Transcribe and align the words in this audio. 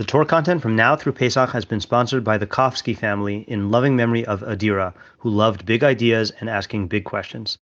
The 0.00 0.06
Torah 0.06 0.24
content 0.24 0.62
from 0.62 0.74
now 0.74 0.96
through 0.96 1.12
Pesach 1.12 1.50
has 1.50 1.66
been 1.66 1.78
sponsored 1.78 2.24
by 2.24 2.38
the 2.38 2.46
Kofsky 2.46 2.96
family 2.96 3.44
in 3.46 3.70
loving 3.70 3.96
memory 3.96 4.24
of 4.24 4.40
Adira, 4.40 4.94
who 5.18 5.28
loved 5.28 5.66
big 5.66 5.84
ideas 5.84 6.32
and 6.40 6.48
asking 6.48 6.88
big 6.88 7.04
questions. 7.04 7.58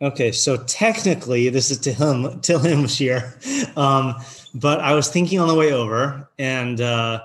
Okay, 0.00 0.32
so 0.32 0.56
technically 0.64 1.50
this 1.50 1.70
is 1.70 1.78
Tehillim, 1.78 2.40
Tehillim 2.40 2.84
Shiur, 2.86 3.76
um, 3.76 4.14
but 4.54 4.80
I 4.80 4.94
was 4.94 5.08
thinking 5.08 5.38
on 5.38 5.48
the 5.48 5.54
way 5.54 5.70
over, 5.70 6.26
and 6.38 6.80
uh, 6.80 7.24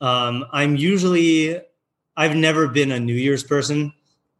um, 0.00 0.46
I'm 0.54 0.76
usually 0.76 1.60
I've 2.16 2.34
never 2.34 2.68
been 2.68 2.90
a 2.90 2.98
New 2.98 3.12
Year's 3.12 3.44
person, 3.44 3.92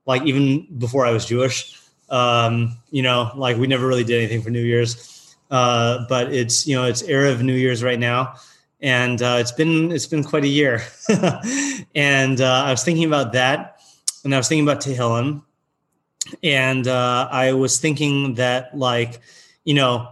like 0.06 0.22
even 0.22 0.66
before 0.78 1.04
I 1.04 1.10
was 1.10 1.26
Jewish. 1.26 1.78
Um, 2.08 2.78
you 2.90 3.02
know, 3.02 3.32
like 3.36 3.58
we 3.58 3.66
never 3.66 3.86
really 3.86 4.02
did 4.02 4.16
anything 4.16 4.40
for 4.40 4.48
New 4.48 4.64
Year's, 4.64 5.36
uh, 5.50 6.06
but 6.08 6.32
it's 6.32 6.66
you 6.66 6.74
know 6.74 6.84
it's 6.86 7.02
era 7.02 7.30
of 7.30 7.42
New 7.42 7.52
Year's 7.52 7.82
right 7.82 7.98
now, 7.98 8.36
and 8.86 9.20
uh, 9.20 9.38
it's 9.40 9.50
been 9.50 9.90
it's 9.90 10.06
been 10.06 10.22
quite 10.22 10.44
a 10.44 10.48
year. 10.48 10.80
and 11.94 12.40
uh, 12.40 12.62
I 12.66 12.70
was 12.70 12.84
thinking 12.84 13.04
about 13.04 13.32
that, 13.32 13.80
and 14.22 14.32
I 14.32 14.38
was 14.38 14.46
thinking 14.46 14.64
about 14.64 14.80
Tehillim, 14.80 15.42
and 16.44 16.86
uh, 16.86 17.28
I 17.28 17.52
was 17.54 17.80
thinking 17.80 18.34
that 18.34 18.78
like 18.78 19.20
you 19.64 19.74
know 19.74 20.08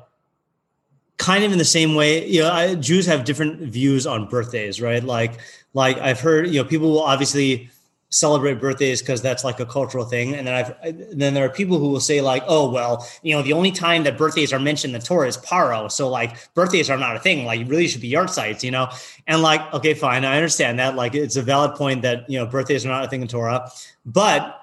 kind 1.19 1.45
of 1.45 1.52
in 1.52 1.59
the 1.59 1.64
same 1.64 1.95
way 1.95 2.27
you 2.27 2.41
know 2.41 2.50
I, 2.50 2.74
jews 2.74 3.06
have 3.06 3.24
different 3.24 3.60
views 3.60 4.05
on 4.05 4.27
birthdays 4.27 4.80
right 4.80 5.02
like 5.02 5.38
like 5.72 5.97
i've 5.98 6.19
heard 6.19 6.48
you 6.48 6.61
know 6.61 6.64
people 6.64 6.91
will 6.91 7.05
obviously 7.05 7.70
celebrate 8.14 8.54
birthdays 8.60 9.00
because 9.00 9.20
that's 9.23 9.45
like 9.45 9.60
a 9.60 9.66
cultural 9.66 10.04
thing. 10.04 10.34
And 10.34 10.46
then 10.46 10.55
i've 10.55 11.18
then 11.18 11.34
there 11.34 11.45
are 11.45 11.50
people 11.50 11.78
who 11.78 11.88
will 11.91 12.00
say 12.00 12.20
like 12.20 12.42
oh 12.46 12.70
well 12.70 13.06
you 13.22 13.34
know 13.34 13.42
the 13.42 13.52
only 13.52 13.70
time 13.70 14.05
that 14.05 14.16
birthdays 14.16 14.52
are 14.52 14.59
mentioned 14.59 14.95
in 14.95 15.00
the 15.00 15.06
torah 15.06 15.28
is 15.28 15.36
paro. 15.36 15.91
So 15.91 16.09
like 16.09 16.52
birthdays 16.55 16.91
are 16.91 16.98
not 16.98 17.16
a 17.16 17.19
thing. 17.19 17.45
Like 17.45 17.69
really 17.69 17.88
should 17.88 18.00
be 18.00 18.10
yahrzeits 18.10 18.62
you 18.62 18.70
know? 18.70 18.88
And 19.27 19.42
like 19.42 19.60
okay 19.74 19.95
fine 19.95 20.24
i 20.24 20.36
understand 20.36 20.78
that. 20.78 20.96
Like 20.96 21.14
it's 21.14 21.36
a 21.36 21.42
valid 21.42 21.77
point 21.77 22.02
that 22.02 22.28
you 22.30 22.38
know 22.38 22.46
birthdays 22.46 22.84
are 22.86 22.91
not 22.91 23.05
a 23.05 23.08
thing 23.08 23.22
in 23.22 23.28
torah. 23.28 23.70
But 24.06 24.61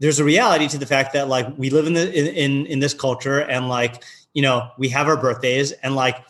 there's 0.00 0.18
a 0.18 0.24
reality 0.24 0.68
to 0.68 0.78
the 0.78 0.86
fact 0.86 1.12
that 1.12 1.28
like 1.28 1.46
we 1.56 1.70
live 1.70 1.86
in 1.86 1.94
the 1.94 2.12
in 2.12 2.66
in 2.66 2.80
this 2.80 2.94
culture 2.94 3.40
and 3.40 3.68
like 3.68 4.02
you 4.34 4.42
know, 4.42 4.70
we 4.76 4.88
have 4.90 5.06
our 5.06 5.16
birthdays 5.16 5.72
and 5.72 5.94
like 5.94 6.22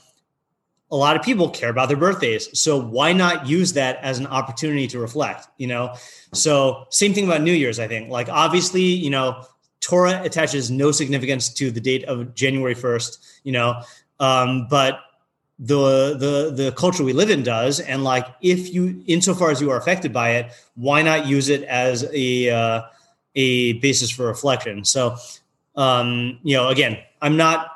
a 0.90 0.96
lot 0.96 1.16
of 1.16 1.22
people 1.22 1.48
care 1.48 1.70
about 1.70 1.88
their 1.88 1.96
birthdays. 1.96 2.56
So 2.58 2.78
why 2.78 3.12
not 3.12 3.48
use 3.48 3.72
that 3.72 3.96
as 3.96 4.18
an 4.18 4.26
opportunity 4.26 4.86
to 4.88 5.00
reflect, 5.00 5.48
you 5.56 5.66
know? 5.66 5.96
So 6.34 6.86
same 6.90 7.14
thing 7.14 7.24
about 7.24 7.42
New 7.42 7.52
Year's, 7.52 7.78
I 7.78 7.88
think. 7.88 8.10
Like 8.10 8.28
obviously, 8.28 8.82
you 8.82 9.10
know, 9.10 9.44
Torah 9.80 10.22
attaches 10.22 10.70
no 10.70 10.92
significance 10.92 11.52
to 11.54 11.70
the 11.70 11.80
date 11.80 12.04
of 12.04 12.34
January 12.34 12.74
1st, 12.74 13.18
you 13.44 13.52
know, 13.52 13.82
um, 14.20 14.66
but 14.68 15.00
the 15.58 16.16
the 16.18 16.64
the 16.64 16.72
culture 16.72 17.04
we 17.04 17.12
live 17.12 17.30
in 17.30 17.44
does 17.44 17.78
and 17.78 18.02
like 18.02 18.26
if 18.40 18.74
you 18.74 19.00
insofar 19.06 19.52
as 19.52 19.60
you 19.60 19.70
are 19.70 19.76
affected 19.76 20.12
by 20.12 20.30
it 20.30 20.52
why 20.74 21.00
not 21.00 21.28
use 21.28 21.48
it 21.48 21.62
as 21.62 22.04
a 22.12 22.50
uh, 22.50 22.82
a 23.36 23.74
basis 23.74 24.10
for 24.10 24.26
reflection 24.26 24.84
so 24.84 25.14
um 25.76 26.40
you 26.42 26.56
know 26.56 26.70
again 26.70 26.98
i'm 27.22 27.36
not 27.36 27.70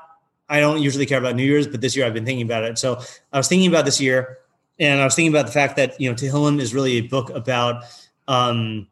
I 0.48 0.60
don't 0.60 0.80
usually 0.80 1.06
care 1.06 1.18
about 1.18 1.36
New 1.36 1.44
Year's, 1.44 1.66
but 1.66 1.80
this 1.80 1.94
year 1.94 2.06
I've 2.06 2.14
been 2.14 2.24
thinking 2.24 2.46
about 2.46 2.64
it. 2.64 2.78
So 2.78 3.00
I 3.32 3.36
was 3.36 3.48
thinking 3.48 3.68
about 3.68 3.84
this 3.84 4.00
year, 4.00 4.38
and 4.78 5.00
I 5.00 5.04
was 5.04 5.14
thinking 5.14 5.32
about 5.32 5.46
the 5.46 5.52
fact 5.52 5.76
that 5.76 6.00
you 6.00 6.08
know 6.08 6.14
Tehillim 6.14 6.60
is 6.60 6.74
really 6.74 6.92
a 6.92 7.00
book 7.02 7.30
about 7.30 7.84
um, 8.28 8.86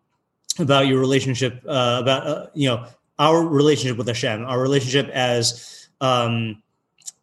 about 0.59 0.89
your 0.89 0.98
relationship, 0.98 1.62
uh, 1.69 1.98
about 2.03 2.27
uh, 2.27 2.47
you 2.55 2.69
know 2.69 2.87
our 3.19 3.47
relationship 3.47 3.97
with 3.97 4.09
Hashem, 4.09 4.45
our 4.45 4.61
relationship 4.61 5.09
as 5.11 5.89
um, 6.01 6.62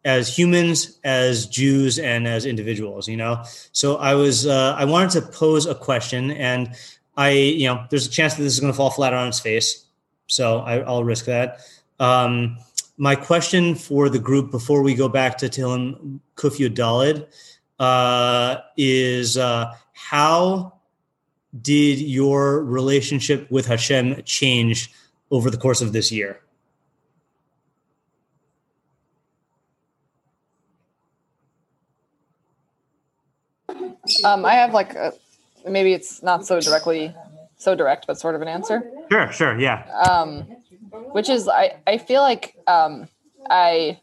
as 0.05 0.35
humans, 0.35 0.99
as 1.03 1.47
Jews, 1.47 1.99
and 1.99 2.27
as 2.27 2.45
individuals. 2.45 3.07
You 3.07 3.17
know, 3.17 3.43
so 3.73 3.97
I 3.97 4.13
was 4.13 4.47
uh, 4.47 4.75
I 4.77 4.85
wanted 4.85 5.11
to 5.19 5.21
pose 5.23 5.65
a 5.65 5.75
question, 5.75 6.31
and 6.31 6.75
I 7.17 7.31
you 7.31 7.67
know 7.67 7.85
there's 7.89 8.07
a 8.07 8.11
chance 8.11 8.35
that 8.35 8.43
this 8.43 8.53
is 8.53 8.59
going 8.59 8.71
to 8.71 8.77
fall 8.77 8.91
flat 8.91 9.13
on 9.13 9.27
its 9.27 9.39
face, 9.39 9.85
so 10.27 10.59
I, 10.59 10.79
will 10.79 11.03
risk 11.03 11.25
that. 11.25 11.59
Um, 11.99 12.57
my 12.97 13.15
question 13.15 13.75
for 13.75 14.07
the 14.07 14.19
group 14.19 14.51
before 14.51 14.83
we 14.83 14.93
go 14.93 15.09
back 15.09 15.37
to 15.39 15.47
Tehillim 15.47 16.19
Kufyu 16.35 16.69
Dalid 16.69 17.27
uh, 17.79 18.61
is 18.77 19.37
uh, 19.37 19.73
how 19.93 20.72
did 21.61 21.99
your 21.99 22.63
relationship 22.63 23.49
with 23.51 23.67
Hashem 23.67 24.23
change 24.23 24.91
over 25.31 25.49
the 25.49 25.57
course 25.57 25.81
of 25.81 25.93
this 25.93 26.11
year? 26.11 26.39
Um, 34.23 34.45
I 34.45 34.53
have 34.55 34.73
like 34.73 34.95
a, 34.95 35.13
maybe 35.67 35.93
it's 35.93 36.21
not 36.21 36.45
so 36.45 36.59
directly 36.59 37.13
so 37.57 37.75
direct, 37.75 38.05
but 38.07 38.19
sort 38.19 38.35
of 38.35 38.41
an 38.41 38.47
answer. 38.47 38.83
Sure, 39.09 39.31
sure, 39.31 39.59
yeah. 39.59 39.85
Um, 40.07 40.41
which 41.11 41.29
is 41.29 41.47
I 41.47 41.77
I 41.87 41.97
feel 41.97 42.21
like 42.21 42.55
um, 42.67 43.07
I 43.49 44.01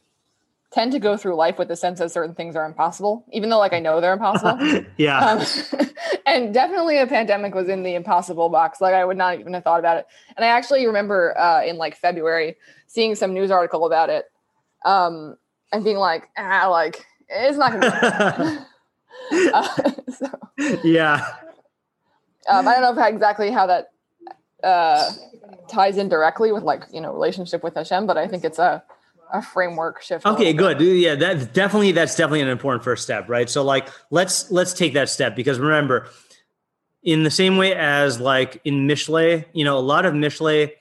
tend 0.73 0.93
to 0.93 1.01
go 1.01 1.17
through 1.17 1.35
life 1.35 1.59
with 1.59 1.69
the 1.69 1.77
sense 1.77 1.99
that 1.99 2.13
certain 2.13 2.35
things 2.35 2.55
are 2.55 2.65
impossible, 2.65 3.25
even 3.33 3.51
though 3.51 3.59
like 3.59 3.73
I 3.73 3.81
know 3.81 4.01
they're 4.01 4.13
impossible. 4.13 4.85
yeah. 4.97 5.19
Um, 5.19 5.45
and 6.27 6.55
definitely 6.55 6.99
a 6.99 7.07
pandemic 7.07 7.55
was 7.55 7.69
in 7.69 7.83
the 7.83 7.95
impossible 7.95 8.49
box. 8.49 8.81
Like 8.81 8.95
I 8.95 9.05
would 9.05 9.17
not 9.17 9.41
even 9.41 9.53
have 9.55 9.65
thought 9.65 9.81
about 9.81 9.99
it. 9.99 10.07
And 10.37 10.45
I 10.45 10.49
actually 10.49 10.87
remember 10.87 11.37
uh, 11.37 11.65
in 11.65 11.77
like 11.77 11.97
February 11.97 12.57
seeing 12.87 13.15
some 13.17 13.35
news 13.35 13.51
article 13.51 13.85
about 13.85 14.11
it 14.11 14.27
um, 14.85 15.37
and 15.73 15.83
being 15.83 15.97
like, 15.97 16.29
ah, 16.37 16.69
like 16.71 17.05
it's 17.29 17.59
not 17.59 17.73
going 17.73 17.83
to 17.91 18.67
uh, 19.53 19.93
so, 20.09 20.79
Yeah. 20.85 21.27
Um, 22.49 22.67
I 22.67 22.75
don't 22.75 22.97
know 22.97 23.03
if 23.03 23.13
exactly 23.13 23.51
how 23.51 23.67
that 23.67 23.91
uh, 24.63 25.11
ties 25.69 25.97
in 25.97 26.09
directly 26.09 26.53
with 26.53 26.63
like 26.63 26.85
you 26.93 27.01
know 27.01 27.13
relationship 27.13 27.63
with 27.63 27.75
Hashem, 27.75 28.07
but 28.07 28.17
I 28.17 28.27
think 28.27 28.45
it's 28.45 28.59
a 28.59 28.83
a 29.33 29.43
framework 29.43 30.03
shift. 30.03 30.27
Okay, 30.27 30.53
good. 30.53 30.81
Yeah, 30.81 31.15
that's 31.15 31.47
definitely 31.47 31.93
that's 31.93 32.17
definitely 32.17 32.43
an 32.43 32.49
important 32.49 32.85
first 32.85 33.03
step, 33.03 33.29
right? 33.29 33.49
So 33.49 33.63
like 33.63 33.89
let's 34.11 34.51
let's 34.51 34.73
take 34.73 34.95
that 34.95 35.09
step 35.09 35.37
because 35.37 35.59
remember, 35.59 36.09
in 37.03 37.23
the 37.23 37.31
same 37.31 37.57
way 37.57 37.75
as 37.75 38.21
like 38.21 38.61
in 38.65 38.87
Mishle, 38.87 39.45
you 39.53 39.65
know, 39.65 39.79
a 39.79 39.81
lot 39.81 40.07
of 40.07 40.15
Mishle, 40.15 40.73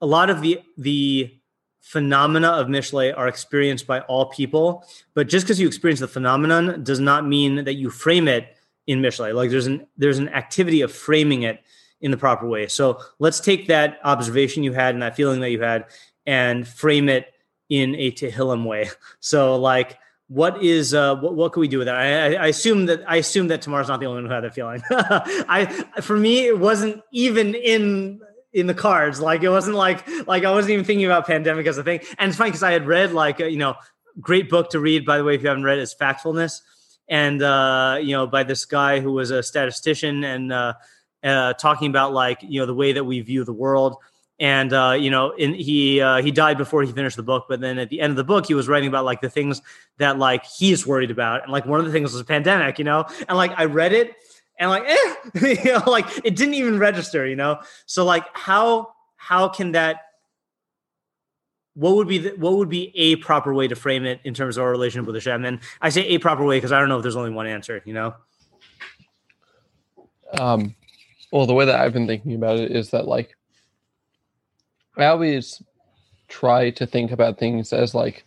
a 0.00 0.06
lot 0.06 0.30
of 0.30 0.40
the 0.40 0.60
the 0.76 1.34
phenomena 1.80 2.48
of 2.48 2.68
Mishle 2.68 3.16
are 3.16 3.28
experienced 3.28 3.86
by 3.86 4.00
all 4.02 4.26
people, 4.26 4.86
but 5.14 5.28
just 5.28 5.44
because 5.44 5.60
you 5.60 5.66
experience 5.66 6.00
the 6.00 6.08
phenomenon 6.08 6.82
does 6.84 7.00
not 7.00 7.26
mean 7.26 7.64
that 7.64 7.74
you 7.74 7.90
frame 7.90 8.28
it 8.28 8.56
in 8.86 9.00
Mishle. 9.00 9.34
Like 9.34 9.50
there's 9.50 9.66
an 9.66 9.86
there's 9.96 10.18
an 10.18 10.28
activity 10.30 10.80
of 10.80 10.92
framing 10.92 11.42
it 11.42 11.62
in 12.00 12.10
the 12.10 12.16
proper 12.16 12.46
way. 12.46 12.66
So 12.66 13.00
let's 13.18 13.40
take 13.40 13.68
that 13.68 13.98
observation 14.04 14.64
you 14.64 14.72
had 14.72 14.94
and 14.94 15.02
that 15.02 15.16
feeling 15.16 15.40
that 15.40 15.50
you 15.50 15.62
had 15.62 15.86
and 16.26 16.66
frame 16.66 17.08
it 17.08 17.31
in 17.72 17.94
a 17.94 18.10
Tehillim 18.10 18.66
way. 18.66 18.90
So 19.20 19.56
like, 19.56 19.98
what 20.28 20.62
is 20.62 20.92
uh, 20.92 21.16
what, 21.16 21.34
what 21.34 21.52
can 21.54 21.60
we 21.60 21.68
do 21.68 21.78
with 21.78 21.86
that? 21.86 21.96
I, 21.96 22.34
I, 22.34 22.46
assume 22.48 22.86
that 22.86 23.02
I 23.08 23.16
assume 23.16 23.48
that 23.48 23.62
Tamar's 23.62 23.88
not 23.88 23.98
the 23.98 24.06
only 24.06 24.22
one 24.22 24.28
who 24.28 24.34
had 24.34 24.44
that 24.44 24.54
feeling. 24.54 24.82
I 24.90 25.66
for 26.02 26.16
me 26.16 26.46
it 26.46 26.58
wasn't 26.58 27.02
even 27.12 27.54
in 27.54 28.20
in 28.52 28.66
the 28.66 28.74
cards. 28.74 29.20
Like 29.20 29.42
it 29.42 29.48
wasn't 29.48 29.76
like 29.76 30.06
like 30.26 30.44
I 30.44 30.50
wasn't 30.50 30.72
even 30.72 30.84
thinking 30.84 31.06
about 31.06 31.26
pandemic 31.26 31.66
as 31.66 31.78
a 31.78 31.82
thing. 31.82 32.00
And 32.18 32.28
it's 32.28 32.36
funny 32.36 32.50
because 32.50 32.62
I 32.62 32.72
had 32.72 32.86
read 32.86 33.12
like 33.12 33.40
uh, 33.40 33.46
you 33.46 33.58
know 33.58 33.74
great 34.20 34.50
book 34.50 34.70
to 34.70 34.80
read 34.80 35.06
by 35.06 35.16
the 35.16 35.24
way 35.24 35.34
if 35.34 35.42
you 35.42 35.48
haven't 35.48 35.64
read 35.64 35.78
is 35.78 35.94
Factfulness 35.94 36.60
and 37.08 37.42
uh, 37.42 37.98
you 38.00 38.12
know 38.12 38.26
by 38.26 38.42
this 38.42 38.66
guy 38.66 39.00
who 39.00 39.12
was 39.12 39.30
a 39.30 39.42
statistician 39.42 40.24
and 40.24 40.52
uh, 40.52 40.74
uh, 41.24 41.52
talking 41.54 41.88
about 41.88 42.12
like 42.12 42.38
you 42.42 42.60
know 42.60 42.66
the 42.66 42.74
way 42.74 42.92
that 42.92 43.04
we 43.04 43.20
view 43.20 43.44
the 43.44 43.52
world 43.52 43.96
and 44.38 44.72
uh, 44.72 44.96
you 44.98 45.10
know 45.10 45.30
in, 45.32 45.54
he 45.54 46.00
uh, 46.00 46.22
he 46.22 46.30
died 46.30 46.58
before 46.58 46.82
he 46.82 46.92
finished 46.92 47.16
the 47.16 47.22
book 47.22 47.46
but 47.48 47.60
then 47.60 47.78
at 47.78 47.88
the 47.90 48.00
end 48.00 48.10
of 48.10 48.16
the 48.16 48.24
book 48.24 48.46
he 48.46 48.54
was 48.54 48.68
writing 48.68 48.88
about 48.88 49.04
like 49.04 49.20
the 49.20 49.30
things 49.30 49.62
that 49.98 50.18
like 50.18 50.44
he's 50.44 50.86
worried 50.86 51.10
about 51.10 51.42
and 51.42 51.52
like 51.52 51.66
one 51.66 51.80
of 51.80 51.86
the 51.86 51.92
things 51.92 52.12
was 52.12 52.20
a 52.20 52.24
pandemic 52.24 52.78
you 52.78 52.84
know 52.84 53.04
and 53.28 53.36
like 53.36 53.52
i 53.56 53.64
read 53.64 53.92
it 53.92 54.14
and 54.58 54.70
like 54.70 54.84
eh, 54.86 55.14
you 55.64 55.72
know 55.72 55.82
like 55.86 56.06
it 56.24 56.36
didn't 56.36 56.54
even 56.54 56.78
register 56.78 57.26
you 57.26 57.36
know 57.36 57.58
so 57.86 58.04
like 58.04 58.24
how 58.32 58.92
how 59.16 59.48
can 59.48 59.72
that 59.72 60.00
what 61.74 61.94
would 61.96 62.08
be 62.08 62.18
the, 62.18 62.30
what 62.30 62.54
would 62.54 62.68
be 62.68 62.92
a 62.94 63.16
proper 63.16 63.54
way 63.54 63.66
to 63.66 63.74
frame 63.74 64.04
it 64.04 64.20
in 64.24 64.34
terms 64.34 64.56
of 64.56 64.62
our 64.62 64.70
relationship 64.70 65.06
with 65.06 65.16
Hashem? 65.16 65.44
And 65.44 65.60
I 65.80 65.88
say 65.88 66.02
a 66.02 66.18
proper 66.18 66.44
way 66.44 66.58
because 66.58 66.72
I 66.72 66.78
don't 66.78 66.88
know 66.88 66.96
if 66.96 67.02
there's 67.02 67.16
only 67.16 67.30
one 67.30 67.46
answer, 67.46 67.82
you 67.86 67.94
know. 67.94 68.14
Um, 70.38 70.74
well, 71.30 71.46
the 71.46 71.54
way 71.54 71.64
that 71.64 71.80
I've 71.80 71.92
been 71.92 72.06
thinking 72.06 72.34
about 72.34 72.58
it 72.58 72.72
is 72.72 72.90
that 72.90 73.06
like 73.06 73.36
I 74.96 75.06
always 75.06 75.62
try 76.28 76.70
to 76.70 76.86
think 76.86 77.12
about 77.12 77.38
things 77.38 77.72
as 77.72 77.94
like, 77.94 78.24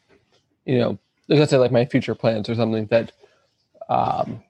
you 0.66 0.78
know, 0.78 1.00
let's 1.28 1.52
say 1.52 1.58
like 1.58 1.72
my 1.72 1.86
future 1.86 2.16
plans 2.16 2.50
or 2.50 2.56
something 2.56 2.88
that, 2.88 3.12
um, 3.90 4.44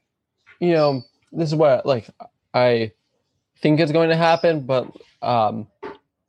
you 0.60 0.74
know, 0.74 1.04
this 1.32 1.50
is 1.50 1.56
what 1.56 1.86
like 1.86 2.08
I 2.54 2.92
think 3.62 3.80
is 3.80 3.92
going 3.92 4.10
to 4.10 4.16
happen, 4.16 4.66
but 4.66 4.92
um, 5.22 5.68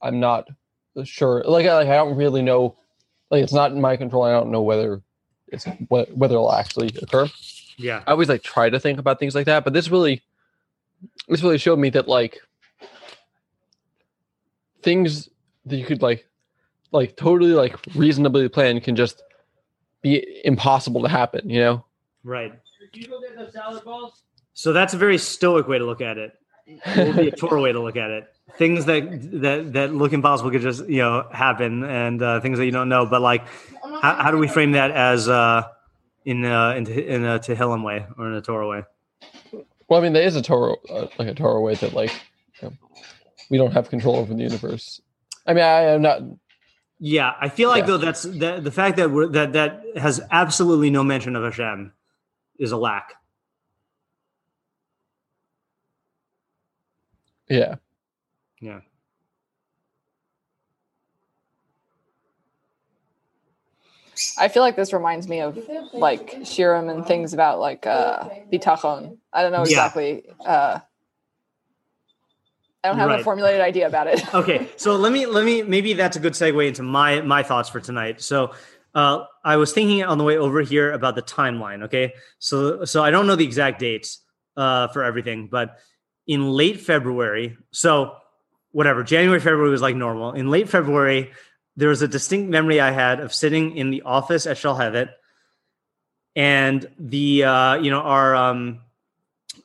I'm 0.03 0.21
not 0.21 0.49
sure. 1.05 1.43
Like, 1.47 1.67
like 1.67 1.89
I 1.89 1.97
don't 1.97 2.17
really 2.17 2.43
know. 2.43 2.77
Like, 3.31 3.43
it's 3.43 3.53
not 3.53 3.73
in 3.73 3.81
my 3.81 3.97
control. 3.97 4.23
I 4.25 4.33
don't 4.33 4.51
know 4.51 4.63
whether 4.63 5.03
it's 5.49 5.67
whether 5.89 6.35
it'll 6.35 6.53
actually 6.53 6.89
occur. 7.01 7.29
Yeah. 7.77 8.03
I 8.07 8.13
always 8.13 8.29
like 8.29 8.43
try 8.43 8.71
to 8.71 8.81
think 8.81 8.99
about 8.99 9.19
things 9.19 9.35
like 9.35 9.47
that, 9.47 9.65
but 9.65 9.73
this 9.73 9.91
really, 9.91 10.23
this 11.29 11.43
really 11.43 11.59
showed 11.59 11.79
me 11.79 11.91
that 11.91 12.09
like 12.09 12.41
things 14.83 15.29
that 15.67 15.77
you 15.77 15.85
could 15.85 16.03
like, 16.03 16.27
like 16.93 17.17
totally 17.17 17.53
like 17.53 17.77
reasonably 17.95 18.49
plan 18.49 18.81
can 18.81 18.97
just 18.97 19.23
be 20.03 20.41
impossible 20.45 21.03
to 21.03 21.09
happen. 21.09 21.49
You 21.51 21.61
know? 21.61 21.85
Right. 22.25 22.53
So 24.55 24.73
that's 24.73 24.95
a 24.95 24.97
very 24.97 25.19
stoic 25.19 25.69
way 25.69 25.79
to 25.79 25.85
look 25.85 26.01
at 26.01 26.17
it. 26.17 26.33
It 26.67 27.07
would 27.07 27.17
be 27.17 27.29
a 27.29 27.31
Torah 27.31 27.61
way 27.61 27.73
to 27.73 27.81
look 27.81 27.97
at 27.97 28.11
it. 28.11 28.33
Things 28.57 28.87
that 28.87 29.03
that 29.41 29.73
that 29.75 29.95
look 29.95 30.13
impossible 30.13 30.51
could 30.51 30.63
just 30.63 30.89
you 30.89 30.99
know 30.99 31.29
happen, 31.33 31.85
and 31.85 32.23
uh, 32.23 32.41
things 32.41 32.59
that 32.59 32.65
you 32.65 32.71
don't 32.71 32.89
know. 32.89 33.07
But 33.07 33.21
like, 33.21 33.47
how, 33.83 34.15
how 34.15 34.31
do 34.31 34.39
we 34.39 34.49
frame 34.49 34.73
that 34.73 34.91
as 34.91 35.29
uh, 35.29 35.65
in 36.25 36.45
uh, 36.45 36.71
in 36.71 36.87
in 36.87 37.25
a 37.25 37.39
Tehillim 37.39 37.85
way 37.85 38.07
or 38.19 38.29
in 38.29 38.35
a 38.35 38.43
Torah 38.43 38.69
way? 38.69 38.83
Well, 39.89 40.01
I 40.01 40.03
mean, 40.03 40.13
there 40.13 40.23
is 40.23 40.35
a 40.37 40.43
Torah, 40.43 40.75
uh, 40.91 41.07
like 41.19 41.29
a 41.29 41.35
Torah 41.35 41.61
way 41.61 41.75
that 41.77 41.93
like 41.93 42.13
you 42.61 42.69
know, 42.69 42.73
we 43.51 43.59
don't 43.59 43.73
have 43.73 43.89
control 43.89 44.17
over 44.17 44.35
the 44.35 44.43
universe. 44.43 45.01
I 45.47 45.55
mean, 45.55 45.65
I 45.65 45.83
am 45.83 46.03
not. 46.03 46.23
Yeah, 46.99 47.33
I 47.41 47.49
feel 47.49 47.69
like 47.69 47.83
Yeah. 47.83 47.87
though 47.87 47.97
that's 47.99 48.23
that 48.23 48.65
the 48.65 48.71
fact 48.71 48.97
that 48.97 49.11
we're, 49.11 49.29
that 49.29 49.53
that 49.53 49.83
has 49.97 50.21
absolutely 50.31 50.91
no 50.91 51.05
mention 51.05 51.37
of 51.37 51.45
Hashem 51.45 51.93
is 52.59 52.73
a 52.73 52.77
lack. 52.77 53.15
Yeah, 57.49 57.77
Yeah. 58.61 58.81
I 64.39 64.49
feel 64.49 64.63
like 64.63 64.77
this 64.77 64.93
reminds 64.93 65.29
me 65.29 65.41
of 65.41 65.57
like 65.93 66.41
Shiurim 66.41 66.91
and 66.91 67.07
things 67.07 67.35
about 67.35 67.61
like 67.61 67.87
uh 67.87 68.29
bitachon. 68.53 69.19
I 69.33 69.43
don't 69.43 69.53
know 69.53 69.61
Yeah. 69.65 69.87
exactly. 69.87 70.25
Uh, 70.45 70.81
I 72.87 72.91
don't 72.91 72.99
have 72.99 73.09
Right. 73.09 73.21
a 73.21 73.25
formulated 73.25 73.61
idea 73.61 73.87
about 73.87 74.07
it. 74.07 74.35
okay 74.35 74.69
so 74.77 74.97
let 74.97 75.13
me 75.13 75.27
let 75.27 75.45
me 75.45 75.63
maybe 75.63 75.93
that's 75.93 76.17
a 76.17 76.21
good 76.21 76.33
segue 76.35 76.67
into 76.67 76.83
my 76.83 77.21
my 77.21 77.43
thoughts 77.43 77.69
for 77.69 77.81
tonight 77.81 78.21
so 78.21 78.53
uh, 78.95 79.25
i 79.45 79.57
was 79.57 79.73
thinking 79.73 80.03
on 80.05 80.17
the 80.19 80.25
way 80.25 80.39
over 80.39 80.61
here 80.63 80.93
about 80.93 81.15
the 81.17 81.23
timeline 81.23 81.85
okay 81.85 82.15
so 82.39 82.85
so 82.85 83.03
i 83.03 83.11
don't 83.11 83.27
know 83.27 83.37
the 83.37 83.45
exact 83.45 83.79
dates 83.81 84.23
uh, 84.57 84.89
for 84.89 85.05
everything 85.05 85.49
but 85.51 85.79
in 86.27 86.49
late 86.51 86.81
february 86.81 87.57
so 87.73 88.17
whatever 88.71 89.03
january 89.03 89.41
february 89.41 89.71
was 89.71 89.83
like 89.83 89.97
normal 89.97 90.33
in 90.33 90.49
late 90.51 90.69
february 90.69 91.31
there 91.77 91.89
was 91.91 92.01
a 92.03 92.09
distinct 92.09 92.49
memory 92.51 92.81
i 92.81 92.91
had 92.91 93.21
of 93.21 93.35
sitting 93.35 93.77
in 93.77 93.91
the 93.91 94.03
office 94.03 94.47
at 94.47 94.57
shalhevet 94.57 95.11
and 96.35 96.87
the 96.99 97.45
uh, 97.45 97.75
you 97.77 97.91
know 97.91 98.01
our 98.01 98.35
um, 98.35 98.81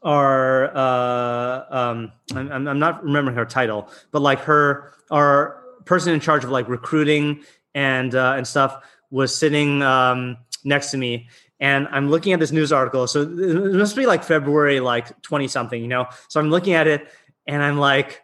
our 0.03 0.75
uh, 0.75 1.65
um, 1.69 2.11
I'm, 2.33 2.67
I'm 2.67 2.79
not 2.79 3.03
remembering 3.03 3.35
her 3.35 3.45
title, 3.45 3.89
but 4.11 4.21
like 4.21 4.39
her 4.41 4.93
our 5.11 5.61
person 5.85 6.13
in 6.13 6.19
charge 6.19 6.43
of 6.43 6.49
like 6.49 6.67
recruiting 6.67 7.43
and 7.75 8.15
uh, 8.15 8.33
and 8.37 8.47
stuff 8.47 8.83
was 9.09 9.35
sitting 9.35 9.81
um, 9.81 10.37
next 10.63 10.91
to 10.91 10.97
me, 10.97 11.29
and 11.59 11.87
I'm 11.91 12.09
looking 12.09 12.33
at 12.33 12.39
this 12.39 12.51
news 12.51 12.71
article. 12.71 13.07
So 13.07 13.21
it 13.21 13.75
must 13.75 13.95
be 13.95 14.05
like 14.05 14.23
February 14.23 14.79
like 14.79 15.21
twenty 15.21 15.47
something, 15.47 15.81
you 15.81 15.87
know. 15.87 16.07
So 16.27 16.39
I'm 16.39 16.49
looking 16.49 16.73
at 16.73 16.87
it, 16.87 17.07
and 17.45 17.61
I'm 17.61 17.77
like, 17.77 18.21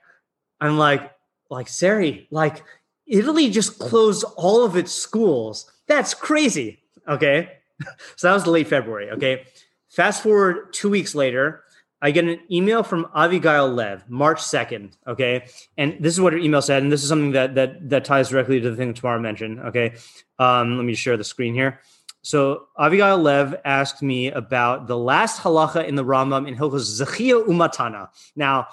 I'm 0.59 0.77
like, 0.77 1.11
like 1.49 1.67
Sari, 1.67 2.27
like 2.31 2.63
Italy 3.05 3.49
just 3.49 3.79
closed 3.79 4.25
all 4.35 4.63
of 4.63 4.75
its 4.75 4.91
schools. 4.91 5.71
That's 5.87 6.13
crazy. 6.13 6.79
Okay, 7.07 7.51
so 8.15 8.27
that 8.27 8.33
was 8.33 8.47
late 8.47 8.67
February. 8.67 9.11
Okay, 9.11 9.45
fast 9.89 10.23
forward 10.23 10.73
two 10.73 10.89
weeks 10.89 11.13
later. 11.13 11.63
I 12.01 12.11
get 12.11 12.25
an 12.25 12.39
email 12.51 12.83
from 12.83 13.05
Avigail 13.15 13.73
Lev, 13.73 14.07
March 14.07 14.39
2nd. 14.39 14.93
Okay. 15.07 15.47
And 15.77 15.97
this 15.99 16.13
is 16.13 16.21
what 16.21 16.33
her 16.33 16.39
email 16.39 16.61
said. 16.61 16.83
And 16.83 16.91
this 16.91 17.01
is 17.01 17.09
something 17.09 17.31
that 17.31 17.55
that 17.55 17.89
that 17.89 18.05
ties 18.05 18.29
directly 18.29 18.59
to 18.59 18.69
the 18.69 18.75
thing 18.75 18.93
Tamara 18.93 19.19
mentioned. 19.19 19.59
Okay. 19.59 19.95
Um, 20.37 20.77
let 20.77 20.85
me 20.85 20.93
share 20.93 21.17
the 21.17 21.23
screen 21.23 21.53
here. 21.53 21.81
So 22.21 22.67
Avigail 22.77 23.21
Lev 23.21 23.55
asked 23.65 24.03
me 24.03 24.29
about 24.31 24.87
the 24.87 24.97
last 24.97 25.41
halacha 25.41 25.87
in 25.87 25.95
the 25.95 26.03
Rambam 26.03 26.47
in 26.47 26.55
Hilchos 26.55 27.01
Zechia 27.01 27.45
Umatana. 27.45 28.09
Now, 28.35 28.67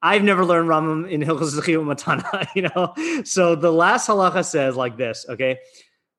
I've 0.00 0.22
never 0.22 0.44
learned 0.44 0.68
Rambam 0.68 1.10
in 1.10 1.20
Hilchos 1.20 1.58
Zechia 1.58 1.82
Umatana, 1.82 2.46
you 2.54 2.62
know. 2.62 2.94
So 3.24 3.56
the 3.56 3.72
last 3.72 4.08
halacha 4.08 4.44
says 4.44 4.76
like 4.76 4.96
this, 4.96 5.26
okay? 5.28 5.58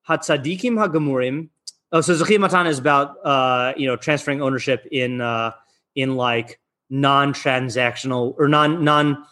Hatzadikim 0.07 0.73
hagamurim. 0.73 1.49
Oh, 1.91 2.01
so 2.01 2.13
Zechia 2.13 2.37
Umatana 2.37 2.69
is 2.69 2.77
about 2.77 3.15
uh, 3.25 3.73
you 3.77 3.87
know, 3.87 3.95
transferring 3.95 4.41
ownership 4.41 4.85
in 4.91 5.21
uh 5.21 5.51
in 5.95 6.15
like 6.15 6.59
non-transactional 6.89 8.35
or 8.37 8.47
non 8.47 8.83
non 8.83 9.23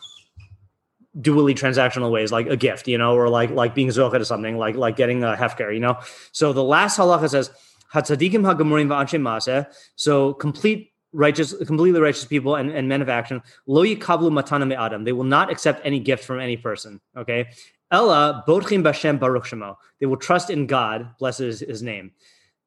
dually 1.18 1.54
transactional 1.54 2.12
ways, 2.12 2.32
like 2.32 2.48
a 2.48 2.58
gift, 2.58 2.88
you 2.88 2.98
know, 2.98 3.16
or 3.16 3.30
like 3.30 3.50
like 3.52 3.76
being 3.76 3.90
zocha 3.90 4.18
to 4.18 4.26
something, 4.26 4.58
like 4.58 4.76
like 4.76 4.96
getting 4.96 5.24
a 5.24 5.36
hefker, 5.36 5.74
you 5.74 5.80
know. 5.80 5.98
So 6.32 6.54
the 6.54 6.64
last 6.64 6.98
halacha 6.98 7.30
says 7.30 7.52
hatzadikim 7.94 8.44
hagamurim 8.44 8.88
va'anshe 8.88 9.20
maseh. 9.20 9.68
So 9.96 10.34
complete 10.34 10.94
righteous, 11.12 11.54
completely 11.66 12.00
righteous 12.00 12.26
people 12.26 12.56
and, 12.56 12.70
and 12.72 12.88
men 12.88 13.02
of 13.02 13.10
action. 13.10 13.42
Lo 13.68 13.84
yikablu 13.84 14.32
matana 14.32 14.74
adam. 14.78 15.04
They 15.04 15.12
will 15.12 15.24
not 15.24 15.52
accept 15.52 15.82
any 15.84 16.00
gift 16.00 16.24
from 16.24 16.40
any 16.40 16.58
person. 16.58 17.02
Okay. 17.18 17.50
Ella 17.92 18.44
botchim 18.48 18.84
bashem 18.84 19.20
baruch 19.20 19.46
shemo. 19.46 19.76
They 20.00 20.06
will 20.06 20.18
trust 20.18 20.50
in 20.50 20.68
God, 20.68 21.18
blessed 21.18 21.42
is 21.42 21.60
his 21.62 21.82
name. 21.82 22.12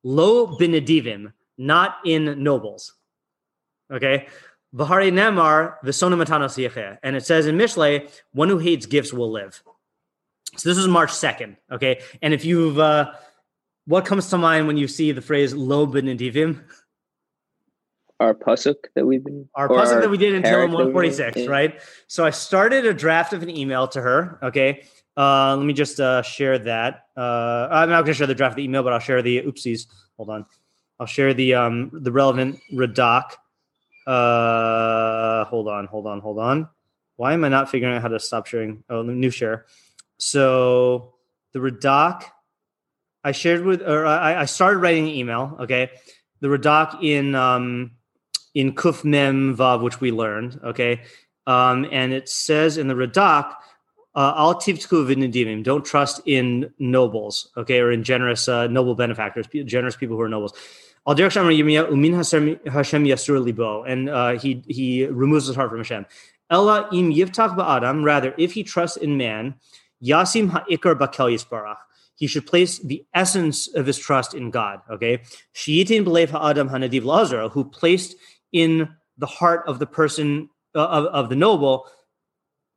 Lo 0.02 0.58
benedivim, 0.58 1.32
not 1.56 1.98
in 2.04 2.42
nobles. 2.42 2.92
Okay. 3.92 4.26
V'harei 4.74 5.12
nemar 5.12 5.74
v'sona 5.84 6.14
matana 6.22 6.46
siyeche. 6.46 6.98
And 7.02 7.14
it 7.14 7.26
says 7.26 7.46
in 7.46 7.58
Mishle, 7.58 8.10
one 8.32 8.48
who 8.48 8.58
hates 8.58 8.86
gifts 8.86 9.12
will 9.12 9.30
live. 9.30 9.62
So 10.56 10.68
this 10.68 10.78
is 10.78 10.88
March 10.88 11.10
2nd. 11.10 11.56
Okay. 11.70 12.00
And 12.20 12.34
if 12.34 12.44
you've, 12.44 12.78
uh, 12.78 13.12
what 13.86 14.04
comes 14.04 14.28
to 14.30 14.38
mind 14.38 14.66
when 14.66 14.76
you 14.76 14.88
see 14.88 15.12
the 15.12 15.22
phrase 15.22 15.54
lo 15.54 15.86
benedivim? 15.86 16.62
Our 18.20 18.34
pasuk 18.34 18.76
that 18.94 19.04
we've 19.04 19.24
been 19.24 19.48
Our 19.54 19.68
puzzle 19.68 20.00
that 20.00 20.10
we 20.10 20.16
did 20.16 20.34
in 20.34 20.42
perek 20.42 20.68
Tehillim 20.68 20.70
that 20.70 20.86
we- 20.86 20.92
146, 20.92 21.36
yeah. 21.38 21.46
right? 21.46 21.80
So 22.06 22.24
I 22.24 22.30
started 22.30 22.86
a 22.86 22.94
draft 22.94 23.32
of 23.32 23.42
an 23.42 23.50
email 23.50 23.88
to 23.88 24.00
her. 24.00 24.38
Okay. 24.42 24.84
Uh, 25.16 25.56
let 25.56 25.66
me 25.66 25.72
just 25.72 26.00
uh, 26.00 26.22
share 26.22 26.58
that. 26.58 27.06
Uh, 27.16 27.68
I'm 27.70 27.90
not 27.90 28.02
going 28.02 28.14
to 28.14 28.14
share 28.14 28.26
the 28.26 28.34
draft 28.34 28.52
of 28.52 28.56
the 28.56 28.64
email, 28.64 28.82
but 28.82 28.92
I'll 28.92 29.00
share 29.00 29.22
the 29.22 29.42
oopsies. 29.42 29.86
Hold 30.16 30.30
on. 30.30 30.46
I'll 31.00 31.06
share 31.06 31.34
the 31.34 31.54
um, 31.54 31.90
the 31.92 32.12
relevant 32.12 32.60
Radak. 32.72 33.32
Uh, 34.06 35.44
hold 35.44 35.69
on, 35.69 35.86
hold 35.86 36.06
on, 36.06 36.20
hold 36.20 36.38
on. 36.38 36.69
Why 37.17 37.34
am 37.34 37.44
I 37.44 37.48
not 37.48 37.70
figuring 37.70 37.94
out 37.94 38.03
how 38.03 38.08
to 38.08 38.19
stop 38.19 38.46
sharing? 38.46 38.84
Oh, 38.88 39.03
new 39.03 39.31
share. 39.31 39.67
So 40.19 41.15
the 41.53 41.60
Radak 41.60 42.24
I 43.24 43.32
shared 43.32 43.65
with, 43.65 43.82
or 43.82 44.05
I, 44.05 44.43
I 44.43 44.44
started 44.46 44.79
writing 44.79 45.08
an 45.08 45.15
email. 45.15 45.56
Okay, 45.60 45.91
the 46.41 46.48
Radak 46.48 47.03
in 47.03 47.34
um, 47.34 47.93
in 48.55 48.74
Kuf 48.74 49.05
Mem 49.05 49.56
Vav, 49.56 49.82
which 49.82 50.00
we 50.00 50.10
learned. 50.10 50.58
Okay, 50.65 51.03
um, 51.46 51.86
and 51.93 52.12
it 52.12 52.29
says 52.29 52.79
in 52.79 52.88
the 52.88 52.94
Radak, 52.94 53.55
uh, 54.15 54.34
al 54.36 54.56
tivtku 54.56 55.06
v'nedimim. 55.06 55.62
Don't 55.62 55.84
trust 55.84 56.20
in 56.26 56.72
nobles. 56.79 57.50
Okay, 57.56 57.79
or 57.79 57.93
in 57.93 58.03
generous 58.03 58.48
uh, 58.48 58.67
noble 58.67 58.94
benefactors, 58.94 59.46
generous 59.67 59.96
people 59.96 60.17
who 60.17 60.22
are 60.22 60.29
nobles. 60.29 60.55
Al 61.06 61.16
derech 61.16 61.32
shamar 61.32 61.56
Yirmiyah, 61.56 61.88
umin 61.90 62.14
Hashem 62.14 63.04
yasur 63.04 63.42
libo, 63.42 63.82
and 63.82 64.08
uh, 64.08 64.38
he 64.38 64.62
he 64.68 65.06
removes 65.06 65.46
his 65.46 65.56
heart 65.56 65.70
from 65.70 65.78
Hashem. 65.78 66.06
Ella 66.48 66.88
im 66.92 67.12
yivtach 67.12 67.56
ba'adam. 67.56 68.04
Rather, 68.04 68.34
if 68.38 68.52
he 68.52 68.62
trusts 68.62 68.96
in 68.96 69.16
man, 69.16 69.56
yasim 70.02 70.50
ha'ikar 70.50 70.94
bakel 70.94 71.32
yisbarach. 71.34 71.78
He 72.14 72.28
should 72.28 72.46
place 72.46 72.78
the 72.78 73.04
essence 73.14 73.66
of 73.74 73.86
his 73.86 73.98
trust 73.98 74.32
in 74.32 74.50
God. 74.50 74.80
Okay, 74.88 75.22
shiitin 75.54 76.04
b'lev 76.04 76.30
ha'adam 76.30 76.68
hanadiv 76.68 77.04
lazar, 77.04 77.48
who 77.48 77.64
placed 77.64 78.14
in 78.52 78.88
the 79.18 79.26
heart 79.26 79.64
of 79.66 79.80
the 79.80 79.86
person 79.86 80.50
uh, 80.76 80.86
of, 80.86 81.06
of 81.06 81.28
the 81.30 81.36
noble, 81.36 81.88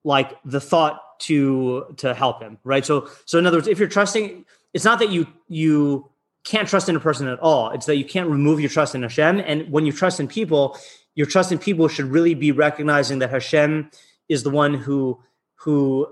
like 0.03 0.35
the 0.43 0.59
thought 0.59 0.99
to 1.19 1.93
to 1.97 2.15
help 2.15 2.41
him. 2.41 2.57
Right. 2.63 2.83
So 2.83 3.07
so 3.25 3.37
in 3.37 3.45
other 3.45 3.57
words, 3.57 3.67
if 3.67 3.77
you're 3.77 3.87
trusting, 3.87 4.45
it's 4.73 4.83
not 4.83 4.97
that 4.97 5.09
you 5.09 5.27
you 5.47 6.09
can't 6.45 6.69
trust 6.69 6.87
in 6.87 6.95
a 6.95 6.99
person 6.99 7.27
at 7.27 7.39
all. 7.39 7.71
It's 7.71 7.87
that 7.87 7.97
you 7.97 8.05
can't 8.05 8.29
remove 8.29 8.59
your 8.61 8.69
trust 8.69 8.95
in 8.95 9.01
Hashem. 9.01 9.41
And 9.45 9.69
when 9.71 9.85
you 9.85 9.91
trust 9.91 10.19
in 10.19 10.27
people, 10.27 10.77
your 11.15 11.27
trust 11.27 11.51
in 11.51 11.57
people 11.57 11.87
should 11.87 12.05
really 12.05 12.35
be 12.35 12.51
recognizing 12.51 13.19
that 13.19 13.31
Hashem 13.31 13.89
is 14.29 14.43
the 14.43 14.51
one 14.51 14.73
who 14.73 15.19
who 15.55 16.07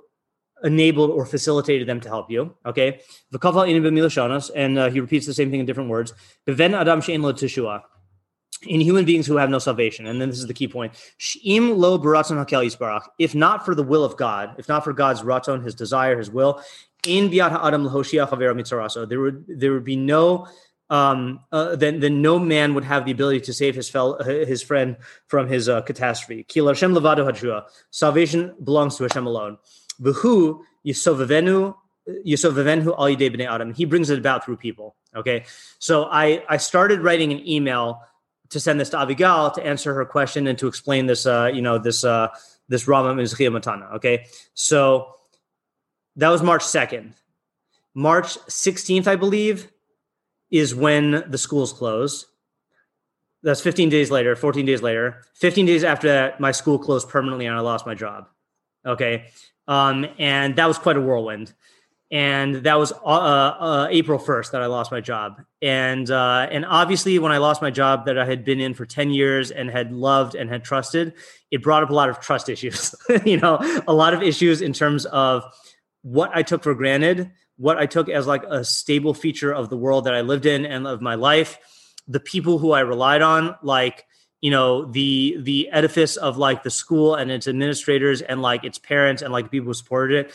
enabled 0.64 1.12
or 1.12 1.26
facilitated 1.26 1.88
them 1.88 2.00
to 2.00 2.10
help 2.10 2.32
you. 2.32 2.56
Okay. 2.66 3.02
And 3.32 4.80
uh, 4.80 4.90
he 4.90 5.00
repeats 5.00 5.26
the 5.26 5.34
same 5.34 5.52
thing 5.52 5.60
in 5.60 5.66
different 5.66 5.90
words. 5.90 6.14
Adam. 6.48 7.02
In 8.66 8.80
human 8.80 9.04
beings 9.04 9.28
who 9.28 9.36
have 9.36 9.50
no 9.50 9.60
salvation. 9.60 10.08
And 10.08 10.22
then 10.22 10.30
this 10.30 10.40
is 10.40 10.48
the 10.48 10.54
key 10.54 10.70
point. 10.70 10.94
Sh'im 11.20 11.76
lo 11.76 12.00
baratzon 12.00 12.44
hakel 12.44 12.66
yisbarach. 12.66 13.02
If 13.20 13.36
not 13.36 13.66
for 13.66 13.76
the 13.76 13.84
will 13.84 14.06
of 14.06 14.16
God, 14.16 14.56
if 14.58 14.70
not 14.70 14.86
for 14.86 14.94
God's 14.94 15.22
ratzon, 15.22 15.66
his 15.66 15.76
desire, 15.76 16.18
his 16.18 16.32
will, 16.32 16.64
in 17.08 17.30
biat 17.30 17.52
ha'adam 17.52 17.88
lahoshiach 17.88 18.30
avera 18.30 18.54
mitzaraso, 18.54 19.08
there 19.08 19.20
would 19.20 19.46
there 19.48 19.74
would 19.74 19.84
be 19.84 19.96
no 19.96 20.48
um, 20.90 21.40
uh, 21.52 21.76
then 21.76 22.00
then 22.00 22.22
no 22.22 22.38
man 22.38 22.74
would 22.76 22.84
have 22.84 23.06
the 23.06 23.12
ability 23.12 23.40
to 23.42 23.54
save 23.54 23.76
his 23.76 23.90
fellow 23.90 24.22
his 24.24 24.62
friend 24.62 24.98
from 25.28 25.48
his 25.48 25.70
uh, 25.70 25.82
catastrophe. 25.82 26.44
Ki 26.44 26.60
Hashem 26.60 26.94
levado 26.94 27.26
hadshua. 27.26 27.66
Salvation 27.92 28.54
belongs 28.64 28.98
to 28.98 29.04
Hashem 29.04 29.26
alone. 29.26 29.58
V'hu 30.02 30.60
yisovavenu 30.86 31.76
yisovavenu 32.28 32.88
al 32.98 33.08
yidei 33.08 33.36
bnei 33.36 33.48
adam. 33.48 33.74
He 33.74 33.86
brings 33.86 34.10
it 34.10 34.20
about 34.20 34.46
through 34.46 34.58
people. 34.58 34.96
Okay, 35.16 35.46
so 35.80 36.06
I 36.12 36.44
I 36.50 36.58
started 36.58 37.00
writing 37.00 37.32
an 37.32 37.48
email 37.48 38.02
to 38.50 38.60
send 38.60 38.80
this 38.80 38.90
to 38.90 38.98
Avigail 38.98 39.54
to 39.56 39.66
answer 39.66 39.94
her 39.96 40.06
question 40.06 40.46
and 40.48 40.60
to 40.60 40.68
explain 40.68 41.08
this 41.08 41.26
uh 41.26 41.50
you 41.52 41.62
know 41.62 41.80
this 41.80 42.04
uh 42.04 42.28
this 42.70 42.88
Rama 42.88 43.20
Mizchia 43.20 43.50
Matana. 43.52 43.94
Okay, 43.96 44.26
so 44.54 45.16
that 46.16 46.30
was 46.30 46.42
March 46.42 46.64
second. 46.64 47.16
March 47.94 48.38
16th, 48.48 49.08
I 49.08 49.16
believe, 49.16 49.72
is 50.52 50.74
when 50.74 51.24
the 51.28 51.38
schools 51.38 51.74
closed. 51.74 52.26
That's 53.44 53.62
15 53.62 53.90
days 53.90 54.10
later, 54.10 54.36
14 54.36 54.66
days 54.66 54.82
later. 54.82 55.24
15 55.36 55.66
days 55.66 55.84
after 55.84 56.08
that, 56.08 56.40
my 56.40 56.52
school 56.52 56.80
closed 56.80 57.10
permanently 57.10 57.46
and 57.46 57.56
I 57.56 57.60
lost 57.60 57.86
my 57.86 57.94
job. 57.94 58.28
Okay. 58.86 59.26
Um, 59.68 60.08
and 60.18 60.56
that 60.56 60.66
was 60.66 60.78
quite 60.78 60.98
a 60.98 61.02
whirlwind. 61.02 61.54
And 62.12 62.58
that 62.58 62.76
was 62.76 62.92
uh, 62.92 62.96
uh, 63.06 63.88
April 63.90 64.20
1st 64.20 64.52
that 64.52 64.62
I 64.62 64.68
lost 64.68 64.92
my 64.92 65.02
job. 65.02 65.42
And, 65.64 66.10
uh, 66.12 66.48
and 66.52 66.64
obviously, 66.64 67.18
when 67.18 67.32
I 67.32 67.40
lost 67.40 67.60
my 67.60 67.72
job 67.72 68.06
that 68.06 68.20
I 68.20 68.26
had 68.26 68.46
been 68.46 68.60
in 68.60 68.76
for 68.76 68.86
10 68.86 69.10
years 69.10 69.50
and 69.50 69.68
had 69.68 69.92
loved 69.92 70.36
and 70.36 70.48
had 70.48 70.64
trusted, 70.64 71.14
it 71.50 71.64
brought 71.64 71.82
up 71.82 71.90
a 71.90 71.94
lot 71.94 72.10
of 72.10 72.20
trust 72.20 72.50
issues, 72.50 72.94
you 73.26 73.38
know, 73.38 73.58
a 73.88 73.94
lot 73.94 74.14
of 74.14 74.22
issues 74.22 74.62
in 74.62 74.74
terms 74.74 75.08
of 75.08 75.44
what 76.04 76.32
I 76.34 76.44
took 76.44 76.64
for 76.64 76.76
granted 76.76 77.32
what 77.58 77.78
I 77.78 77.86
took 77.86 78.10
as 78.10 78.28
like 78.28 78.44
a 78.44 78.64
stable 78.64 79.14
feature 79.14 79.54
of 79.54 79.70
the 79.70 79.78
world 79.78 80.06
that 80.06 80.14
I 80.14 80.22
lived 80.22 80.46
in 80.46 80.66
and 80.66 80.88
of 80.88 81.02
my 81.02 81.16
life, 81.16 81.60
the 82.08 82.20
people 82.20 82.58
who 82.58 82.72
I 82.72 82.82
relied 82.82 83.22
on, 83.22 83.56
like 83.62 84.06
you 84.42 84.52
know 84.52 84.86
the 84.92 85.38
the 85.40 85.70
edifice 85.70 86.18
of 86.18 86.38
like 86.38 86.64
the 86.64 86.70
school 86.70 87.16
and 87.16 87.32
its 87.32 87.48
administrators 87.48 88.22
and 88.22 88.42
like 88.42 88.66
its 88.66 88.78
parents 88.78 89.22
and 89.22 89.32
like 89.32 89.52
people 89.52 89.68
who 89.68 89.74
supported 89.74 90.26
it, 90.26 90.34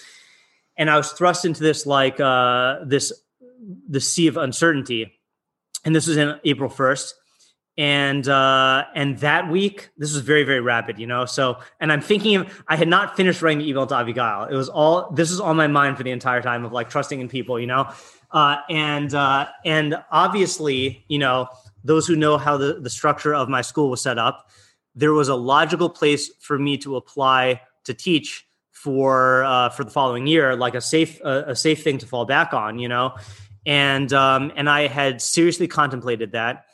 and 0.76 0.88
I 0.88 0.96
was 0.96 1.12
thrust 1.12 1.44
into 1.44 1.62
this 1.62 1.84
like 1.86 2.18
uh, 2.20 2.84
this 2.84 3.12
the 3.88 4.00
sea 4.00 4.28
of 4.28 4.36
uncertainty, 4.36 5.18
and 5.84 5.94
this 5.94 6.06
was 6.06 6.16
in 6.16 6.40
April 6.44 6.70
first, 6.70 7.14
and 7.78 8.28
uh 8.28 8.84
and 8.96 9.18
that 9.18 9.48
week 9.48 9.88
this 9.96 10.12
was 10.12 10.22
very 10.22 10.42
very 10.42 10.60
rapid 10.60 10.98
you 10.98 11.06
know? 11.06 11.24
So 11.24 11.58
and 11.80 11.90
i'm 11.92 12.00
thinking 12.00 12.36
of 12.36 12.64
i 12.66 12.76
had 12.76 12.88
not 12.88 13.16
finished 13.16 13.40
writing 13.40 13.60
the 13.60 13.68
email 13.68 13.86
to 13.86 13.94
Avigail 13.94 14.50
it 14.50 14.54
was 14.54 14.68
all 14.68 15.10
this 15.12 15.30
is 15.30 15.40
on 15.40 15.56
my 15.56 15.68
mind 15.68 15.96
for 15.96 16.02
the 16.02 16.10
entire 16.10 16.42
time 16.42 16.64
of 16.64 16.72
like 16.72 16.90
trusting 16.90 17.20
in 17.20 17.28
people 17.28 17.58
you 17.58 17.68
know? 17.68 17.88
Uh 18.32 18.56
and 18.68 19.14
uh 19.14 19.46
and 19.64 19.96
obviously 20.10 21.04
you 21.08 21.18
know 21.18 21.48
those 21.84 22.06
who 22.06 22.16
know 22.16 22.36
how 22.36 22.56
the 22.56 22.74
the 22.80 22.90
structure 22.90 23.34
of 23.34 23.48
my 23.48 23.62
school 23.62 23.88
was 23.88 24.02
set 24.02 24.18
up 24.18 24.50
there 24.96 25.12
was 25.12 25.28
a 25.28 25.36
logical 25.36 25.88
place 25.88 26.32
for 26.40 26.58
me 26.58 26.76
to 26.78 26.96
apply 26.96 27.60
to 27.84 27.94
teach 27.94 28.44
for 28.72 29.44
uh 29.44 29.68
for 29.68 29.84
the 29.84 29.90
following 29.90 30.26
year 30.26 30.56
like 30.56 30.74
a 30.74 30.80
safe 30.80 31.20
a 31.20 31.54
safe 31.54 31.84
thing 31.84 31.98
to 31.98 32.06
fall 32.06 32.24
back 32.24 32.52
on 32.52 32.80
you 32.80 32.88
know? 32.88 33.14
And 33.64 34.12
um 34.12 34.50
and 34.56 34.68
i 34.68 34.88
had 34.88 35.22
seriously 35.22 35.68
contemplated 35.68 36.32
that 36.32 36.64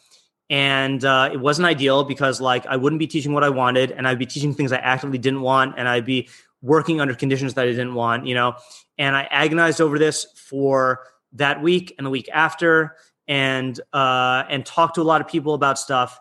and 0.51 1.05
uh, 1.05 1.31
it 1.33 1.41
wasn't 1.41 1.67
ideal 1.67 2.05
because 2.05 2.41
like 2.41 2.67
i 2.67 2.77
wouldn't 2.77 2.99
be 2.99 3.07
teaching 3.07 3.33
what 3.33 3.45
i 3.45 3.49
wanted 3.49 3.91
and 3.93 4.07
i'd 4.07 4.19
be 4.19 4.27
teaching 4.27 4.55
things 4.55 4.73
i 4.73 4.77
actively 4.77 5.19
didn't 5.19 5.41
want 5.41 5.75
and 5.79 5.89
i'd 5.89 6.05
be 6.05 6.29
working 6.63 7.01
under 7.01 7.15
conditions 7.15 7.55
that 7.55 7.67
i 7.67 7.71
didn't 7.71 7.95
want 7.95 8.27
you 8.27 8.35
know? 8.35 8.55
And 8.99 9.17
i 9.17 9.23
agonized 9.25 9.81
over 9.81 9.99
this 9.99 10.27
for 10.37 11.01
that 11.33 11.63
week 11.63 11.95
and 11.99 12.07
the 12.07 12.11
week 12.11 12.29
after 12.33 12.97
and 13.27 13.79
uh, 13.93 14.45
and 14.49 14.65
talked 14.65 14.97
to 14.97 15.03
a 15.03 15.05
lot 15.05 15.21
of 15.21 15.29
people 15.29 15.55
about 15.55 15.79
stuff. 15.79 16.21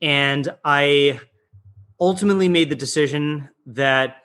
And 0.00 0.48
i 0.64 1.20
ultimately 2.00 2.48
made 2.48 2.68
the 2.68 2.74
decision 2.74 3.48
that 3.66 4.16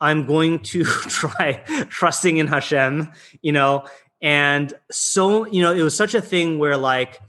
i'm 0.00 0.26
going 0.26 0.60
to 0.60 0.84
try 0.84 1.54
trusting 1.88 2.36
in 2.36 2.46
hashem 2.46 3.10
you 3.42 3.52
know? 3.52 3.84
And 4.22 4.72
so 4.90 5.46
you 5.46 5.62
know 5.62 5.72
it 5.72 5.82
was 5.82 5.96
such 5.96 6.14
a 6.14 6.20
thing 6.20 6.58
where 6.58 6.76
like 6.76 7.20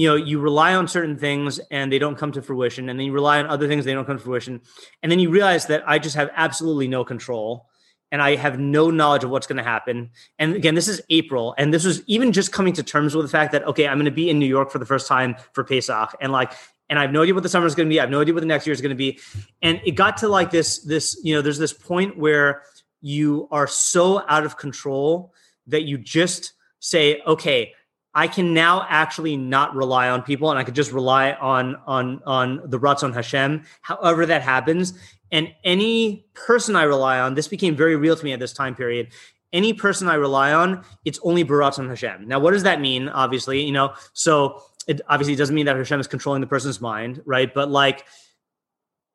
you 0.00 0.08
know 0.08 0.16
you 0.16 0.40
rely 0.40 0.74
on 0.74 0.88
certain 0.88 1.18
things 1.18 1.58
and 1.70 1.92
they 1.92 1.98
don't 1.98 2.16
come 2.16 2.32
to 2.32 2.40
fruition 2.40 2.88
and 2.88 2.98
then 2.98 3.04
you 3.04 3.12
rely 3.12 3.38
on 3.38 3.46
other 3.46 3.68
things 3.68 3.84
they 3.84 3.92
don't 3.92 4.06
come 4.06 4.16
to 4.16 4.24
fruition 4.24 4.62
and 5.02 5.12
then 5.12 5.18
you 5.18 5.28
realize 5.28 5.66
that 5.66 5.86
i 5.86 5.98
just 5.98 6.16
have 6.16 6.30
absolutely 6.34 6.88
no 6.88 7.04
control 7.04 7.66
and 8.10 8.22
i 8.22 8.34
have 8.34 8.58
no 8.58 8.90
knowledge 8.90 9.24
of 9.24 9.30
what's 9.30 9.46
going 9.46 9.58
to 9.58 9.62
happen. 9.62 10.08
And 10.38 10.56
again 10.56 10.74
this 10.74 10.88
is 10.88 11.02
april 11.10 11.54
and 11.58 11.74
this 11.74 11.84
was 11.84 12.02
even 12.06 12.32
just 12.32 12.50
coming 12.50 12.72
to 12.74 12.82
terms 12.82 13.14
with 13.14 13.26
the 13.26 13.30
fact 13.30 13.52
that 13.52 13.62
okay 13.64 13.86
i'm 13.86 13.98
going 13.98 14.06
to 14.06 14.10
be 14.10 14.30
in 14.30 14.38
new 14.38 14.46
york 14.46 14.70
for 14.70 14.78
the 14.78 14.86
first 14.86 15.06
time 15.06 15.36
for 15.52 15.64
pesach 15.64 16.16
and 16.22 16.32
like 16.32 16.54
and 16.88 16.98
i 16.98 17.02
have 17.02 17.12
no 17.12 17.20
idea 17.20 17.34
what 17.34 17.42
the 17.42 17.50
summer 17.50 17.66
is 17.66 17.74
going 17.74 17.86
to 17.86 17.92
be 17.92 18.00
i 18.00 18.02
have 18.02 18.10
no 18.10 18.22
idea 18.22 18.32
what 18.32 18.40
the 18.40 18.46
next 18.46 18.66
year 18.66 18.72
is 18.72 18.80
going 18.80 18.96
to 18.96 18.96
be. 18.96 19.18
And 19.60 19.82
it 19.84 19.92
got 19.92 20.16
to 20.18 20.28
like 20.28 20.50
this 20.50 20.78
this 20.78 21.20
you 21.22 21.34
know 21.34 21.42
there's 21.42 21.58
this 21.58 21.74
point 21.74 22.16
where 22.16 22.62
you 23.02 23.48
are 23.50 23.66
so 23.66 24.24
out 24.28 24.44
of 24.44 24.56
control 24.56 25.34
that 25.66 25.82
you 25.82 25.98
just 25.98 26.54
say 26.78 27.20
okay 27.26 27.74
I 28.14 28.26
can 28.26 28.54
now 28.54 28.84
actually 28.88 29.36
not 29.36 29.74
rely 29.74 30.08
on 30.08 30.22
people 30.22 30.50
and 30.50 30.58
I 30.58 30.64
could 30.64 30.74
just 30.74 30.92
rely 30.92 31.32
on 31.32 31.76
on 31.86 32.20
on 32.26 32.60
the 32.64 32.78
Ratzon 32.78 33.14
Hashem, 33.14 33.64
however 33.82 34.26
that 34.26 34.42
happens. 34.42 34.94
And 35.32 35.54
any 35.62 36.26
person 36.34 36.74
I 36.74 36.82
rely 36.82 37.20
on, 37.20 37.34
this 37.34 37.46
became 37.46 37.76
very 37.76 37.96
real 37.96 38.16
to 38.16 38.24
me 38.24 38.32
at 38.32 38.40
this 38.40 38.52
time 38.52 38.74
period. 38.74 39.08
Any 39.52 39.72
person 39.72 40.08
I 40.08 40.14
rely 40.14 40.52
on, 40.52 40.84
it's 41.04 41.20
only 41.22 41.44
Baratzon 41.44 41.88
Hashem. 41.88 42.26
Now, 42.26 42.40
what 42.40 42.52
does 42.52 42.64
that 42.64 42.80
mean? 42.80 43.08
Obviously, 43.08 43.64
you 43.64 43.72
know, 43.72 43.94
so 44.12 44.62
it 44.86 45.00
obviously 45.08 45.36
doesn't 45.36 45.54
mean 45.54 45.66
that 45.66 45.76
Hashem 45.76 46.00
is 46.00 46.06
controlling 46.06 46.40
the 46.40 46.46
person's 46.46 46.80
mind, 46.80 47.22
right? 47.24 47.52
But 47.52 47.70
like, 47.70 48.06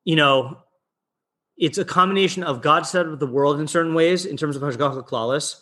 you 0.04 0.16
know, 0.16 0.60
it's 1.58 1.78
a 1.78 1.86
combination 1.86 2.44
of 2.44 2.62
God 2.62 2.86
set 2.86 3.08
up 3.08 3.20
the 3.20 3.28
world 3.28 3.60
in 3.60 3.68
certain 3.68 3.94
ways 3.94 4.26
in 4.26 4.38
terms 4.38 4.56
of 4.56 4.62
Hashgacha 4.62 5.08
Klalis. 5.08 5.62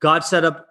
God 0.00 0.24
set 0.24 0.44
up 0.44 0.66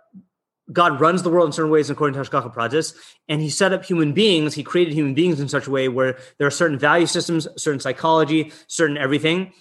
God 0.71 0.99
runs 1.01 1.23
the 1.23 1.29
world 1.29 1.47
in 1.47 1.51
certain 1.51 1.71
ways 1.71 1.89
according 1.89 2.21
to 2.21 2.29
Hashgacha 2.29 2.53
Pratis, 2.53 2.95
and 3.27 3.41
He 3.41 3.49
set 3.49 3.73
up 3.73 3.83
human 3.83 4.13
beings. 4.13 4.53
He 4.53 4.63
created 4.63 4.93
human 4.93 5.13
beings 5.13 5.39
in 5.39 5.49
such 5.49 5.67
a 5.67 5.71
way 5.71 5.89
where 5.89 6.17
there 6.37 6.47
are 6.47 6.51
certain 6.51 6.79
value 6.79 7.05
systems, 7.05 7.47
certain 7.57 7.79
psychology, 7.79 8.51
certain 8.67 8.97
everything, 8.97 9.51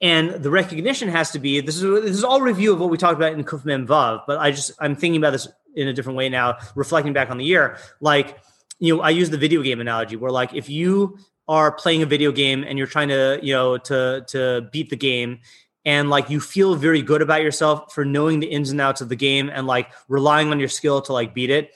and 0.00 0.30
the 0.30 0.50
recognition 0.50 1.08
has 1.08 1.30
to 1.30 1.38
be. 1.38 1.60
This 1.60 1.76
is 1.76 1.82
this 2.02 2.16
is 2.16 2.24
all 2.24 2.40
review 2.40 2.72
of 2.72 2.80
what 2.80 2.90
we 2.90 2.98
talked 2.98 3.16
about 3.16 3.32
in 3.32 3.44
Kuf 3.44 3.64
Mem 3.64 3.86
Vav, 3.86 4.22
but 4.26 4.38
I 4.38 4.50
just 4.50 4.72
I'm 4.78 4.96
thinking 4.96 5.20
about 5.20 5.30
this 5.30 5.48
in 5.74 5.88
a 5.88 5.92
different 5.92 6.16
way 6.16 6.28
now, 6.28 6.58
reflecting 6.74 7.12
back 7.12 7.30
on 7.30 7.38
the 7.38 7.44
year. 7.44 7.78
Like 8.00 8.38
you 8.78 8.96
know, 8.96 9.02
I 9.02 9.10
use 9.10 9.30
the 9.30 9.38
video 9.38 9.62
game 9.62 9.80
analogy 9.80 10.16
where 10.16 10.30
like 10.30 10.54
if 10.54 10.68
you 10.68 11.18
are 11.48 11.72
playing 11.72 12.02
a 12.02 12.06
video 12.06 12.32
game 12.32 12.64
and 12.64 12.78
you're 12.78 12.86
trying 12.86 13.08
to 13.08 13.38
you 13.42 13.52
know 13.52 13.76
to 13.76 14.24
to 14.28 14.68
beat 14.72 14.90
the 14.90 14.96
game 14.96 15.40
and 15.84 16.10
like 16.10 16.28
you 16.28 16.40
feel 16.40 16.74
very 16.74 17.02
good 17.02 17.22
about 17.22 17.42
yourself 17.42 17.92
for 17.94 18.04
knowing 18.04 18.40
the 18.40 18.46
ins 18.46 18.70
and 18.70 18.80
outs 18.80 19.00
of 19.00 19.08
the 19.08 19.16
game 19.16 19.50
and 19.52 19.66
like 19.66 19.90
relying 20.08 20.50
on 20.50 20.60
your 20.60 20.68
skill 20.68 21.00
to 21.02 21.12
like 21.12 21.34
beat 21.34 21.50
it. 21.50 21.74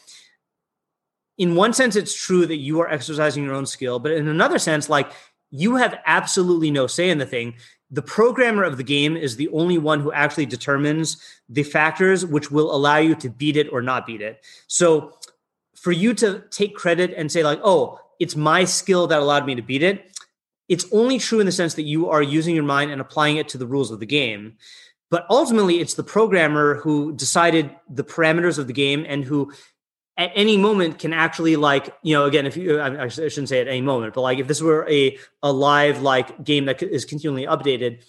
In 1.39 1.55
one 1.55 1.73
sense 1.73 1.97
it's 1.97 2.15
true 2.15 2.47
that 2.47 2.57
you 2.57 2.81
are 2.81 2.91
exercising 2.91 3.45
your 3.45 3.55
own 3.55 3.67
skill 3.67 3.99
but 3.99 4.13
in 4.13 4.29
another 4.29 4.59
sense 4.59 4.89
like 4.89 5.11
you 5.51 5.77
have 5.77 5.99
absolutely 6.07 6.71
no 6.71 6.87
say 6.87 7.11
in 7.11 7.19
the 7.19 7.27
thing. 7.27 7.55
The 7.91 8.03
programmer 8.03 8.65
of 8.65 8.77
the 8.77 8.83
game 8.83 9.17
is 9.17 9.37
the 9.37 9.49
only 9.51 9.79
one 9.79 10.01
who 10.01 10.13
actually 10.13 10.47
determines 10.47 11.23
the 11.49 11.63
factors 11.63 12.27
which 12.27 12.51
will 12.51 12.75
allow 12.75 12.97
you 12.97 13.15
to 13.17 13.31
beat 13.31 13.57
it 13.57 13.69
or 13.73 13.81
not 13.81 14.07
beat 14.07 14.21
it. 14.21 14.45
So 14.67 15.17
for 15.77 15.93
you 15.93 16.15
to 16.15 16.43
take 16.51 16.75
credit 16.75 17.13
and 17.17 17.31
say 17.31 17.43
like 17.43 17.61
oh 17.63 17.99
it's 18.21 18.37
my 18.37 18.65
skill 18.65 19.07
that 19.07 19.21
allowed 19.21 19.47
me 19.47 19.55
to 19.55 19.63
beat 19.63 19.83
it 19.83 20.14
it's 20.69 20.87
only 20.93 21.19
true 21.19 21.41
in 21.41 21.47
the 21.47 21.53
sense 21.53 21.75
that 21.75 21.83
you 21.83 22.09
are 22.09 22.23
using 22.23 22.55
your 22.55 22.65
mind 22.65 22.91
and 22.91 23.01
applying 23.01 23.37
it 23.37 23.49
to 23.49 23.59
the 23.59 23.67
rules 23.67 23.91
of 23.91 24.01
the 24.01 24.07
game. 24.07 24.55
But 25.11 25.27
ultimately, 25.31 25.81
it's 25.81 25.95
the 25.95 26.03
programmer 26.03 26.77
who 26.77 27.15
decided 27.15 27.71
the 27.89 28.05
parameters 28.05 28.59
of 28.59 28.67
the 28.67 28.73
game 28.73 29.05
and 29.07 29.25
who 29.25 29.53
at 30.17 30.33
any 30.35 30.57
moment 30.57 30.99
can 30.99 31.13
actually 31.13 31.57
like 31.57 31.95
you 32.03 32.15
know 32.15 32.25
again 32.25 32.47
if 32.47 32.57
you 32.57 32.81
I, 32.81 33.09
shouldn't 33.09 33.49
say 33.49 33.61
at 33.61 33.69
any 33.69 33.81
moment 33.81 34.15
but 34.15 34.21
like 34.21 34.39
if 34.39 34.47
this 34.47 34.61
were 34.61 34.89
a 34.89 35.19
a 35.43 35.53
live 35.53 36.03
like 36.03 36.45
game 36.45 36.67
that 36.67 36.83
is 36.83 37.05
continually 37.05 37.47
updated 37.47 38.05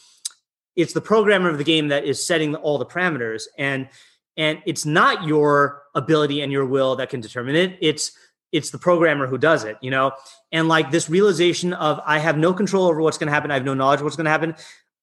it's 0.76 0.94
the 0.94 1.02
programmer 1.02 1.50
of 1.50 1.58
the 1.58 1.64
game 1.64 1.88
that 1.88 2.06
is 2.06 2.26
setting 2.26 2.56
all 2.56 2.78
the 2.78 2.86
parameters 2.86 3.44
and 3.58 3.90
and 4.38 4.62
it's 4.66 4.86
not 4.86 5.26
your 5.26 5.84
ability 5.96 6.42
and 6.42 6.52
your 6.52 6.66
will 6.66 6.96
that 6.98 7.10
can 7.10 7.22
determine 7.22 7.56
it 7.56 7.78
it's 7.82 8.12
it's 8.56 8.70
the 8.70 8.78
programmer 8.78 9.28
who 9.28 9.38
does 9.38 9.64
it, 9.64 9.78
you 9.82 9.92
know? 9.92 10.14
And 10.52 10.68
like 10.68 10.92
this 10.92 11.10
realization 11.10 11.74
of 11.74 12.00
I 12.06 12.20
have 12.20 12.38
no 12.38 12.54
control 12.54 12.88
over 12.88 13.02
what's 13.02 13.18
going 13.18 13.28
to 13.28 13.34
happen, 13.34 13.52
I 13.52 13.56
have 13.56 13.66
no 13.66 13.74
knowledge 13.74 14.00
of 14.00 14.06
what's 14.06 14.16
going 14.16 14.26
to 14.26 14.32
happen. 14.32 14.56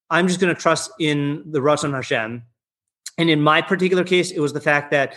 I'm 0.09 0.27
just 0.27 0.39
going 0.39 0.53
to 0.53 0.59
trust 0.59 0.91
in 0.99 1.43
the 1.45 1.59
Ratzon 1.59 1.93
Hashem. 1.93 2.43
And 3.17 3.29
in 3.29 3.41
my 3.41 3.61
particular 3.61 4.03
case, 4.03 4.31
it 4.31 4.39
was 4.39 4.53
the 4.53 4.61
fact 4.61 4.91
that 4.91 5.15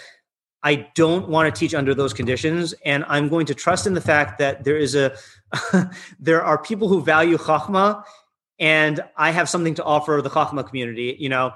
I 0.62 0.88
don't 0.94 1.28
want 1.28 1.52
to 1.52 1.58
teach 1.58 1.74
under 1.74 1.94
those 1.94 2.12
conditions, 2.12 2.74
and 2.84 3.04
I'm 3.08 3.28
going 3.28 3.46
to 3.46 3.54
trust 3.54 3.86
in 3.86 3.94
the 3.94 4.00
fact 4.00 4.38
that 4.38 4.64
there 4.64 4.76
is 4.76 4.94
a 4.94 5.16
there 6.18 6.42
are 6.42 6.58
people 6.58 6.88
who 6.88 7.00
value 7.02 7.38
chachma, 7.38 8.02
and 8.58 9.00
I 9.16 9.30
have 9.30 9.48
something 9.48 9.74
to 9.76 9.84
offer 9.84 10.20
the 10.22 10.30
chachma 10.30 10.66
community, 10.66 11.16
you 11.18 11.28
know, 11.28 11.52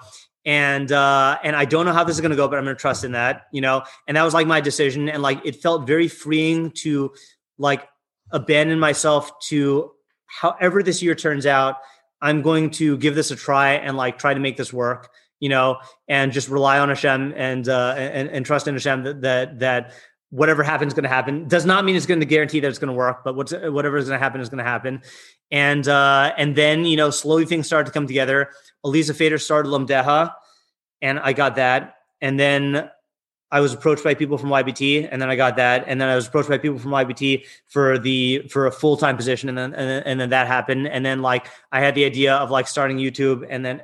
and 0.50 0.90
uh, 0.90 1.38
and 1.45 1.54
I 1.54 1.64
don't 1.64 1.87
know 1.87 1.92
how 1.92 2.02
this 2.02 2.16
is 2.16 2.21
going 2.21 2.33
to 2.33 2.37
go, 2.37 2.49
but 2.49 2.59
I'm 2.59 2.64
going 2.64 2.75
to 2.75 2.80
trust 2.80 3.04
in 3.04 3.12
that, 3.12 3.47
you 3.52 3.61
know. 3.61 3.85
And 4.09 4.16
that 4.16 4.25
was 4.25 4.35
like 4.35 4.49
my 4.49 4.61
decision, 4.61 5.09
and 5.09 5.23
like 5.23 5.40
it 5.45 5.62
felt 5.62 5.87
very 5.87 6.09
freeing 6.09 6.73
to 6.83 7.12
like 7.57 7.88
abandon 8.33 8.80
myself 8.80 9.30
to 9.50 9.92
however 10.26 10.83
this 10.83 11.04
year 11.04 11.14
turns 11.14 11.47
out. 11.47 11.76
I'm 12.21 12.42
going 12.42 12.71
to 12.73 12.99
give 12.99 13.14
this 13.14 13.30
a 13.30 13.37
try 13.37 13.75
and 13.75 13.97
like 13.97 14.19
try 14.19 14.35
to 14.35 14.40
make 14.40 14.57
this 14.57 14.73
work, 14.73 15.11
you 15.38 15.49
know, 15.49 15.78
and 16.09 16.33
just 16.33 16.49
rely 16.49 16.80
on 16.80 16.88
Hashem 16.88 17.33
and 17.37 17.69
uh, 17.69 17.95
and 17.97 18.28
and 18.28 18.45
trust 18.45 18.66
in 18.66 18.75
Hashem 18.75 19.04
that 19.04 19.21
that 19.21 19.61
that 19.61 19.92
whatever 20.30 20.64
happens 20.64 20.92
is 20.92 20.95
going 20.95 21.04
to 21.04 21.09
happen. 21.09 21.47
Does 21.47 21.64
not 21.64 21.85
mean 21.85 21.95
it's 21.95 22.07
going 22.07 22.19
to 22.19 22.26
guarantee 22.26 22.59
that 22.59 22.69
it's 22.69 22.80
going 22.80 22.92
to 22.92 22.99
work, 22.99 23.23
but 23.23 23.37
whatever 23.37 23.99
is 23.99 24.09
going 24.09 24.19
to 24.19 24.23
happen 24.23 24.40
is 24.40 24.49
going 24.49 24.59
to 24.59 24.69
happen. 24.69 25.02
And 25.50 25.87
uh, 25.88 26.33
and 26.37 26.54
then 26.54 26.85
you 26.85 26.97
know 26.97 27.11
slowly 27.11 27.45
things 27.45 27.66
started 27.66 27.87
to 27.87 27.92
come 27.92 28.07
together. 28.07 28.50
Elisa 28.85 29.14
Fader 29.14 29.38
started 29.38 29.69
Lamdeha, 29.69 30.33
and 31.02 31.19
I 31.19 31.33
got 31.33 31.57
that. 31.57 31.97
And 32.21 32.38
then 32.38 32.90
I 33.52 33.61
was 33.61 33.75
approached 33.75 34.04
by 34.04 34.14
people 34.14 34.38
from 34.38 34.50
YBT, 34.50 35.09
and 35.11 35.21
then 35.21 35.28
I 35.28 35.35
got 35.35 35.57
that. 35.57 35.85
And 35.88 36.00
then 36.00 36.09
I 36.09 36.14
was 36.14 36.28
approached 36.28 36.49
by 36.49 36.59
people 36.59 36.78
from 36.78 36.92
YBT 36.92 37.45
for 37.66 37.99
the 37.99 38.47
for 38.49 38.66
a 38.66 38.73
full 38.73 38.97
time 38.97 39.16
position, 39.16 39.49
and 39.49 39.59
then 39.59 39.75
and 39.75 39.88
then, 39.88 40.02
and 40.04 40.21
then 40.21 40.30
that 40.30 40.47
happened. 40.47 40.87
And 40.87 41.04
then 41.04 41.21
like 41.21 41.49
I 41.73 41.80
had 41.80 41.95
the 41.95 42.04
idea 42.04 42.35
of 42.35 42.50
like 42.50 42.69
starting 42.69 42.99
YouTube, 42.99 43.45
and 43.49 43.64
then 43.64 43.83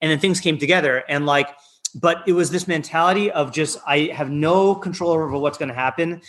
and 0.00 0.10
then 0.10 0.18
things 0.18 0.40
came 0.40 0.56
together, 0.56 1.04
and 1.08 1.26
like 1.26 1.48
but 1.94 2.22
it 2.26 2.32
was 2.32 2.50
this 2.50 2.66
mentality 2.66 3.30
of 3.30 3.52
just 3.52 3.78
I 3.86 4.10
have 4.14 4.30
no 4.30 4.74
control 4.74 5.10
over 5.10 5.28
what's 5.36 5.58
going 5.58 5.68
to 5.68 5.74
happen. 5.74 6.22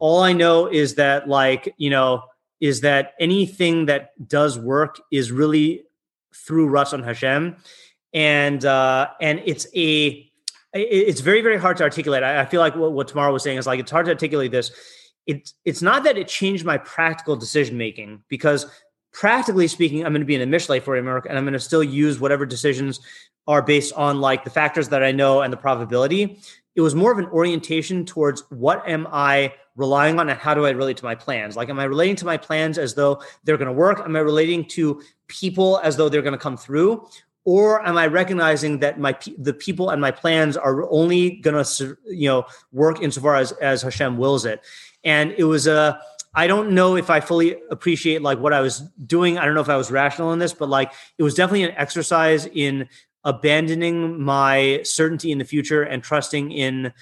All 0.00 0.20
I 0.20 0.32
know 0.32 0.66
is 0.66 0.96
that 0.96 1.28
like 1.28 1.72
you 1.76 1.90
know 1.90 2.24
is 2.64 2.80
that 2.80 3.12
anything 3.20 3.84
that 3.84 4.12
does 4.26 4.58
work 4.58 4.98
is 5.10 5.30
really 5.30 5.82
through 6.34 6.70
Ratzon 6.70 7.04
Hashem, 7.04 7.56
and 8.14 8.64
uh, 8.64 9.08
and 9.20 9.42
it's 9.44 9.66
a 9.76 10.32
it's 10.72 11.20
very 11.20 11.42
very 11.42 11.58
hard 11.58 11.76
to 11.76 11.82
articulate. 11.82 12.22
I, 12.22 12.46
feel 12.46 12.62
like 12.62 12.74
what, 12.74 12.92
what 12.94 13.08
Tamara 13.08 13.30
was 13.30 13.42
saying 13.42 13.58
is 13.58 13.66
like 13.66 13.80
it's 13.80 13.90
hard 13.90 14.06
to 14.06 14.12
articulate 14.12 14.50
this. 14.50 14.70
It's 15.26 15.52
it's 15.66 15.82
not 15.82 16.04
that 16.04 16.16
it 16.16 16.26
changed 16.26 16.64
my 16.64 16.78
practical 16.78 17.36
decision 17.36 17.76
making 17.76 18.22
because 18.30 18.64
practically 19.12 19.68
speaking, 19.68 20.06
I'm 20.06 20.12
going 20.14 20.22
to 20.22 20.26
be 20.26 20.34
in 20.34 20.40
a 20.40 20.46
Mishlei 20.56 20.80
for 20.80 20.96
America, 20.96 21.28
and 21.28 21.36
I'm 21.36 21.44
going 21.44 21.52
to 21.52 21.60
still 21.60 21.84
use 21.84 22.18
whatever 22.18 22.46
decisions 22.46 22.98
are 23.46 23.60
based 23.60 23.92
on 23.92 24.22
like 24.22 24.42
the 24.42 24.50
factors 24.50 24.88
that 24.88 25.02
I 25.02 25.12
know 25.12 25.42
and 25.42 25.52
the 25.52 25.58
probability. 25.58 26.40
It 26.74 26.80
was 26.80 26.94
more 26.94 27.12
of 27.12 27.18
an 27.18 27.26
orientation 27.26 28.04
towards 28.04 28.42
what 28.50 28.88
am 28.88 29.06
I 29.12 29.54
relying 29.76 30.18
on 30.18 30.28
and 30.28 30.38
how 30.38 30.54
do 30.54 30.66
I 30.66 30.70
relate 30.70 30.96
to 30.98 31.04
my 31.04 31.14
plans? 31.14 31.56
Like, 31.56 31.68
am 31.68 31.78
I 31.78 31.84
relating 31.84 32.16
to 32.16 32.26
my 32.26 32.36
plans 32.36 32.78
as 32.78 32.94
though 32.94 33.22
they're 33.44 33.56
going 33.56 33.68
to 33.68 33.72
work? 33.72 34.00
Am 34.00 34.16
I 34.16 34.20
relating 34.20 34.64
to 34.70 35.02
people 35.28 35.80
as 35.82 35.96
though 35.96 36.08
they're 36.08 36.22
going 36.22 36.32
to 36.32 36.38
come 36.38 36.56
through? 36.56 37.06
Or 37.44 37.86
am 37.86 37.98
I 37.98 38.06
recognizing 38.06 38.78
that 38.78 38.98
my 38.98 39.16
the 39.36 39.52
people 39.52 39.90
and 39.90 40.00
my 40.00 40.10
plans 40.10 40.56
are 40.56 40.90
only 40.90 41.36
going 41.36 41.62
to 41.62 41.96
you 42.06 42.28
know 42.28 42.46
work 42.72 43.02
insofar 43.02 43.36
as 43.36 43.52
as 43.52 43.82
Hashem 43.82 44.16
wills 44.16 44.46
it? 44.46 44.62
And 45.04 45.32
it 45.36 45.44
was 45.44 45.66
a 45.66 46.00
I 46.34 46.46
don't 46.46 46.70
know 46.70 46.96
if 46.96 47.10
I 47.10 47.20
fully 47.20 47.56
appreciate 47.70 48.22
like 48.22 48.38
what 48.38 48.54
I 48.54 48.60
was 48.60 48.80
doing. 49.06 49.38
I 49.38 49.44
don't 49.44 49.54
know 49.54 49.60
if 49.60 49.68
I 49.68 49.76
was 49.76 49.90
rational 49.90 50.32
in 50.32 50.38
this, 50.38 50.54
but 50.54 50.70
like 50.70 50.92
it 51.18 51.22
was 51.22 51.34
definitely 51.34 51.64
an 51.64 51.74
exercise 51.76 52.46
in 52.46 52.88
abandoning 53.24 54.22
my 54.22 54.80
certainty 54.84 55.32
in 55.32 55.38
the 55.38 55.44
future 55.44 55.82
and 55.82 56.02
trusting 56.02 56.52
in 56.52 56.92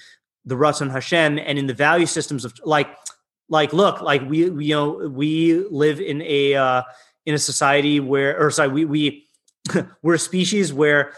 the 0.45 0.55
Ratzon 0.55 0.91
Hashem 0.91 1.37
and 1.37 1.57
in 1.57 1.67
the 1.67 1.73
value 1.73 2.05
systems 2.05 2.45
of 2.45 2.53
like 2.63 2.89
like 3.49 3.73
look 3.73 4.01
like 4.01 4.21
we, 4.29 4.49
we 4.49 4.65
you 4.65 4.75
know 4.75 5.09
we 5.09 5.65
live 5.69 5.99
in 5.99 6.21
a 6.21 6.55
uh, 6.55 6.83
in 7.25 7.33
a 7.33 7.39
society 7.39 7.99
where 7.99 8.39
or 8.39 8.51
sorry 8.51 8.69
we 8.69 8.85
we 8.85 9.27
we're 10.01 10.15
a 10.15 10.19
species 10.19 10.73
where 10.73 11.13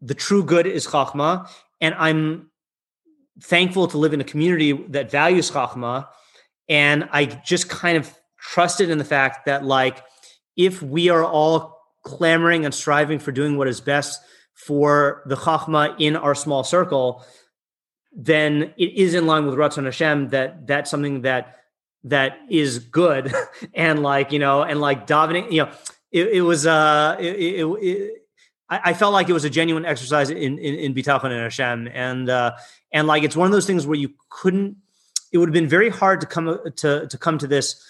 the 0.00 0.14
true 0.14 0.44
good 0.44 0.66
is 0.66 0.86
chachma 0.86 1.48
and 1.80 1.94
I'm 1.94 2.50
thankful 3.40 3.88
to 3.88 3.98
live 3.98 4.14
in 4.14 4.20
a 4.20 4.24
community 4.24 4.72
that 4.88 5.10
values 5.10 5.50
chachma 5.50 6.08
and 6.68 7.08
I 7.12 7.24
just 7.26 7.68
kind 7.68 7.96
of 7.96 8.12
trusted 8.38 8.90
in 8.90 8.98
the 8.98 9.04
fact 9.04 9.46
that 9.46 9.64
like 9.64 10.02
if 10.56 10.82
we 10.82 11.08
are 11.08 11.24
all 11.24 11.80
clamoring 12.04 12.64
and 12.64 12.74
striving 12.74 13.18
for 13.18 13.32
doing 13.32 13.56
what 13.56 13.66
is 13.66 13.80
best 13.80 14.20
for 14.54 15.22
the 15.26 15.36
Chachma 15.36 15.94
in 15.98 16.16
our 16.16 16.34
small 16.34 16.64
circle, 16.64 17.24
then 18.16 18.72
it 18.76 18.94
is 18.94 19.14
in 19.14 19.26
line 19.26 19.44
with 19.44 19.56
Ratzon 19.56 19.84
Hashem 19.84 20.28
that 20.28 20.66
that's 20.66 20.90
something 20.90 21.22
that 21.22 21.56
that 22.04 22.38
is 22.48 22.78
good. 22.78 23.34
And 23.74 24.02
like 24.02 24.32
you 24.32 24.38
know 24.38 24.62
and 24.62 24.80
like 24.80 25.06
davening 25.06 25.50
you 25.50 25.64
know 25.64 25.70
it, 26.12 26.28
it 26.28 26.42
was 26.42 26.66
uh 26.66 27.16
it, 27.18 27.34
it, 27.34 27.64
it, 27.64 28.20
I, 28.68 28.94
felt 28.94 29.12
like 29.12 29.28
it 29.28 29.32
was 29.32 29.44
a 29.44 29.50
genuine 29.50 29.84
exercise 29.84 30.30
in 30.30 30.58
in, 30.58 30.74
in 30.74 30.94
Bitachon 30.94 31.24
and 31.24 31.42
Hashem. 31.42 31.88
And 31.92 32.30
uh 32.30 32.52
and 32.92 33.08
like 33.08 33.24
it's 33.24 33.36
one 33.36 33.46
of 33.46 33.52
those 33.52 33.66
things 33.66 33.86
where 33.86 33.96
you 33.96 34.10
couldn't 34.30 34.76
it 35.32 35.38
would 35.38 35.48
have 35.48 35.54
been 35.54 35.68
very 35.68 35.88
hard 35.88 36.20
to 36.20 36.26
come 36.26 36.58
to 36.76 37.06
to 37.08 37.18
come 37.18 37.38
to 37.38 37.48
this 37.48 37.82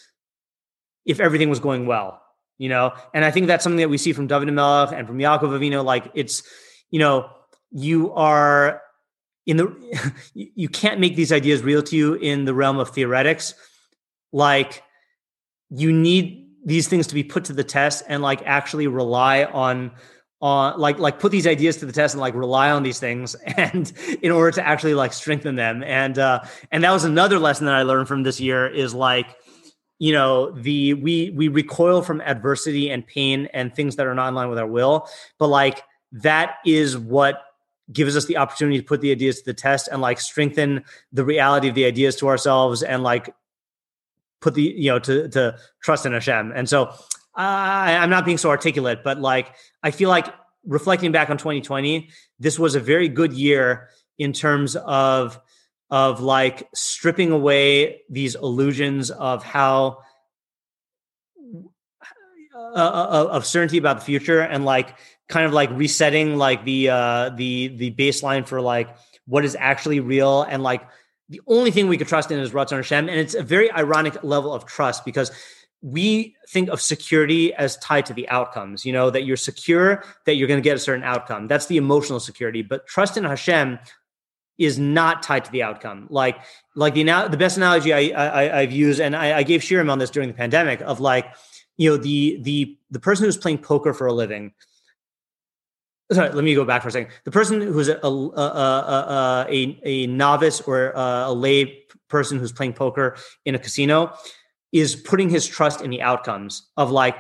if 1.05 1.21
everything 1.21 1.51
was 1.51 1.61
going 1.61 1.87
well 1.87 2.24
you 2.59 2.69
know? 2.69 2.93
And 3.13 3.25
i 3.25 3.31
think 3.31 3.47
that's 3.47 3.63
something 3.63 3.79
that 3.79 3.91
we 3.91 3.99
see 3.99 4.13
from 4.13 4.27
david 4.27 4.53
melech 4.53 4.93
and 4.93 5.07
from 5.07 5.19
yaakov 5.19 5.51
avinu 5.59 5.85
like 5.85 6.11
it's 6.15 6.43
you 6.91 6.99
know 6.99 7.31
you 7.75 8.13
are 8.13 8.83
in 9.47 9.57
the 9.57 10.13
you 10.35 10.69
can't 10.69 11.01
make 11.01 11.17
these 11.17 11.33
ideas 11.33 11.63
real 11.63 11.83
to 11.83 11.97
you 11.97 12.15
in 12.15 12.45
the 12.45 12.55
realm 12.55 12.79
of 12.79 12.91
theoretics. 12.91 13.55
Like 14.33 14.83
you 15.71 15.93
need 15.93 16.49
these 16.65 16.89
things 16.89 17.07
to 17.09 17.15
be 17.15 17.23
put 17.23 17.45
to 17.47 17.53
the 17.53 17.65
test 17.65 18.05
and 18.09 18.23
like 18.23 18.43
actually 18.47 18.87
rely 18.87 19.45
on 19.45 19.93
on 20.41 20.79
like 20.79 20.99
like 20.99 21.21
put 21.21 21.33
these 21.33 21.47
ideas 21.47 21.77
to 21.79 21.87
the 21.87 21.93
test 21.93 22.15
and 22.15 22.21
like 22.21 22.35
rely 22.35 22.71
on 22.71 22.83
these 22.83 22.99
things 22.99 23.35
and 23.57 23.93
in 24.23 24.31
order 24.31 24.51
to 24.51 24.67
actually 24.67 24.95
like 24.95 25.13
strengthen 25.13 25.57
them. 25.57 25.83
And 25.83 26.19
uh 26.19 26.45
and 26.71 26.85
that 26.85 26.93
was 26.93 27.05
another 27.05 27.39
lesson 27.39 27.67
that 27.67 27.75
i 27.75 27.83
learned 27.83 28.09
from 28.09 28.23
this 28.23 28.41
year 28.41 28.67
is 28.67 28.95
like 28.95 29.37
you 29.99 30.13
know 30.13 30.51
the 30.51 30.95
we 30.95 31.31
we 31.31 31.49
recoil 31.49 32.03
from 32.03 32.21
adversity 32.21 32.91
and 32.91 33.07
pain 33.07 33.49
and 33.53 33.75
things 33.75 33.97
that 33.97 34.07
are 34.07 34.15
not 34.15 34.29
in 34.29 34.35
line 34.35 34.49
with 34.49 34.59
our 34.59 34.67
will. 34.67 35.09
But 35.39 35.49
like 35.49 35.83
that 36.13 36.57
is 36.65 36.97
what 36.97 37.43
gives 37.93 38.17
us 38.17 38.25
the 38.27 38.37
opportunity 38.37 38.79
to 38.79 38.85
put 38.85 39.01
the 39.01 39.11
ideas 39.11 39.41
to 39.41 39.45
the 39.45 39.55
test 39.55 39.89
and 39.89 40.01
like 40.01 40.19
strengthen 40.19 40.85
the 41.13 41.25
reality 41.25 41.69
of 41.69 41.75
the 41.75 41.85
ideas 41.85 42.17
to 42.17 42.29
ourselves 42.29 42.83
and 42.83 43.03
like 43.03 43.35
put 44.41 44.55
the 44.55 44.63
you 44.63 44.91
know 44.91 44.99
to 44.99 45.29
to 45.29 45.57
trust 45.83 46.07
in 46.07 46.13
Hashem. 46.13 46.53
And 46.55 46.69
so 46.69 46.93
I, 47.35 47.97
I'm 47.97 48.11
not 48.11 48.25
being 48.25 48.39
so 48.39 48.51
articulate 48.51 49.05
but 49.05 49.21
like 49.21 49.55
I 49.83 49.91
feel 49.91 50.09
like 50.09 50.27
reflecting 50.67 51.13
back 51.13 51.29
on 51.29 51.37
2020 51.37 52.09
this 52.39 52.59
was 52.59 52.75
a 52.75 52.81
very 52.81 53.09
good 53.09 53.33
year 53.33 53.91
in 54.19 54.33
terms 54.33 54.77
of 54.77 55.39
of 55.91 56.21
like 56.21 56.69
stripping 56.75 57.31
away 57.31 58.03
these 58.09 58.35
illusions 58.35 59.11
of 59.11 59.43
how 59.45 59.99
uh, 62.55 62.79
uh 62.79 63.29
of 63.31 63.45
certainty 63.47 63.79
about 63.79 63.99
the 63.99 64.05
future 64.05 64.41
and 64.41 64.65
like 64.65 64.97
kind 65.29 65.47
of 65.47 65.53
like 65.53 65.71
resetting 65.71 66.37
like 66.37 66.65
the 66.65 66.89
uh 66.89 67.31
the 67.31 67.69
the 67.77 67.91
baseline 67.93 68.47
for 68.47 68.61
like 68.61 68.97
what 69.27 69.45
is 69.45 69.57
actually 69.59 70.01
real 70.01 70.43
and 70.43 70.63
like 70.63 70.83
the 71.29 71.41
only 71.47 71.71
thing 71.71 71.89
we 71.89 71.97
could 71.97 72.09
trust 72.09 72.31
in 72.31 72.39
is 72.39 72.53
Ratzon 72.53 72.77
Hashem. 72.77 73.09
And 73.09 73.19
it's 73.19 73.35
a 73.35 73.43
very 73.43 73.71
ironic 73.73 74.23
level 74.23 74.53
of 74.53 74.67
trust 74.67 75.05
because 75.05 75.31
we 75.81 76.37
think 76.49 76.69
of 76.69 76.81
security 76.81 77.53
as 77.55 77.77
tied 77.79 78.07
to 78.07 78.15
the 78.15 78.27
outcomes 78.31 78.87
you 78.87 78.93
know 78.93 79.11
that 79.11 79.25
you're 79.25 79.37
secure 79.37 80.03
that 80.25 80.37
you're 80.37 80.49
going 80.49 80.59
to 80.59 80.65
get 80.65 80.77
a 80.77 80.81
certain 80.81 81.05
outcome. 81.05 81.47
That's 81.47 81.67
the 81.67 81.77
emotional 81.77 82.21
security. 82.21 82.63
But 82.63 82.87
trust 82.87 83.17
in 83.17 83.25
Hashem 83.25 83.79
is 84.59 84.79
not 84.79 85.23
tied 85.23 85.45
to 85.45 85.51
the 85.51 85.63
outcome. 85.63 86.07
Like, 86.11 86.37
like 86.77 86.95
the 86.95 87.05
the 87.05 87.37
best 87.37 87.57
analogy 87.57 87.93
I, 87.93 88.59
I 88.59 88.61
have 88.61 88.73
used, 88.73 89.01
and 89.01 89.17
I, 89.17 89.39
I 89.39 89.43
gave 89.43 89.61
Shiurim 89.61 89.91
on 89.91 89.99
this 89.99 90.11
during 90.11 90.29
the 90.29 90.35
pandemic, 90.35 90.81
of 90.81 91.01
like, 91.01 91.27
you 91.77 91.91
know, 91.91 91.97
the 91.97 92.39
the 92.43 92.79
the 92.91 93.01
person 93.01 93.25
who's 93.25 93.37
playing 93.37 93.59
poker 93.59 93.93
for 93.93 94.07
a 94.07 94.13
living. 94.13 94.53
Sorry, 96.13 96.31
let 96.31 96.45
me 96.45 96.55
go 96.55 96.65
back 96.65 96.83
for 96.83 96.89
a 96.89 96.93
second. 96.93 97.13
The 97.25 97.31
person 97.31 97.61
who's 97.61 97.89
a 97.89 97.99
a, 98.03 98.09
a, 98.09 99.47
a, 99.51 99.81
a 99.85 100.07
novice 100.07 100.61
or 100.61 100.91
a, 100.91 101.25
a 101.27 101.33
lay 101.33 101.85
person 102.09 102.39
who's 102.39 102.53
playing 102.53 102.75
poker 102.75 103.17
in 103.45 103.55
a 103.55 103.59
casino 103.59 104.13
is 104.71 104.97
putting 104.97 105.31
his 105.31 105.47
trust 105.47 105.81
in 105.81 105.91
the 105.91 106.03
outcomes 106.03 106.69
of 106.77 106.91
like 106.91 107.17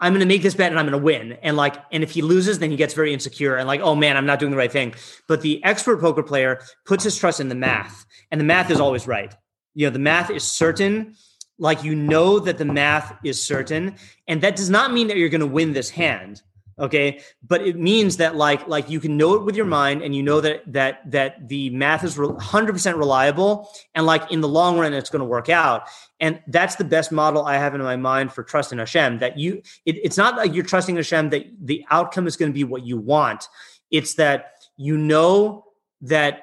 I'm 0.00 0.12
going 0.12 0.20
to 0.20 0.26
make 0.26 0.42
this 0.42 0.54
bet 0.54 0.70
and 0.70 0.78
I'm 0.78 0.86
going 0.86 0.98
to 0.98 1.04
win. 1.04 1.32
And 1.42 1.56
like, 1.56 1.76
and 1.90 2.02
if 2.02 2.10
he 2.10 2.22
loses, 2.22 2.58
then 2.58 2.70
he 2.70 2.76
gets 2.76 2.92
very 2.94 3.14
insecure 3.14 3.56
and 3.56 3.66
like, 3.66 3.80
oh 3.80 3.94
man, 3.94 4.16
I'm 4.16 4.26
not 4.26 4.38
doing 4.38 4.50
the 4.50 4.56
right 4.56 4.70
thing. 4.70 4.94
But 5.26 5.40
the 5.40 5.62
expert 5.64 6.00
poker 6.00 6.22
player 6.22 6.60
puts 6.84 7.04
his 7.04 7.16
trust 7.16 7.40
in 7.40 7.48
the 7.48 7.54
math, 7.54 8.04
and 8.30 8.40
the 8.40 8.44
math 8.44 8.70
is 8.70 8.80
always 8.80 9.06
right. 9.06 9.34
You 9.74 9.86
know, 9.86 9.90
the 9.90 9.98
math 9.98 10.30
is 10.30 10.44
certain. 10.44 11.14
Like, 11.58 11.84
you 11.84 11.94
know 11.94 12.38
that 12.38 12.58
the 12.58 12.66
math 12.66 13.16
is 13.24 13.42
certain. 13.42 13.96
And 14.28 14.42
that 14.42 14.56
does 14.56 14.68
not 14.68 14.92
mean 14.92 15.08
that 15.08 15.16
you're 15.16 15.30
going 15.30 15.40
to 15.40 15.46
win 15.46 15.72
this 15.72 15.88
hand 15.88 16.42
okay? 16.78 17.20
But 17.46 17.62
it 17.62 17.78
means 17.78 18.16
that 18.18 18.36
like 18.36 18.66
like 18.68 18.90
you 18.90 19.00
can 19.00 19.16
know 19.16 19.34
it 19.34 19.44
with 19.44 19.56
your 19.56 19.66
mind 19.66 20.02
and 20.02 20.14
you 20.14 20.22
know 20.22 20.40
that 20.40 20.62
that 20.72 21.10
that 21.10 21.48
the 21.48 21.70
math 21.70 22.04
is 22.04 22.16
100% 22.16 22.98
reliable 22.98 23.68
and 23.94 24.06
like 24.06 24.30
in 24.30 24.40
the 24.40 24.48
long 24.48 24.78
run 24.78 24.92
it's 24.92 25.10
going 25.10 25.20
to 25.20 25.26
work 25.26 25.48
out. 25.48 25.88
And 26.20 26.40
that's 26.48 26.76
the 26.76 26.84
best 26.84 27.12
model 27.12 27.44
i 27.44 27.56
have 27.56 27.74
in 27.74 27.82
my 27.82 27.96
mind 27.96 28.32
for 28.32 28.42
trust 28.42 28.72
in 28.72 28.78
hashem 28.78 29.18
that 29.18 29.38
you 29.38 29.62
it, 29.84 29.96
it's 30.02 30.16
not 30.16 30.36
like 30.36 30.54
you're 30.54 30.64
trusting 30.64 30.96
hashem 30.96 31.30
that 31.30 31.44
the 31.60 31.84
outcome 31.90 32.26
is 32.26 32.36
going 32.36 32.50
to 32.50 32.54
be 32.54 32.64
what 32.64 32.84
you 32.84 32.96
want. 32.96 33.48
It's 33.90 34.14
that 34.14 34.52
you 34.76 34.96
know 34.96 35.64
that 36.02 36.42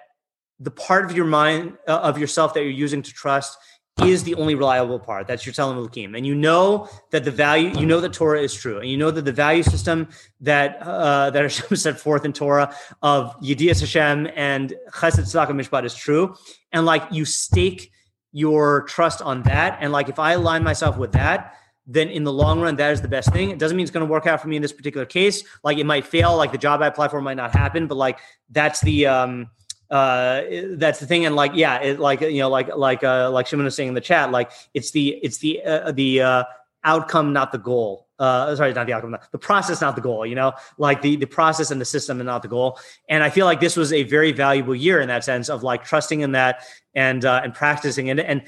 the 0.59 0.71
part 0.71 1.05
of 1.05 1.15
your 1.15 1.25
mind 1.25 1.77
uh, 1.87 1.99
of 1.99 2.17
yourself 2.17 2.53
that 2.53 2.61
you're 2.61 2.69
using 2.69 3.01
to 3.01 3.11
trust 3.11 3.57
is 4.01 4.23
the 4.23 4.35
only 4.35 4.55
reliable 4.55 4.99
part. 4.99 5.27
That's 5.27 5.45
your 5.45 5.53
Tzelem 5.53 5.75
Elohim. 5.75 6.15
And 6.15 6.25
you 6.25 6.33
know 6.33 6.89
that 7.11 7.23
the 7.23 7.31
value, 7.31 7.69
you 7.79 7.85
know 7.85 7.99
that 8.01 8.13
Torah 8.13 8.41
is 8.41 8.53
true. 8.53 8.79
And 8.79 8.89
you 8.89 8.97
know 8.97 9.11
that 9.11 9.23
the 9.23 9.31
value 9.31 9.63
system 9.63 10.07
that 10.41 10.81
uh, 10.81 11.29
that 11.29 11.41
Hashem 11.43 11.75
set 11.77 11.99
forth 11.99 12.25
in 12.25 12.33
Torah 12.33 12.75
of 13.01 13.39
Yedias 13.39 13.79
Hashem 13.79 14.29
and 14.35 14.73
Chesed 14.91 15.19
Tzedakah 15.19 15.51
Mishpat 15.51 15.85
is 15.85 15.93
true. 15.93 16.35
And 16.71 16.85
like 16.85 17.03
you 17.11 17.23
stake 17.25 17.91
your 18.31 18.81
trust 18.83 19.21
on 19.21 19.43
that. 19.43 19.77
And 19.79 19.91
like 19.91 20.09
if 20.09 20.17
I 20.17 20.33
align 20.33 20.63
myself 20.63 20.97
with 20.97 21.11
that, 21.11 21.55
then 21.85 22.09
in 22.09 22.23
the 22.23 22.33
long 22.33 22.61
run, 22.61 22.75
that 22.77 22.91
is 22.91 23.01
the 23.01 23.07
best 23.07 23.31
thing. 23.31 23.51
It 23.51 23.59
doesn't 23.59 23.75
mean 23.75 23.83
it's 23.83 23.91
going 23.91 24.05
to 24.05 24.11
work 24.11 24.25
out 24.25 24.41
for 24.41 24.47
me 24.47 24.55
in 24.55 24.61
this 24.61 24.71
particular 24.71 25.05
case. 25.05 25.43
Like 25.63 25.77
it 25.77 25.85
might 25.85 26.07
fail, 26.07 26.35
like 26.35 26.51
the 26.51 26.57
job 26.57 26.81
I 26.81 26.87
apply 26.87 27.09
for 27.09 27.21
might 27.21 27.37
not 27.37 27.51
happen, 27.51 27.87
but 27.87 27.95
like 27.95 28.19
that's 28.49 28.81
the 28.81 29.05
um 29.07 29.49
uh 29.93 30.41
that's 30.71 30.99
the 30.99 31.05
thing. 31.05 31.25
And 31.25 31.35
like 31.35 31.51
yeah 31.53 31.79
it, 31.79 31.99
like 31.99 32.21
you 32.21 32.39
know 32.39 32.49
like 32.49 32.75
like 32.75 33.03
uh 33.03 33.29
like 33.29 33.45
Shimon 33.45 33.65
was 33.65 33.75
saying 33.75 33.89
in 33.89 33.95
the 33.95 34.01
chat 34.01 34.31
like 34.31 34.51
it's 34.73 34.89
the 34.91 35.09
it's 35.21 35.37
the 35.37 35.61
uh, 35.63 35.91
the 35.91 36.21
uh 36.21 36.43
outcome 36.83 37.31
not 37.31 37.51
the 37.51 37.59
goal. 37.59 38.07
Uh 38.17 38.55
sorry 38.55 38.73
not 38.73 38.87
the 38.87 38.93
outcome 38.93 39.15
the 39.31 39.37
process 39.37 39.81
not 39.81 39.95
the 39.95 40.01
goal 40.01 40.25
you 40.25 40.33
know? 40.33 40.53
Like 40.79 41.03
the 41.03 41.15
the 41.15 41.27
process 41.27 41.69
and 41.69 41.79
the 41.79 41.85
system 41.85 42.19
and 42.19 42.25
not 42.25 42.41
the 42.41 42.47
goal. 42.47 42.79
And 43.07 43.23
i 43.23 43.29
feel 43.29 43.45
like 43.45 43.59
this 43.59 43.77
was 43.77 43.93
a 43.93 44.01
very 44.01 44.31
valuable 44.31 44.75
year 44.75 44.99
in 44.99 45.07
that 45.09 45.23
sense 45.23 45.47
of 45.47 45.61
like 45.61 45.83
trusting 45.85 46.21
in 46.21 46.31
that 46.31 46.63
and 46.95 47.23
uh 47.23 47.41
and 47.43 47.53
practicing 47.53 48.07
it. 48.07 48.19
And 48.19 48.41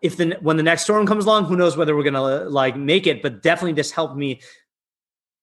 if 0.00 0.16
the 0.16 0.38
when 0.40 0.56
the 0.56 0.62
next 0.62 0.84
storm 0.84 1.06
comes 1.06 1.26
along 1.26 1.44
who 1.44 1.56
knows 1.56 1.76
whether 1.76 1.94
we're 1.94 2.04
gonna 2.04 2.48
like 2.48 2.76
make 2.76 3.06
it 3.06 3.20
but 3.20 3.42
definitely 3.42 3.72
this 3.74 3.90
helped 3.90 4.16
me 4.16 4.40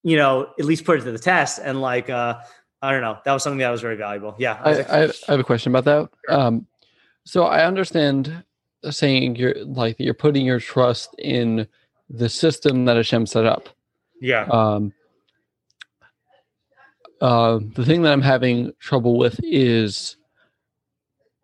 you 0.04 0.18
know 0.18 0.50
at 0.58 0.66
least 0.66 0.86
put 0.86 0.98
it 1.00 1.04
to 1.04 1.12
the 1.12 1.20
test 1.20 1.60
and 1.62 1.82
like 1.82 2.10
uh 2.10 2.40
I 2.86 2.92
don't 2.92 3.02
know. 3.02 3.18
That 3.26 3.34
was 3.34 3.44
something 3.44 3.60
that 3.60 3.70
was 3.70 3.82
very 3.82 3.98
valuable. 3.98 4.36
Yeah. 4.38 4.60
I, 4.64 4.72
I, 4.82 5.04
I 5.04 5.12
have 5.28 5.40
a 5.40 5.44
question 5.44 5.76
about 5.76 5.86
that. 5.86 6.34
Um, 6.34 6.68
so 7.24 7.46
I 7.46 7.66
understand 7.66 8.44
saying 8.90 9.36
you're 9.36 9.56
like 9.66 9.96
you're 10.00 10.14
putting 10.14 10.46
your 10.46 10.60
trust 10.60 11.16
in 11.18 11.68
the 12.10 12.30
system 12.30 12.86
that 12.86 12.96
Hashem 12.96 13.26
set 13.26 13.46
up. 13.46 13.70
Yeah. 14.22 14.46
Um, 14.52 14.94
uh, 17.22 17.60
the 17.76 17.86
thing 17.86 18.04
that 18.04 18.14
I'm 18.14 18.22
having 18.22 18.72
trouble 18.80 19.18
with 19.18 19.40
is, 19.44 20.18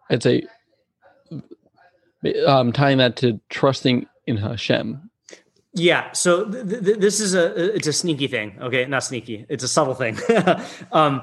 I'd 0.09 0.21
say, 0.21 0.43
um, 2.45 2.71
tying 2.71 2.99
that 2.99 3.15
to 3.17 3.39
trusting 3.49 4.07
in 4.27 4.37
Hashem. 4.37 5.09
Yeah. 5.73 6.11
So 6.11 6.45
th- 6.49 6.83
th- 6.83 6.97
this 6.99 7.19
is 7.19 7.33
a 7.33 7.75
it's 7.75 7.87
a 7.87 7.93
sneaky 7.93 8.27
thing. 8.27 8.57
Okay, 8.61 8.85
not 8.85 9.03
sneaky. 9.03 9.45
It's 9.49 9.63
a 9.63 9.67
subtle 9.67 9.95
thing. 9.95 10.17
um, 10.91 11.21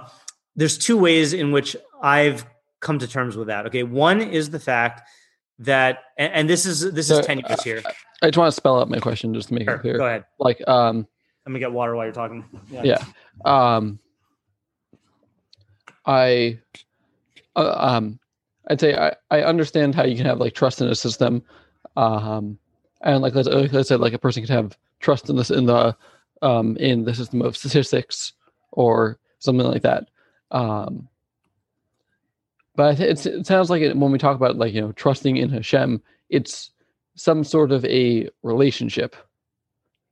there's 0.57 0.79
two 0.79 0.97
ways 0.97 1.33
in 1.33 1.53
which 1.53 1.77
I've 2.03 2.47
come 2.81 2.99
to 2.99 3.07
terms 3.09 3.37
with 3.37 3.49
that. 3.49 3.67
Okay, 3.67 3.83
one 3.83 4.21
is 4.23 4.51
the 4.51 4.61
fact 4.61 5.09
that, 5.61 5.99
and, 6.17 6.33
and 6.33 6.49
this 6.51 6.65
is 6.67 6.93
this 6.93 7.11
is 7.11 7.25
tenuous 7.27 7.63
here. 7.63 7.83
I 8.23 8.29
just 8.29 8.39
want 8.39 8.49
to 8.49 8.57
spell 8.57 8.81
out 8.81 8.89
my 8.89 8.99
question 8.99 9.35
just 9.35 9.49
to 9.49 9.55
make 9.55 9.65
Sure, 9.65 9.75
it 9.77 9.81
clear. 9.81 9.99
Go 9.99 10.07
ahead. 10.07 10.25
Like, 10.39 10.67
um, 10.67 11.07
Let 11.47 11.53
me 11.53 11.61
get 11.61 11.71
water 11.73 11.95
while 11.95 12.05
you're 12.07 12.15
talking. 12.15 12.45
yeah 12.71 13.03
um 13.45 14.01
i 16.07 16.59
uh, 17.55 17.75
um 17.79 18.19
i'd 18.69 18.81
say 18.81 18.97
I, 18.97 19.15
I 19.31 19.43
understand 19.43 19.95
how 19.95 20.05
you 20.05 20.17
can 20.17 20.27
have 20.27 20.39
like 20.39 20.55
trust 20.55 20.81
in 20.81 20.89
a 20.89 20.95
system 20.95 21.43
um 21.97 22.59
and 23.03 23.23
like 23.23 23.35
like 23.35 23.75
I 23.75 23.83
said 23.83 24.01
like 24.01 24.13
a 24.13 24.19
person 24.19 24.43
could 24.43 24.51
have 24.51 24.77
trust 25.01 25.29
in 25.31 25.37
this 25.37 25.51
in 25.51 25.67
the 25.67 25.97
um 26.43 26.77
in 26.77 27.05
the 27.05 27.15
system 27.15 27.43
of 27.43 27.57
statistics 27.57 28.33
or 28.73 29.19
something 29.39 29.67
like 29.67 29.83
that 29.83 30.09
um 30.51 31.09
but 32.77 32.87
I 32.91 32.95
th- 32.95 33.27
it 33.27 33.47
sounds 33.47 33.71
like 33.71 33.83
it, 33.83 33.97
when 33.97 34.13
we 34.13 34.19
talk 34.19 34.37
about 34.37 34.57
like 34.57 34.73
you 34.73 34.81
know 34.81 34.93
trusting 34.93 35.37
in 35.37 35.49
hashem 35.51 36.03
it's 36.31 36.71
some 37.15 37.43
sort 37.45 37.73
of 37.73 37.85
a 37.85 38.29
relationship 38.43 39.17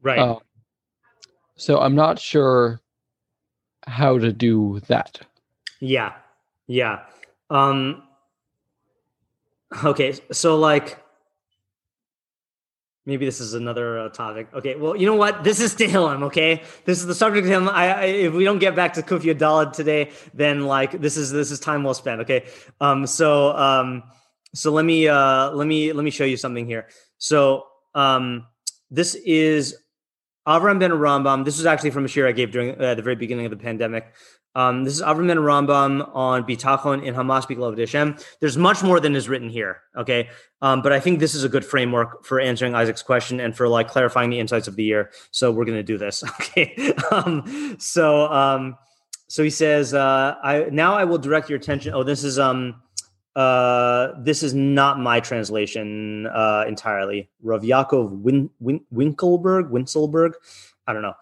Right. 0.03 0.18
uh, 0.18 0.38
so 1.57 1.81
I'm 1.81 1.94
not 1.94 2.18
sure 2.18 2.81
how 3.87 4.18
to 4.18 4.33
do 4.33 4.81
that. 4.88 5.20
Yeah. 5.81 6.12
Yeah. 6.66 7.05
Um 7.51 8.03
okay, 9.85 10.14
so 10.33 10.59
like 10.59 11.03
maybe 13.07 13.25
this 13.25 13.40
is 13.40 13.55
another 13.55 13.99
uh, 13.99 14.09
topic. 14.11 14.49
Okay, 14.53 14.75
well, 14.75 14.97
you 14.97 15.07
know 15.07 15.14
what? 15.14 15.45
This 15.45 15.61
is 15.61 15.75
Tehillim, 15.75 16.25
okay? 16.25 16.62
This 16.85 16.99
is 16.99 17.07
the 17.07 17.14
subject 17.14 17.47
of 17.47 17.53
him. 17.53 17.69
I, 17.69 17.95
I 17.95 18.05
if 18.05 18.33
we 18.35 18.45
don't 18.45 18.59
get 18.59 18.75
back 18.75 18.92
to 18.95 19.03
Kufi 19.03 19.35
Dalad 19.35 19.73
today, 19.73 20.11
then 20.35 20.66
like 20.66 21.01
this 21.01 21.16
is 21.16 21.31
this 21.31 21.51
is 21.51 21.61
time 21.61 21.85
well 21.85 21.95
spent, 21.95 22.21
okay? 22.23 22.47
Um 22.81 23.07
so 23.07 23.57
um 23.57 24.03
so 24.55 24.73
let 24.73 24.85
me 24.85 25.09
uh 25.09 25.51
let 25.53 25.66
me 25.66 25.92
let 25.92 26.05
me 26.05 26.11
show 26.11 26.25
you 26.25 26.37
something 26.37 26.66
here. 26.66 26.88
So 27.19 27.66
um 27.95 28.47
this 28.90 29.14
is 29.14 29.77
Avram 30.47 30.79
ben 30.79 30.92
Rambam. 30.92 31.45
This 31.45 31.57
was 31.57 31.66
actually 31.66 31.90
from 31.90 32.05
a 32.05 32.09
shiur 32.09 32.27
I 32.29 32.33
gave 32.33 32.53
during 32.53 32.81
uh, 32.81 32.95
the 32.95 33.03
very 33.03 33.16
beginning 33.16 33.47
of 33.47 33.51
the 33.51 33.57
pandemic. 33.57 34.14
Um, 34.57 34.85
this 34.85 34.95
is 34.95 35.03
Avram 35.03 35.29
ben 35.29 35.37
Rambam 35.37 36.11
on 36.14 36.42
Bitachon 36.45 37.05
in 37.05 37.14
HaMaspik 37.14 37.59
L'Ovdei 37.59 37.81
Hashem. 37.81 38.16
There's 38.40 38.57
much 38.57 38.83
more 38.83 38.99
than 39.01 39.14
is 39.14 39.29
written 39.29 39.51
here, 39.51 39.83
okay? 39.95 40.31
Um, 40.62 40.81
but 40.81 40.95
I 40.95 40.99
think 40.99 41.21
this 41.21 41.35
is 41.35 41.45
a 41.45 41.49
good 41.51 41.62
framework 41.62 42.25
for 42.25 42.40
answering 42.40 42.75
Isaac's 42.75 43.03
question 43.03 43.38
and 43.38 43.55
for 43.55 43.69
like 43.69 43.87
clarifying 43.87 44.31
the 44.31 44.40
insights 44.40 44.66
of 44.66 44.75
the 44.77 44.83
year. 44.83 45.11
So 45.31 45.53
we're 45.53 45.66
going 45.66 45.77
to 45.77 45.83
do 45.83 45.99
this, 45.99 46.25
okay? 46.40 46.95
um, 47.11 47.77
so 47.79 48.33
um, 48.33 48.79
so 49.29 49.42
he 49.42 49.51
says, 49.51 49.92
uh, 49.92 50.37
I 50.42 50.69
now 50.71 50.95
I 50.95 51.05
will 51.05 51.19
direct 51.19 51.51
your 51.51 51.59
attention. 51.59 51.92
Oh, 51.92 52.03
this 52.03 52.25
is 52.25 52.38
um 52.38 52.81
uh 53.35 54.12
this 54.23 54.42
is 54.42 54.55
not 54.55 54.99
my 54.99 55.21
translation 55.21 56.27
uh 56.29 56.64
entirely. 56.66 57.29
Rav 57.42 57.61
Yaakov 57.61 58.23
Win, 58.23 58.49
Win, 58.61 58.81
Winkelberg, 58.90 59.71
Winselberg, 59.71 60.33
I 60.87 60.95
don't 60.95 61.03
know. 61.03 61.14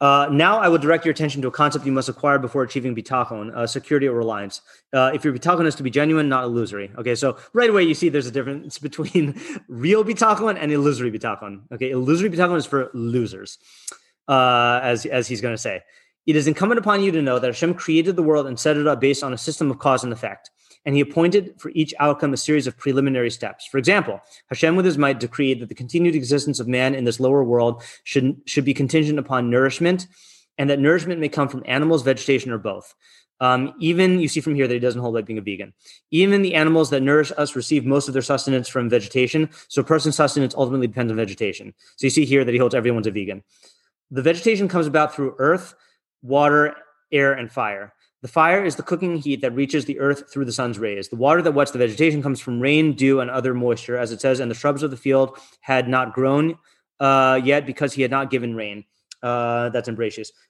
Uh, 0.00 0.28
now 0.30 0.58
I 0.58 0.68
will 0.68 0.78
direct 0.78 1.04
your 1.04 1.12
attention 1.12 1.40
to 1.42 1.48
a 1.48 1.52
concept 1.52 1.86
you 1.86 1.92
must 1.92 2.08
acquire 2.08 2.38
before 2.38 2.62
achieving 2.62 2.94
bitachon, 2.94 3.54
uh, 3.54 3.66
security 3.66 4.06
or 4.06 4.14
reliance. 4.14 4.60
Uh, 4.92 5.12
if 5.14 5.24
your 5.24 5.32
bitachon 5.32 5.66
is 5.66 5.74
to 5.76 5.82
be 5.82 5.90
genuine, 5.90 6.28
not 6.28 6.44
illusory. 6.44 6.90
Okay, 6.98 7.14
so 7.14 7.38
right 7.52 7.70
away 7.70 7.84
you 7.84 7.94
see 7.94 8.08
there's 8.08 8.26
a 8.26 8.30
difference 8.30 8.78
between 8.88 9.40
real 9.68 10.04
bitachon 10.04 10.58
and 10.60 10.72
illusory 10.72 11.12
bitachon. 11.12 11.62
Okay, 11.72 11.90
illusory 11.90 12.28
bitachon 12.28 12.56
is 12.56 12.66
for 12.66 12.90
losers, 12.92 13.58
uh, 14.28 14.80
as 14.82 15.06
as 15.06 15.28
he's 15.28 15.40
going 15.40 15.54
to 15.54 15.58
say. 15.58 15.82
It 16.26 16.36
is 16.36 16.46
incumbent 16.46 16.78
upon 16.78 17.02
you 17.02 17.12
to 17.12 17.22
know 17.22 17.38
that 17.38 17.46
Hashem 17.46 17.74
created 17.74 18.16
the 18.16 18.22
world 18.22 18.46
and 18.46 18.58
set 18.58 18.76
it 18.76 18.86
up 18.86 19.00
based 19.00 19.22
on 19.22 19.32
a 19.32 19.38
system 19.38 19.70
of 19.70 19.78
cause 19.78 20.04
and 20.04 20.12
effect. 20.12 20.50
And 20.86 20.94
he 20.94 21.00
appointed 21.00 21.54
for 21.58 21.70
each 21.74 21.94
outcome 21.98 22.34
a 22.34 22.36
series 22.36 22.66
of 22.66 22.76
preliminary 22.76 23.30
steps. 23.30 23.66
For 23.66 23.78
example, 23.78 24.20
Hashem 24.48 24.76
with 24.76 24.84
his 24.84 24.98
might 24.98 25.18
decreed 25.18 25.60
that 25.60 25.68
the 25.68 25.74
continued 25.74 26.14
existence 26.14 26.60
of 26.60 26.68
man 26.68 26.94
in 26.94 27.04
this 27.04 27.20
lower 27.20 27.42
world 27.42 27.82
should, 28.04 28.40
should 28.46 28.64
be 28.64 28.74
contingent 28.74 29.18
upon 29.18 29.48
nourishment, 29.48 30.06
and 30.58 30.68
that 30.68 30.78
nourishment 30.78 31.20
may 31.20 31.28
come 31.28 31.48
from 31.48 31.62
animals, 31.66 32.02
vegetation, 32.02 32.52
or 32.52 32.58
both. 32.58 32.94
Um, 33.40 33.74
even 33.80 34.20
you 34.20 34.28
see 34.28 34.40
from 34.40 34.54
here 34.54 34.68
that 34.68 34.74
he 34.74 34.80
doesn't 34.80 35.00
hold 35.00 35.14
by 35.14 35.22
being 35.22 35.38
a 35.38 35.42
vegan. 35.42 35.72
Even 36.10 36.42
the 36.42 36.54
animals 36.54 36.90
that 36.90 37.02
nourish 37.02 37.32
us 37.36 37.56
receive 37.56 37.84
most 37.84 38.06
of 38.06 38.14
their 38.14 38.22
sustenance 38.22 38.68
from 38.68 38.88
vegetation. 38.88 39.50
So 39.68 39.80
a 39.80 39.84
person's 39.84 40.16
sustenance 40.16 40.54
ultimately 40.54 40.86
depends 40.86 41.10
on 41.10 41.16
vegetation. 41.16 41.74
So 41.96 42.06
you 42.06 42.10
see 42.10 42.24
here 42.24 42.44
that 42.44 42.52
he 42.52 42.58
holds 42.58 42.74
everyone's 42.74 43.06
a 43.06 43.10
vegan. 43.10 43.42
The 44.10 44.22
vegetation 44.22 44.68
comes 44.68 44.86
about 44.86 45.14
through 45.14 45.34
earth, 45.38 45.74
water, 46.22 46.76
air, 47.10 47.32
and 47.32 47.50
fire. 47.50 47.92
The 48.24 48.28
fire 48.28 48.64
is 48.64 48.76
the 48.76 48.82
cooking 48.82 49.18
heat 49.18 49.42
that 49.42 49.54
reaches 49.54 49.84
the 49.84 50.00
earth 50.00 50.32
through 50.32 50.46
the 50.46 50.52
sun's 50.52 50.78
rays. 50.78 51.10
The 51.10 51.16
water 51.16 51.42
that 51.42 51.52
wets 51.52 51.72
the 51.72 51.78
vegetation 51.78 52.22
comes 52.22 52.40
from 52.40 52.58
rain, 52.58 52.94
dew, 52.94 53.20
and 53.20 53.30
other 53.30 53.52
moisture, 53.52 53.98
as 53.98 54.12
it 54.12 54.20
says, 54.22 54.40
and 54.40 54.50
the 54.50 54.54
shrubs 54.54 54.82
of 54.82 54.90
the 54.90 54.96
field 54.96 55.38
had 55.60 55.90
not 55.90 56.14
grown 56.14 56.56
uh, 57.00 57.38
yet 57.44 57.66
because 57.66 57.92
he 57.92 58.00
had 58.00 58.10
not 58.10 58.30
given 58.30 58.56
rain. 58.56 58.86
Uh, 59.24 59.70
that's 59.70 59.88
in 59.88 59.96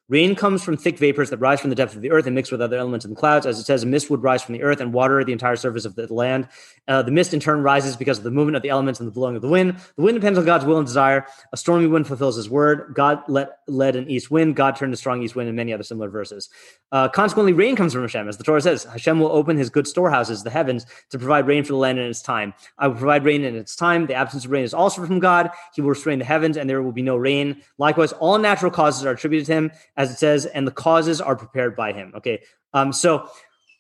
Rain 0.09 0.35
comes 0.35 0.65
from 0.65 0.77
thick 0.77 0.99
vapors 0.99 1.31
that 1.31 1.37
rise 1.37 1.61
from 1.61 1.71
the 1.71 1.77
depth 1.77 1.95
of 1.95 2.03
the 2.03 2.11
earth 2.11 2.27
and 2.27 2.35
mix 2.35 2.51
with 2.51 2.61
other 2.61 2.77
elements 2.77 3.05
in 3.05 3.13
the 3.13 3.17
clouds. 3.17 3.47
As 3.47 3.61
it 3.61 3.65
says, 3.65 3.85
a 3.85 3.87
mist 3.87 4.11
would 4.11 4.25
rise 4.25 4.43
from 4.43 4.53
the 4.53 4.65
earth 4.65 4.81
and 4.81 4.93
water 4.93 5.23
the 5.23 5.33
entire 5.33 5.55
surface 5.55 5.85
of 5.85 5.95
the 5.95 6.13
land. 6.13 6.49
Uh, 6.89 7.01
the 7.01 7.13
mist 7.13 7.33
in 7.33 7.39
turn 7.39 7.63
rises 7.63 7.95
because 7.95 8.19
of 8.19 8.25
the 8.25 8.33
movement 8.33 8.57
of 8.57 8.63
the 8.63 8.71
elements 8.71 8.99
and 8.99 9.07
the 9.07 9.13
blowing 9.13 9.37
of 9.37 9.43
the 9.43 9.49
wind. 9.49 9.77
The 9.97 10.03
wind 10.03 10.17
depends 10.17 10.41
on 10.41 10.45
God's 10.45 10.65
will 10.65 10.79
and 10.79 10.87
desire. 10.87 11.25
A 11.53 11.57
stormy 11.57 11.87
wind 11.87 12.09
fulfills 12.09 12.35
his 12.35 12.51
word. 12.51 12.95
God 12.97 13.23
let, 13.29 13.61
led 13.69 13.95
an 13.95 14.11
east 14.11 14.29
wind. 14.29 14.57
God 14.57 14.75
turned 14.75 14.93
a 14.93 14.97
strong 14.97 15.23
east 15.23 15.37
wind 15.37 15.49
and 15.49 15.57
many 15.57 15.73
other 15.73 15.85
similar 15.85 16.09
verses. 16.09 16.51
Uh, 16.91 17.09
consequently, 17.09 17.53
rain 17.53 17.77
comes 17.77 17.93
from 17.93 18.03
Hashem. 18.03 18.29
As 18.29 18.39
the 18.39 18.45
Torah 18.45 18.61
says, 18.61 18.83
Hashem 18.83 19.21
will 19.21 19.31
open 19.31 19.57
his 19.57 19.71
good 19.71 19.87
storehouses, 19.87 20.43
the 20.43 20.51
heavens, 20.51 20.85
to 21.11 21.19
provide 21.19 21.47
rain 21.47 21.63
for 21.63 21.73
the 21.73 21.79
land 21.79 22.01
in 22.01 22.07
its 22.07 22.23
time. 22.23 22.55
I 22.77 22.89
will 22.89 22.97
provide 22.97 23.25
rain 23.25 23.45
in 23.45 23.55
its 23.55 23.77
time. 23.77 24.07
The 24.07 24.15
absence 24.15 24.45
of 24.45 24.51
rain 24.51 24.65
is 24.65 24.75
also 24.75 25.07
from 25.07 25.21
God. 25.21 25.51
He 25.75 25.81
will 25.81 25.91
restrain 25.91 26.19
the 26.19 26.25
heavens 26.25 26.57
and 26.57 26.69
there 26.69 26.83
will 26.83 26.93
be 26.93 27.03
no 27.03 27.17
rain. 27.17 27.63
Likewise, 27.79 28.13
all 28.13 28.39
natural 28.39 28.64
causes 28.71 29.05
are 29.05 29.13
attributed 29.13 29.47
to 29.47 29.53
him, 29.53 29.73
as 29.97 30.11
it 30.11 30.19
says, 30.19 30.47
and 30.47 30.67
the 30.67 30.73
causes 30.73 31.21
are 31.21 31.37
prepared 31.37 31.75
by 31.77 31.93
him. 31.93 32.13
Okay. 32.17 32.43
Um, 32.73 32.93
so 32.93 33.29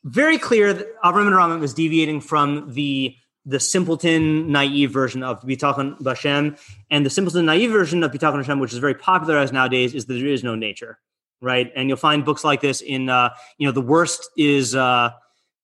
very 0.05 0.39
clear 0.39 0.73
that 0.73 0.87
Avram 1.03 1.27
and 1.27 1.37
Rambam 1.37 1.61
was 1.61 1.75
deviating 1.75 2.21
from 2.21 2.73
the 2.73 3.17
the 3.47 3.61
simpleton 3.61 4.51
naive 4.51 4.91
version 4.91 5.23
of 5.23 5.43
Bitachon 5.43 6.01
Bashem. 6.01 6.59
And 6.91 7.05
the 7.05 7.11
simpleton 7.11 7.45
naive 7.45 7.71
version 7.71 8.03
of 8.03 8.11
Bitachon 8.11 8.37
Hashem, 8.37 8.59
which 8.59 8.73
is 8.73 8.79
very 8.79 8.95
popularized 8.95 9.53
nowadays, 9.53 9.95
is 9.95 10.07
that 10.07 10.15
there 10.15 10.27
is 10.27 10.43
no 10.43 10.55
nature. 10.55 10.99
right? 11.45 11.71
And 11.77 11.89
you'll 11.89 11.99
find 11.99 12.25
books 12.25 12.43
like 12.43 12.61
this 12.61 12.81
in, 12.81 13.09
uh, 13.09 13.31
you 13.59 13.67
know, 13.67 13.73
the 13.73 13.81
worst 13.81 14.29
is 14.37 14.75
uh, 14.75 15.11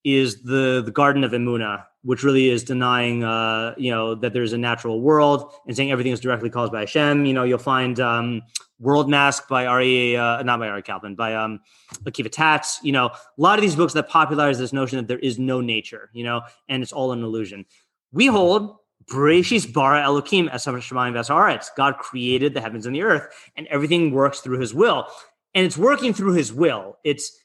is 0.04 0.42
the 0.42 0.82
the 0.84 0.92
Garden 0.92 1.24
of 1.24 1.32
Emuna, 1.32 1.84
which 2.02 2.22
really 2.22 2.48
is 2.48 2.62
denying, 2.62 3.24
uh, 3.24 3.74
you 3.76 3.90
know, 3.90 4.14
that 4.14 4.32
there's 4.32 4.52
a 4.52 4.58
natural 4.58 5.00
world 5.00 5.52
and 5.66 5.76
saying 5.76 5.90
everything 5.90 6.12
is 6.12 6.20
directly 6.20 6.50
caused 6.50 6.72
by 6.72 6.80
Hashem. 6.80 7.24
You 7.24 7.32
know, 7.32 7.44
you'll 7.44 7.58
find 7.58 7.98
um, 7.98 8.42
World 8.80 9.08
Mask 9.08 9.46
by 9.46 9.66
Ari, 9.66 10.16
uh, 10.16 10.42
not 10.42 10.58
by 10.58 10.68
Ari 10.68 10.82
Kaplan, 10.82 11.14
by 11.14 11.34
um, 11.34 11.60
Akiva 12.04 12.30
Tatz. 12.30 12.80
You 12.82 12.92
know, 12.92 13.06
a 13.06 13.18
lot 13.36 13.58
of 13.58 13.62
these 13.62 13.76
books 13.76 13.92
that 13.92 14.08
popularize 14.08 14.58
this 14.58 14.72
notion 14.72 14.96
that 14.96 15.06
there 15.06 15.18
is 15.18 15.38
no 15.38 15.60
nature, 15.60 16.10
you 16.12 16.24
know, 16.24 16.42
and 16.68 16.82
it's 16.82 16.92
all 16.92 17.12
an 17.12 17.22
illusion. 17.22 17.66
We 18.12 18.26
hold 18.26 18.76
Bereshis 19.10 19.70
bara 19.72 20.02
Elokim 20.02 20.48
as 20.50 20.64
Shemayim 20.64 21.12
Vasaretz. 21.12 21.68
God 21.76 21.98
created 21.98 22.54
the 22.54 22.60
heavens 22.60 22.86
and 22.86 22.94
the 22.94 23.02
earth, 23.02 23.28
and 23.56 23.66
everything 23.66 24.12
works 24.12 24.40
through 24.40 24.60
His 24.60 24.72
will, 24.74 25.06
and 25.54 25.66
it's 25.66 25.76
working 25.76 26.14
through 26.14 26.32
His 26.34 26.52
will. 26.52 26.98
It's 27.04 27.36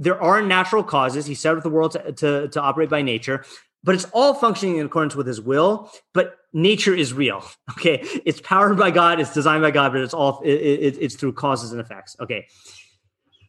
there 0.00 0.20
are 0.22 0.40
natural 0.40 0.84
causes. 0.84 1.26
He 1.26 1.34
set 1.34 1.56
up 1.56 1.64
the 1.64 1.70
world 1.70 1.92
to, 1.92 2.12
to, 2.12 2.48
to 2.48 2.60
operate 2.60 2.88
by 2.88 3.02
nature, 3.02 3.44
but 3.84 3.94
it's 3.94 4.06
all 4.12 4.34
functioning 4.34 4.76
in 4.76 4.86
accordance 4.86 5.14
with 5.14 5.26
his 5.26 5.40
will. 5.40 5.90
But 6.12 6.36
nature 6.52 6.94
is 6.94 7.12
real. 7.12 7.44
Okay. 7.78 8.00
It's 8.24 8.40
powered 8.40 8.76
by 8.76 8.90
God, 8.90 9.20
it's 9.20 9.32
designed 9.32 9.62
by 9.62 9.70
God, 9.70 9.92
but 9.92 10.00
it's 10.00 10.14
all, 10.14 10.40
it, 10.44 10.50
it, 10.50 10.98
it's 11.00 11.14
through 11.14 11.34
causes 11.34 11.70
and 11.70 11.80
effects. 11.80 12.16
Okay. 12.18 12.46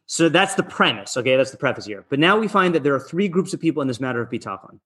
So 0.06 0.30
that's 0.30 0.54
the 0.54 0.62
premise. 0.62 1.18
Okay. 1.18 1.36
That's 1.36 1.50
the 1.50 1.58
preface 1.58 1.86
here. 1.86 2.06
But 2.10 2.20
now 2.20 2.38
we 2.38 2.48
find 2.48 2.76
that 2.76 2.84
there 2.84 2.94
are 2.94 3.00
three 3.00 3.28
groups 3.28 3.54
of 3.54 3.60
people 3.60 3.82
in 3.82 3.88
this 3.88 4.00
matter 4.00 4.22
of 4.22 4.30
bitachon. 4.30 4.80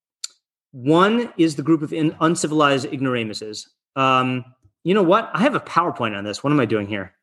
One 0.72 1.34
is 1.38 1.56
the 1.56 1.62
group 1.62 1.82
of 1.82 1.92
in, 1.92 2.16
uncivilized 2.22 2.86
ignoramuses. 2.86 3.68
Um, 3.96 4.46
you 4.84 4.94
know 4.94 5.04
what? 5.04 5.30
I 5.34 5.42
have 5.42 5.56
a 5.56 5.60
PowerPoint 5.60 6.18
on 6.18 6.24
this. 6.24 6.44
What 6.44 6.52
am 6.52 6.60
I 6.60 6.66
doing 6.66 6.88
here? 6.88 7.14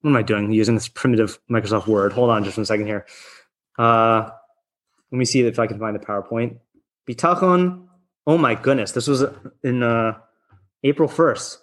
What 0.00 0.10
am 0.10 0.16
I 0.16 0.22
doing 0.22 0.50
using 0.52 0.74
this 0.74 0.88
primitive 0.88 1.38
Microsoft 1.50 1.86
Word? 1.86 2.12
Hold 2.12 2.30
on 2.30 2.44
just 2.44 2.56
one 2.56 2.64
second 2.64 2.86
here. 2.86 3.06
Uh, 3.78 4.30
let 5.10 5.18
me 5.18 5.24
see 5.24 5.40
if 5.40 5.58
I 5.58 5.66
can 5.66 5.78
find 5.78 5.94
the 5.94 6.04
PowerPoint. 6.04 6.58
Bitachon. 7.08 7.86
Oh 8.26 8.38
my 8.38 8.54
goodness, 8.54 8.92
this 8.92 9.06
was 9.06 9.24
in 9.62 9.82
uh, 9.82 10.18
April 10.82 11.08
first. 11.08 11.58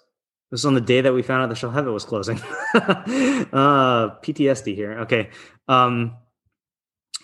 This 0.49 0.59
was 0.59 0.65
on 0.65 0.75
the 0.75 0.81
day 0.81 1.01
that 1.01 1.13
we 1.13 1.23
found 1.23 1.43
out 1.43 1.49
the 1.49 1.55
Shalhevet 1.55 1.91
was 1.91 2.05
closing. 2.05 2.39
uh, 2.73 4.19
PTSD 4.21 4.75
here. 4.75 4.99
Okay. 4.99 5.29
Um, 5.67 6.15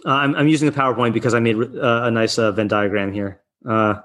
uh, 0.05 0.10
I'm, 0.10 0.36
I'm 0.36 0.47
using 0.47 0.69
the 0.69 0.75
PowerPoint 0.75 1.13
because 1.13 1.34
I 1.34 1.39
made 1.39 1.55
uh, 1.55 2.01
a 2.03 2.12
nice 2.12 2.39
uh, 2.39 2.51
Venn 2.51 2.67
diagram 2.67 3.13
here. 3.13 3.41
Uh, 3.67 3.95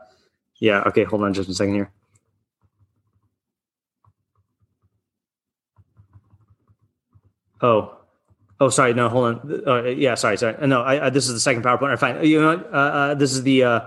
yeah. 0.60 0.82
Okay. 0.86 1.04
Hold 1.04 1.22
on 1.22 1.32
just 1.32 1.48
a 1.48 1.54
second 1.54 1.74
here. 1.74 1.90
Oh, 7.62 7.96
Oh, 8.64 8.70
sorry. 8.70 8.94
No, 8.94 9.10
hold 9.10 9.24
on. 9.26 9.62
Uh, 9.66 9.82
yeah, 9.82 10.14
sorry, 10.14 10.38
sorry. 10.38 10.66
No, 10.66 10.80
I, 10.80 11.06
I, 11.06 11.10
this 11.10 11.28
is 11.28 11.34
the 11.34 11.40
second 11.40 11.62
PowerPoint. 11.62 11.92
I 11.92 11.96
find 11.96 12.26
you 12.26 12.40
know 12.40 12.64
uh, 12.72 12.76
uh, 12.76 13.14
this 13.14 13.32
is 13.32 13.42
the. 13.42 13.64
Uh, 13.64 13.80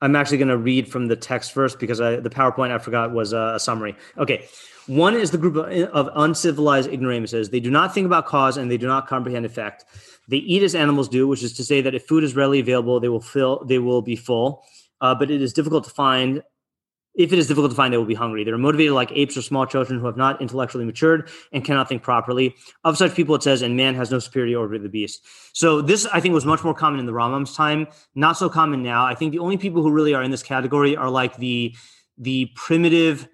I'm 0.00 0.16
actually 0.16 0.38
going 0.38 0.48
to 0.48 0.56
read 0.56 0.90
from 0.90 1.06
the 1.06 1.14
text 1.14 1.52
first 1.52 1.78
because 1.78 2.00
I, 2.00 2.16
the 2.16 2.30
PowerPoint 2.30 2.72
I 2.72 2.78
forgot 2.78 3.12
was 3.12 3.32
uh, 3.32 3.52
a 3.54 3.60
summary. 3.60 3.94
Okay, 4.16 4.44
one 4.88 5.14
is 5.14 5.30
the 5.30 5.38
group 5.38 5.54
of, 5.54 5.68
of 5.68 6.10
uncivilized 6.16 6.90
ignoramuses. 6.90 7.50
They 7.50 7.60
do 7.60 7.70
not 7.70 7.94
think 7.94 8.06
about 8.06 8.26
cause 8.26 8.56
and 8.56 8.68
they 8.68 8.76
do 8.76 8.88
not 8.88 9.06
comprehend 9.06 9.46
effect. 9.46 9.84
They 10.26 10.38
eat 10.38 10.64
as 10.64 10.74
animals 10.74 11.08
do, 11.08 11.28
which 11.28 11.44
is 11.44 11.52
to 11.54 11.64
say 11.64 11.80
that 11.80 11.94
if 11.94 12.06
food 12.06 12.24
is 12.24 12.34
readily 12.34 12.58
available, 12.58 12.98
they 12.98 13.08
will 13.08 13.20
fill. 13.20 13.64
They 13.66 13.78
will 13.78 14.02
be 14.02 14.16
full. 14.16 14.64
Uh, 15.00 15.14
but 15.14 15.30
it 15.30 15.40
is 15.40 15.52
difficult 15.52 15.84
to 15.84 15.90
find 15.90 16.42
if 17.18 17.32
it 17.32 17.38
is 17.38 17.48
difficult 17.48 17.72
to 17.72 17.76
find, 17.76 17.92
they 17.92 17.98
will 17.98 18.04
be 18.04 18.14
hungry. 18.14 18.44
They 18.44 18.52
are 18.52 18.56
motivated 18.56 18.92
like 18.92 19.10
apes 19.12 19.36
or 19.36 19.42
small 19.42 19.66
children 19.66 19.98
who 19.98 20.06
have 20.06 20.16
not 20.16 20.40
intellectually 20.40 20.84
matured 20.84 21.28
and 21.52 21.64
cannot 21.64 21.88
think 21.88 22.02
properly. 22.02 22.54
Of 22.84 22.96
such 22.96 23.14
people, 23.14 23.34
it 23.34 23.42
says, 23.42 23.60
and 23.60 23.76
man 23.76 23.96
has 23.96 24.10
no 24.10 24.20
superiority 24.20 24.54
over 24.54 24.78
the 24.78 24.88
beast. 24.88 25.26
So 25.52 25.82
this, 25.82 26.06
I 26.06 26.20
think, 26.20 26.32
was 26.32 26.46
much 26.46 26.62
more 26.62 26.74
common 26.74 27.00
in 27.00 27.06
the 27.06 27.12
Rambam's 27.12 27.54
time. 27.54 27.88
Not 28.14 28.38
so 28.38 28.48
common 28.48 28.84
now. 28.84 29.04
I 29.04 29.16
think 29.16 29.32
the 29.32 29.40
only 29.40 29.58
people 29.58 29.82
who 29.82 29.90
really 29.90 30.14
are 30.14 30.22
in 30.22 30.30
this 30.30 30.44
category 30.44 30.96
are 30.96 31.10
like 31.10 31.36
the 31.36 31.74
the 32.16 32.46
primitive, 32.54 33.28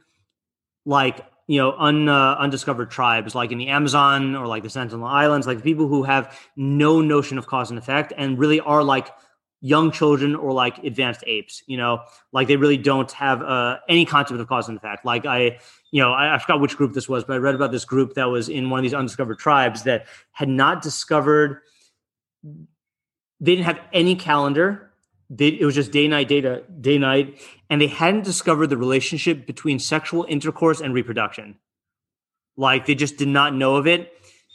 like 0.87 1.27
you 1.47 1.59
know, 1.59 1.73
un, 1.73 2.09
uh, 2.09 2.37
undiscovered 2.39 2.91
tribes, 2.91 3.35
like 3.35 3.53
in 3.53 3.59
the 3.59 3.69
Amazon 3.69 4.35
or 4.35 4.47
like 4.47 4.63
the 4.63 4.71
Sentinel 4.71 5.07
Islands, 5.07 5.47
like 5.47 5.63
people 5.63 5.89
who 5.89 6.03
have 6.05 6.39
no 6.57 7.03
notion 7.03 7.37
of 7.37 7.47
cause 7.47 7.69
and 7.69 7.79
effect 7.79 8.15
and 8.17 8.39
really 8.39 8.61
are 8.61 8.83
like 8.83 9.11
young 9.65 9.91
children 9.91 10.35
or 10.35 10.53
like 10.53 10.77
advanced 10.85 11.25
apes 11.27 11.63
you 11.67 11.79
know? 11.79 12.03
Like 12.33 12.49
they 12.49 12.57
really 12.57 12.77
don't 12.77 13.11
have 13.13 13.41
uh, 13.43 13.79
any 13.89 14.05
concept 14.05 14.39
of 14.39 14.47
cause 14.47 14.69
and 14.69 14.77
effect. 14.77 15.05
Like 15.05 15.25
i 15.25 15.59
you 15.91 16.03
know 16.03 16.13
I, 16.13 16.35
I, 16.35 16.39
forgot 16.39 16.61
which 16.61 16.77
group 16.77 16.93
this 16.93 17.09
was 17.09 17.25
but 17.25 17.35
i 17.35 17.37
read 17.37 17.55
about 17.55 17.71
this 17.71 17.85
group 17.85 18.15
that 18.15 18.25
was 18.25 18.49
in 18.49 18.69
one 18.69 18.81
of 18.81 18.83
these 18.83 18.95
undiscovered 18.95 19.39
tribes 19.39 19.85
that 19.85 20.07
had 20.33 20.49
not 20.49 20.83
discovered 20.83 21.61
they 23.45 23.57
didn't 23.57 23.67
have 23.67 23.81
any 23.93 24.17
calendar. 24.17 24.91
They, 25.31 25.49
it 25.49 25.65
was 25.65 25.75
just 25.75 25.91
day 25.91 26.07
night 26.09 26.29
data 26.29 26.63
day 26.81 26.99
night 26.99 27.41
and 27.71 27.81
they 27.81 27.87
hadn't 27.87 28.25
discovered 28.25 28.69
the 28.69 28.77
relationship 28.77 29.47
between 29.47 29.79
sexual 29.79 30.25
intercourse 30.29 30.81
and 30.81 30.95
reproduction. 30.95 31.57
Like 32.57 32.87
they 32.87 32.95
just 32.95 33.17
did 33.17 33.29
not 33.29 33.55
know 33.55 33.77
of 33.77 33.87
it 33.87 34.13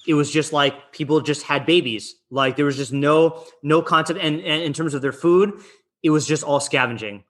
it 0.08 0.14
was 0.14 0.32
just 0.32 0.54
like 0.54 0.92
people 0.92 1.22
just 1.22 1.44
had 1.44 1.66
babies. 1.66 2.16
Like 2.30 2.56
there 2.56 2.66
was 2.66 2.78
just 2.78 2.94
no 2.94 3.44
no 3.64 3.82
concept. 3.82 4.20
And, 4.20 4.40
and 4.42 4.64
in 4.64 4.74
terms 4.74 4.94
of 4.94 5.02
their 5.02 5.12
food, 5.12 5.62
it 6.04 6.10
was 6.10 6.26
just 6.26 6.44
all 6.44 6.60
scavenging. 6.60 7.24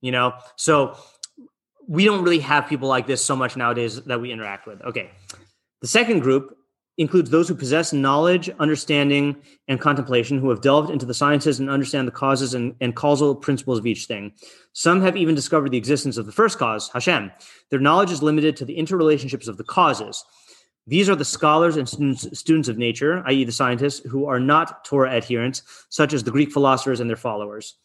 You 0.00 0.12
know, 0.12 0.34
so 0.56 0.96
we 1.86 2.04
don't 2.04 2.22
really 2.22 2.40
have 2.40 2.66
people 2.68 2.88
like 2.88 3.06
this 3.06 3.24
so 3.24 3.36
much 3.36 3.56
nowadays 3.56 4.02
that 4.02 4.20
we 4.20 4.32
interact 4.32 4.66
with. 4.66 4.82
Okay, 4.82 5.10
the 5.80 5.86
second 5.86 6.20
group 6.20 6.56
includes 6.98 7.30
those 7.30 7.48
who 7.48 7.54
possess 7.54 7.92
knowledge, 7.92 8.50
understanding, 8.58 9.36
and 9.66 9.80
contemplation, 9.80 10.38
who 10.38 10.50
have 10.50 10.60
delved 10.60 10.90
into 10.90 11.06
the 11.06 11.14
sciences 11.14 11.58
and 11.58 11.70
understand 11.70 12.06
the 12.06 12.12
causes 12.12 12.52
and, 12.54 12.74
and, 12.80 12.94
causal 12.94 13.34
principles 13.34 13.78
of 13.78 13.86
each 13.86 14.04
thing. 14.04 14.32
Some 14.74 15.00
have 15.00 15.16
even 15.16 15.34
discovered 15.34 15.70
the 15.70 15.78
existence 15.78 16.18
of 16.18 16.26
the 16.26 16.32
first 16.32 16.58
cause, 16.58 16.90
Hashem. 16.92 17.32
Their 17.70 17.80
knowledge 17.80 18.10
is 18.10 18.22
limited 18.22 18.56
to 18.56 18.64
the 18.66 18.76
interrelationships 18.76 19.48
of 19.48 19.56
the 19.56 19.64
causes. 19.64 20.22
These 20.86 21.08
are 21.08 21.14
the 21.14 21.24
scholars 21.24 21.76
and 21.76 21.88
students, 21.88 22.38
students 22.38 22.68
of 22.68 22.76
nature, 22.76 23.22
i.e., 23.26 23.44
the 23.44 23.52
scientists, 23.52 24.00
who 24.08 24.26
are 24.26 24.40
not 24.40 24.84
Torah 24.84 25.10
adherents, 25.10 25.62
such 25.88 26.12
as 26.12 26.24
the 26.24 26.30
Greek 26.30 26.52
philosophers 26.52 27.00
and 27.00 27.08
their 27.08 27.16
followers. 27.16 27.76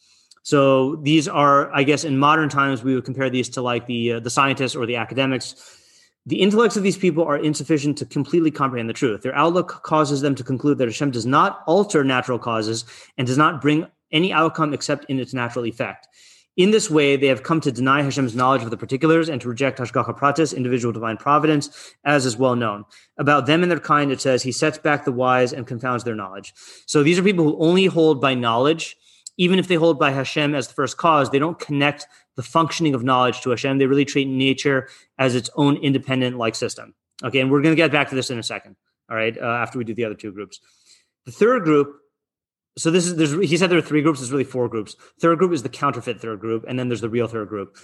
So 0.42 0.96
these 0.98 1.28
are, 1.28 1.72
I 1.76 1.84
guess, 1.84 2.06
in 2.06 2.18
modern 2.18 2.50
times, 2.50 2.84
we 2.84 2.96
would 2.96 3.06
compare 3.06 3.30
these 3.30 3.50
to 3.50 3.62
like 3.62 3.86
the 3.86 4.14
uh, 4.14 4.20
the 4.22 4.30
scientists 4.30 4.76
or 4.76 4.86
the 4.86 4.96
academics. 4.96 5.78
The 6.26 6.42
intellects 6.42 6.76
of 6.76 6.84
these 6.84 6.98
people 6.98 7.24
are 7.24 7.38
insufficient 7.38 7.98
to 8.00 8.06
completely 8.06 8.52
comprehend 8.52 8.90
the 8.90 8.94
truth. 8.94 9.22
Their 9.22 9.36
outlook 9.36 9.84
causes 9.84 10.22
them 10.22 10.36
to 10.36 10.44
conclude 10.44 10.78
that 10.78 10.88
Hashem 10.88 11.12
does 11.12 11.26
not 11.26 11.64
alter 11.68 12.04
natural 12.04 12.40
causes 12.40 12.86
and 13.18 13.28
does 13.28 13.38
not 13.38 13.62
bring 13.62 13.88
any 14.12 14.34
outcome 14.34 14.74
except 14.74 15.06
in 15.06 15.20
its 15.20 15.34
natural 15.34 15.66
effect. 15.66 16.08
In 16.58 16.72
this 16.72 16.90
way, 16.90 17.16
they 17.16 17.28
have 17.28 17.44
come 17.44 17.62
to 17.62 17.72
deny 17.72 18.02
Hashem's 18.02 18.36
knowledge 18.36 18.64
of 18.64 18.72
the 18.72 18.78
particulars 18.78 19.30
and 19.30 19.40
to 19.42 19.48
reject 19.48 19.78
Hashgacha 19.78 20.18
Pratis, 20.18 20.58
individual 20.58 20.92
divine 20.92 21.16
providence, 21.18 21.94
as 22.04 22.26
is 22.26 22.36
well 22.36 22.56
known. 22.56 22.84
About 23.20 23.46
them 23.46 23.62
and 23.62 23.72
their 23.72 23.80
kind, 23.80 24.12
it 24.12 24.20
says, 24.20 24.42
He 24.42 24.52
sets 24.52 24.80
back 24.80 25.06
the 25.06 25.12
wise 25.12 25.54
and 25.54 25.68
confounds 25.68 26.04
their 26.04 26.16
knowledge. 26.16 26.56
So 26.88 27.04
these 27.04 27.20
are 27.20 27.24
people 27.24 27.46
who 27.46 27.60
only 27.60 27.86
hold 27.86 28.20
by 28.20 28.34
knowledge. 28.34 28.98
Even 29.38 29.60
if 29.60 29.68
they 29.68 29.76
hold 29.76 30.00
by 30.00 30.10
Hashem 30.10 30.56
as 30.56 30.68
the 30.68 30.74
first 30.74 30.98
cause, 30.98 31.30
they 31.30 31.38
don't 31.38 31.60
connect 31.60 32.08
the 32.36 32.42
functioning 32.42 32.96
of 32.96 33.04
knowledge 33.04 33.42
to 33.42 33.52
Hashem. 33.52 33.78
They 33.78 33.86
really 33.86 34.06
treat 34.06 34.28
nature 34.28 34.90
as 35.20 35.36
its 35.36 35.52
own 35.56 35.78
independent 35.78 36.40
like 36.40 36.56
system. 36.56 36.96
Okay, 37.24 37.40
and 37.40 37.52
we're 37.52 37.62
going 37.62 37.76
to 37.76 37.80
get 37.80 37.92
back 37.92 38.10
to 38.10 38.16
this 38.16 38.32
in 38.32 38.40
a 38.40 38.44
second. 38.44 38.76
All 39.12 39.16
right, 39.16 39.38
uh, 39.38 39.46
after 39.46 39.78
we 39.78 39.84
do 39.84 39.94
the 39.94 40.06
other 40.06 40.16
two 40.16 40.32
groups. 40.32 40.60
The 41.26 41.32
third 41.32 41.66
group 41.66 42.00
so 42.78 42.92
this 42.92 43.08
is 43.08 43.16
there's 43.16 43.50
he 43.50 43.58
said 43.58 43.70
there 43.70 43.80
are 43.80 43.82
three 43.82 44.02
groups. 44.02 44.20
There's 44.20 44.32
really 44.32 44.44
four 44.44 44.70
groups. 44.70 44.96
Third 45.20 45.40
group 45.40 45.52
is 45.52 45.64
the 45.64 45.70
counterfeit 45.70 46.22
third 46.22 46.40
group 46.40 46.64
and 46.68 46.78
then 46.78 46.88
there's 46.88 47.02
the 47.02 47.10
real 47.10 47.28
third 47.28 47.50
group. 47.50 47.78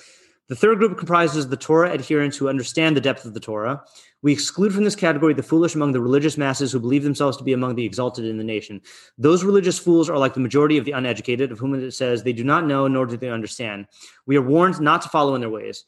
The 0.50 0.56
third 0.56 0.78
group 0.78 0.98
comprises 0.98 1.48
the 1.48 1.58
torah 1.58 1.92
adherents 1.92 2.38
who 2.38 2.50
understand 2.50 2.96
the 2.96 3.02
depth 3.02 3.26
of 3.26 3.34
the 3.34 3.40
torah. 3.40 3.82
We 4.22 4.34
exclude 4.34 4.74
from 4.74 4.84
this 4.84 4.96
category 4.96 5.34
the 5.34 5.42
foolish 5.42 5.74
among 5.74 5.94
the 5.94 6.02
religious 6.02 6.38
masses 6.38 6.72
who 6.72 6.80
believe 6.80 7.04
themselves 7.04 7.38
to 7.38 7.44
be 7.44 7.54
among 7.54 7.76
the 7.76 7.86
exalted 7.86 8.26
in 8.26 8.38
the 8.38 8.44
nation. 8.44 8.82
Those 9.18 9.44
religious 9.44 9.80
fools 9.80 10.10
are 10.10 10.18
like 10.18 10.34
the 10.34 10.42
majority 10.42 10.78
of 10.78 10.86
the 10.86 10.92
uneducated 10.92 11.52
of 11.52 11.60
whom 11.60 11.74
it 11.74 11.92
says 11.92 12.22
they 12.22 12.34
do 12.34 12.44
not 12.44 12.68
know 12.68 12.88
nor 12.88 13.06
do 13.06 13.18
they 13.18 13.30
understand. 13.30 13.88
We 14.26 14.36
are 14.36 14.42
warned 14.42 14.80
not 14.80 15.02
to 15.04 15.10
follow 15.10 15.34
in 15.34 15.42
their 15.42 15.50
ways. 15.50 15.86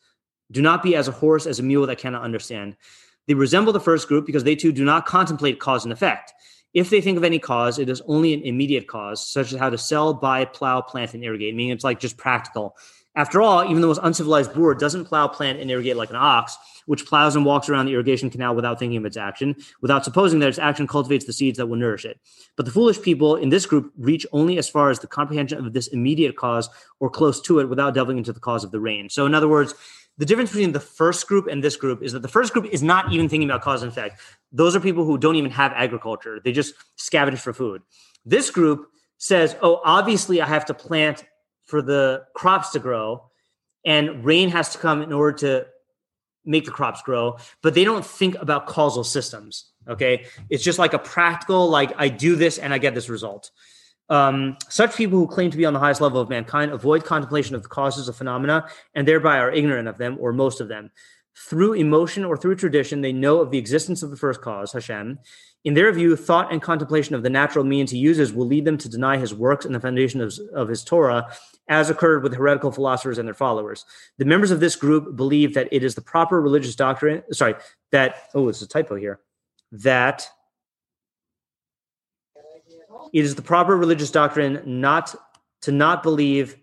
Do 0.51 0.61
not 0.61 0.83
be 0.83 0.95
as 0.95 1.07
a 1.07 1.11
horse 1.11 1.45
as 1.45 1.59
a 1.59 1.63
mule 1.63 1.85
that 1.87 1.97
cannot 1.97 2.23
understand. 2.23 2.77
They 3.27 3.33
resemble 3.33 3.73
the 3.73 3.79
first 3.79 4.07
group 4.07 4.25
because 4.25 4.43
they 4.43 4.55
too 4.55 4.71
do 4.71 4.85
not 4.85 5.05
contemplate 5.05 5.59
cause 5.59 5.83
and 5.83 5.91
effect 5.91 6.33
if 6.75 6.89
they 6.89 6.99
think 6.99 7.17
of 7.17 7.23
any 7.23 7.39
cause, 7.39 7.79
it 7.79 7.89
is 7.89 8.01
only 8.05 8.33
an 8.33 8.41
immediate 8.43 8.85
cause, 8.85 9.25
such 9.25 9.53
as 9.53 9.57
how 9.57 9.69
to 9.69 9.77
sell, 9.77 10.13
buy, 10.13 10.43
plow, 10.43 10.81
plant, 10.81 11.13
and 11.13 11.23
irrigate, 11.23 11.55
meaning 11.55 11.71
it's 11.71 11.85
like 11.85 12.01
just 12.01 12.17
practical. 12.17 12.75
After 13.15 13.41
all, 13.41 13.63
even 13.63 13.79
the 13.79 13.87
most 13.87 14.01
uncivilized 14.03 14.53
boor 14.53 14.75
doesn't 14.75 15.05
plow, 15.05 15.29
plant, 15.29 15.61
and 15.61 15.71
irrigate 15.71 15.95
like 15.95 16.09
an 16.09 16.17
ox, 16.17 16.57
which 16.85 17.05
plows 17.05 17.33
and 17.33 17.45
walks 17.45 17.69
around 17.69 17.85
the 17.85 17.93
irrigation 17.93 18.29
canal 18.29 18.55
without 18.55 18.77
thinking 18.77 18.97
of 18.97 19.05
its 19.05 19.15
action, 19.15 19.55
without 19.81 20.03
supposing 20.03 20.39
that 20.39 20.49
its 20.49 20.59
action 20.59 20.85
cultivates 20.85 21.23
the 21.23 21.31
seeds 21.31 21.57
that 21.57 21.67
will 21.67 21.77
nourish 21.77 22.03
it. 22.03 22.19
But 22.57 22.65
the 22.65 22.73
foolish 22.73 23.01
people 23.01 23.37
in 23.37 23.47
this 23.47 23.65
group 23.65 23.93
reach 23.97 24.25
only 24.33 24.57
as 24.57 24.67
far 24.67 24.89
as 24.89 24.99
the 24.99 25.07
comprehension 25.07 25.65
of 25.65 25.71
this 25.71 25.87
immediate 25.87 26.35
cause 26.35 26.69
or 26.99 27.09
close 27.09 27.39
to 27.43 27.59
it 27.59 27.69
without 27.69 27.93
delving 27.93 28.17
into 28.17 28.33
the 28.33 28.41
cause 28.41 28.65
of 28.65 28.71
the 28.71 28.81
rain. 28.81 29.09
So, 29.09 29.25
in 29.25 29.33
other 29.33 29.47
words, 29.47 29.73
the 30.17 30.25
difference 30.25 30.51
between 30.51 30.71
the 30.71 30.79
first 30.79 31.27
group 31.27 31.47
and 31.47 31.63
this 31.63 31.75
group 31.75 32.01
is 32.01 32.13
that 32.13 32.21
the 32.21 32.27
first 32.27 32.53
group 32.53 32.65
is 32.65 32.81
not 32.81 33.11
even 33.11 33.27
thinking 33.27 33.49
about 33.49 33.61
cause 33.61 33.83
and 33.83 33.91
effect. 33.91 34.21
Those 34.51 34.75
are 34.75 34.79
people 34.79 35.03
who 35.03 35.17
don't 35.17 35.35
even 35.35 35.51
have 35.51 35.73
agriculture; 35.73 36.39
they 36.43 36.51
just 36.51 36.73
scavenge 36.97 37.39
for 37.39 37.53
food. 37.53 37.81
This 38.25 38.49
group 38.49 38.87
says, 39.17 39.55
"Oh, 39.61 39.81
obviously, 39.83 40.41
I 40.41 40.47
have 40.47 40.65
to 40.65 40.73
plant 40.73 41.25
for 41.65 41.81
the 41.81 42.25
crops 42.33 42.69
to 42.71 42.79
grow, 42.79 43.29
and 43.85 44.23
rain 44.23 44.49
has 44.49 44.69
to 44.69 44.77
come 44.77 45.01
in 45.01 45.11
order 45.11 45.37
to 45.39 45.67
make 46.45 46.65
the 46.65 46.71
crops 46.71 47.01
grow." 47.01 47.37
But 47.61 47.73
they 47.73 47.83
don't 47.83 48.05
think 48.05 48.35
about 48.35 48.67
causal 48.67 49.03
systems. 49.03 49.71
Okay, 49.87 50.25
it's 50.49 50.63
just 50.63 50.79
like 50.79 50.93
a 50.93 50.99
practical, 50.99 51.69
like 51.69 51.93
I 51.97 52.07
do 52.07 52.35
this 52.35 52.57
and 52.57 52.73
I 52.73 52.77
get 52.77 52.95
this 52.95 53.09
result. 53.09 53.51
Um, 54.09 54.57
such 54.69 54.95
people 54.95 55.17
who 55.17 55.27
claim 55.27 55.49
to 55.51 55.57
be 55.57 55.65
on 55.65 55.73
the 55.73 55.79
highest 55.79 56.01
level 56.01 56.21
of 56.21 56.29
mankind 56.29 56.71
avoid 56.71 57.03
contemplation 57.03 57.55
of 57.55 57.63
the 57.63 57.69
causes 57.69 58.07
of 58.07 58.15
phenomena 58.15 58.67
and 58.93 59.07
thereby 59.07 59.39
are 59.39 59.51
ignorant 59.51 59.87
of 59.87 59.97
them 59.97 60.17
or 60.19 60.31
most 60.31 60.61
of 60.61 60.67
them. 60.67 60.91
Through 61.37 61.73
emotion 61.73 62.23
or 62.23 62.37
through 62.37 62.55
tradition, 62.55 63.01
they 63.01 63.11
know 63.11 63.39
of 63.39 63.51
the 63.51 63.57
existence 63.57 64.03
of 64.03 64.09
the 64.09 64.17
first 64.17 64.41
cause, 64.41 64.71
Hashem. 64.71 65.19
In 65.65 65.73
their 65.73 65.91
view, 65.91 66.15
thought 66.15 66.51
and 66.51 66.61
contemplation 66.61 67.15
of 67.15 67.23
the 67.23 67.29
natural 67.29 67.65
means 67.65 67.89
he 67.89 67.97
uses 67.97 68.31
will 68.31 68.45
lead 68.45 68.63
them 68.63 68.77
to 68.77 68.87
deny 68.87 69.17
his 69.17 69.33
works 69.33 69.65
and 69.65 69.73
the 69.73 69.79
foundation 69.79 70.21
of, 70.21 70.33
of 70.53 70.69
his 70.69 70.83
Torah, 70.83 71.27
as 71.67 71.89
occurred 71.89 72.23
with 72.23 72.35
heretical 72.35 72.71
philosophers 72.71 73.17
and 73.17 73.27
their 73.27 73.33
followers. 73.33 73.83
The 74.17 74.25
members 74.25 74.51
of 74.51 74.59
this 74.59 74.75
group 74.75 75.15
believe 75.15 75.55
that 75.55 75.67
it 75.71 75.83
is 75.83 75.95
the 75.95 76.01
proper 76.01 76.39
religious 76.39 76.75
doctrine, 76.75 77.23
sorry, 77.31 77.55
that, 77.91 78.29
oh, 78.35 78.47
it's 78.47 78.61
a 78.61 78.67
typo 78.67 78.95
here, 78.95 79.19
that 79.71 80.29
it 83.13 83.23
is 83.25 83.35
the 83.35 83.41
proper 83.41 83.75
religious 83.77 84.11
doctrine 84.11 84.61
not 84.65 85.15
to 85.61 85.71
not 85.71 86.03
believe 86.03 86.57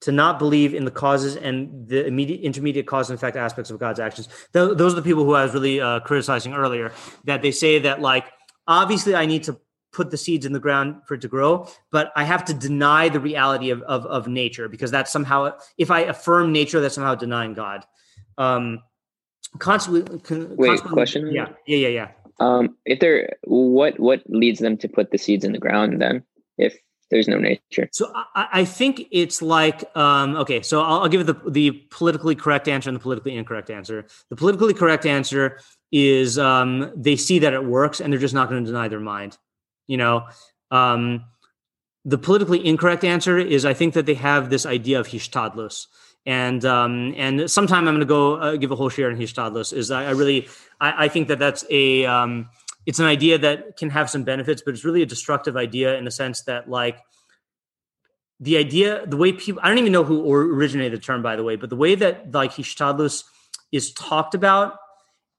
to 0.00 0.10
not 0.10 0.38
believe 0.40 0.74
in 0.74 0.84
the 0.84 0.90
causes 0.90 1.36
and 1.36 1.86
the 1.88 2.04
immediate 2.06 2.40
intermediate 2.40 2.86
cause 2.88 3.08
and 3.08 3.16
effect 3.16 3.36
aspects 3.36 3.70
of 3.70 3.78
god's 3.78 4.00
actions. 4.00 4.28
Th- 4.52 4.76
those 4.76 4.92
are 4.92 4.96
the 4.96 5.02
people 5.02 5.24
who 5.24 5.34
i 5.34 5.44
was 5.44 5.54
really 5.54 5.80
uh, 5.80 6.00
criticizing 6.00 6.54
earlier 6.54 6.92
that 7.24 7.42
they 7.42 7.50
say 7.52 7.78
that 7.80 8.00
like 8.00 8.26
obviously 8.66 9.14
i 9.14 9.26
need 9.26 9.44
to 9.44 9.56
put 9.92 10.10
the 10.10 10.16
seeds 10.16 10.46
in 10.46 10.52
the 10.52 10.58
ground 10.58 10.96
for 11.06 11.14
it 11.14 11.20
to 11.20 11.28
grow 11.28 11.68
but 11.90 12.10
i 12.16 12.24
have 12.24 12.44
to 12.46 12.54
deny 12.54 13.08
the 13.08 13.20
reality 13.20 13.70
of, 13.70 13.82
of, 13.82 14.04
of 14.06 14.26
nature 14.26 14.68
because 14.68 14.90
that's 14.90 15.10
somehow 15.12 15.52
if 15.78 15.90
i 15.90 16.00
affirm 16.00 16.50
nature 16.52 16.80
that's 16.80 16.94
somehow 16.94 17.14
denying 17.14 17.54
god. 17.54 17.84
Um 18.38 18.80
constantly 19.58 20.18
con- 20.20 20.56
Wait, 20.56 20.68
constantly- 20.68 20.94
question? 20.94 21.30
yeah 21.32 21.48
yeah 21.66 21.76
yeah 21.76 21.88
yeah 21.88 22.08
Um, 22.40 22.76
if 22.84 23.00
they're 23.00 23.36
what 23.44 23.98
what 24.00 24.22
leads 24.28 24.60
them 24.60 24.76
to 24.78 24.88
put 24.88 25.10
the 25.10 25.18
seeds 25.18 25.44
in 25.44 25.52
the 25.52 25.58
ground 25.58 26.00
then? 26.00 26.24
If 26.58 26.76
there's 27.10 27.28
no 27.28 27.38
nature, 27.38 27.90
So 27.92 28.10
I, 28.34 28.48
I 28.52 28.64
think 28.64 29.06
it's 29.10 29.42
like 29.42 29.84
um, 29.94 30.34
okay. 30.36 30.62
So 30.62 30.80
I'll, 30.80 31.02
I'll 31.02 31.08
give 31.08 31.26
the 31.26 31.34
the 31.46 31.72
politically 31.90 32.34
correct 32.34 32.68
answer 32.68 32.88
and 32.88 32.96
the 32.96 33.02
politically 33.02 33.36
incorrect 33.36 33.68
answer. 33.68 34.06
The 34.30 34.36
politically 34.36 34.72
correct 34.72 35.04
answer 35.04 35.60
is 35.92 36.38
um, 36.38 36.90
they 36.96 37.16
see 37.16 37.38
that 37.40 37.52
it 37.52 37.64
works 37.64 38.00
and 38.00 38.10
they're 38.10 38.20
just 38.20 38.32
not 38.32 38.48
going 38.48 38.64
to 38.64 38.70
deny 38.70 38.88
their 38.88 38.98
mind. 38.98 39.36
You 39.86 39.98
know, 39.98 40.26
um, 40.70 41.24
the 42.04 42.18
politically 42.18 42.66
incorrect 42.66 43.04
answer 43.04 43.38
is 43.38 43.64
I 43.64 43.74
think 43.74 43.94
that 43.94 44.06
they 44.06 44.14
have 44.14 44.48
this 44.48 44.64
idea 44.64 44.98
of 44.98 45.08
hishtadlus. 45.08 45.86
And 46.24 46.64
um, 46.64 47.14
and 47.16 47.50
sometime 47.50 47.88
I'm 47.88 47.94
going 47.94 48.00
to 48.00 48.06
go 48.06 48.36
uh, 48.36 48.56
give 48.56 48.70
a 48.70 48.76
whole 48.76 48.90
shiur 48.90 49.10
in 49.10 49.18
hishtadlus. 49.18 49.72
Is 49.72 49.90
I, 49.90 50.06
I 50.06 50.10
really 50.10 50.48
I, 50.80 51.04
I 51.06 51.08
think 51.08 51.28
that 51.28 51.38
that's 51.38 51.64
a 51.68 52.06
um, 52.06 52.48
it's 52.86 52.98
an 52.98 53.06
idea 53.06 53.38
that 53.38 53.76
can 53.76 53.90
have 53.90 54.08
some 54.08 54.22
benefits, 54.22 54.62
but 54.64 54.74
it's 54.74 54.84
really 54.84 55.02
a 55.02 55.06
destructive 55.06 55.56
idea 55.56 55.96
in 55.96 56.04
the 56.04 56.10
sense 56.10 56.42
that 56.42 56.68
like 56.68 56.98
the 58.40 58.56
idea, 58.56 59.06
the 59.06 59.16
way 59.16 59.32
people, 59.32 59.60
I 59.64 59.68
don't 59.68 59.78
even 59.78 59.92
know 59.92 60.02
who 60.02 60.30
originated 60.32 61.00
the 61.00 61.02
term, 61.02 61.22
by 61.22 61.36
the 61.36 61.44
way, 61.44 61.54
but 61.54 61.70
the 61.70 61.76
way 61.76 61.94
that 61.94 62.32
like 62.32 62.52
hishtadlus 62.52 63.22
is 63.70 63.92
talked 63.92 64.34
about, 64.34 64.78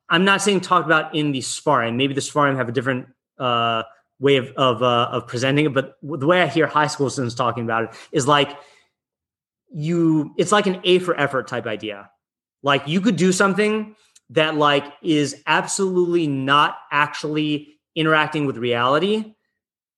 I'm 0.10 0.24
not 0.24 0.42
saying 0.42 0.62
talked 0.62 0.86
about 0.86 1.14
in 1.14 1.34
the 1.34 1.40
Sfarim. 1.40 1.96
Maybe 1.96 2.14
the 2.14 2.22
Sfarim 2.22 2.56
have 2.56 2.70
a 2.70 2.72
different 2.72 3.08
uh, 3.38 3.84
way 4.20 4.38
of 4.38 4.52
of, 4.56 4.82
uh, 4.82 5.10
of 5.12 5.28
presenting 5.28 5.66
it, 5.66 5.74
but 5.74 5.98
the 6.02 6.26
way 6.26 6.42
I 6.42 6.48
hear 6.48 6.66
high 6.66 6.88
school 6.88 7.10
students 7.10 7.36
talking 7.36 7.66
about 7.66 7.86
it 7.86 7.90
is 8.14 8.26
like 8.26 8.58
you, 9.74 10.34
it's 10.38 10.52
like 10.52 10.68
an 10.68 10.80
A 10.84 11.00
for 11.00 11.20
effort 11.20 11.48
type 11.48 11.66
idea. 11.66 12.10
Like 12.62 12.88
you 12.88 13.02
could 13.02 13.16
do 13.16 13.32
something 13.32 13.96
that 14.30 14.56
like 14.56 14.86
is 15.02 15.42
absolutely 15.46 16.28
not 16.28 16.78
actually 16.92 17.78
interacting 17.96 18.46
with 18.46 18.58
reality 18.58 19.36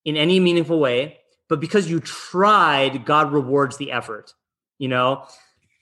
in 0.04 0.18
any 0.18 0.40
meaningful 0.40 0.80
way 0.80 1.18
but 1.48 1.60
because 1.60 1.90
you 1.90 2.00
tried 2.00 3.06
god 3.06 3.32
rewards 3.32 3.78
the 3.78 3.92
effort 3.92 4.34
you 4.78 4.88
know 4.88 5.26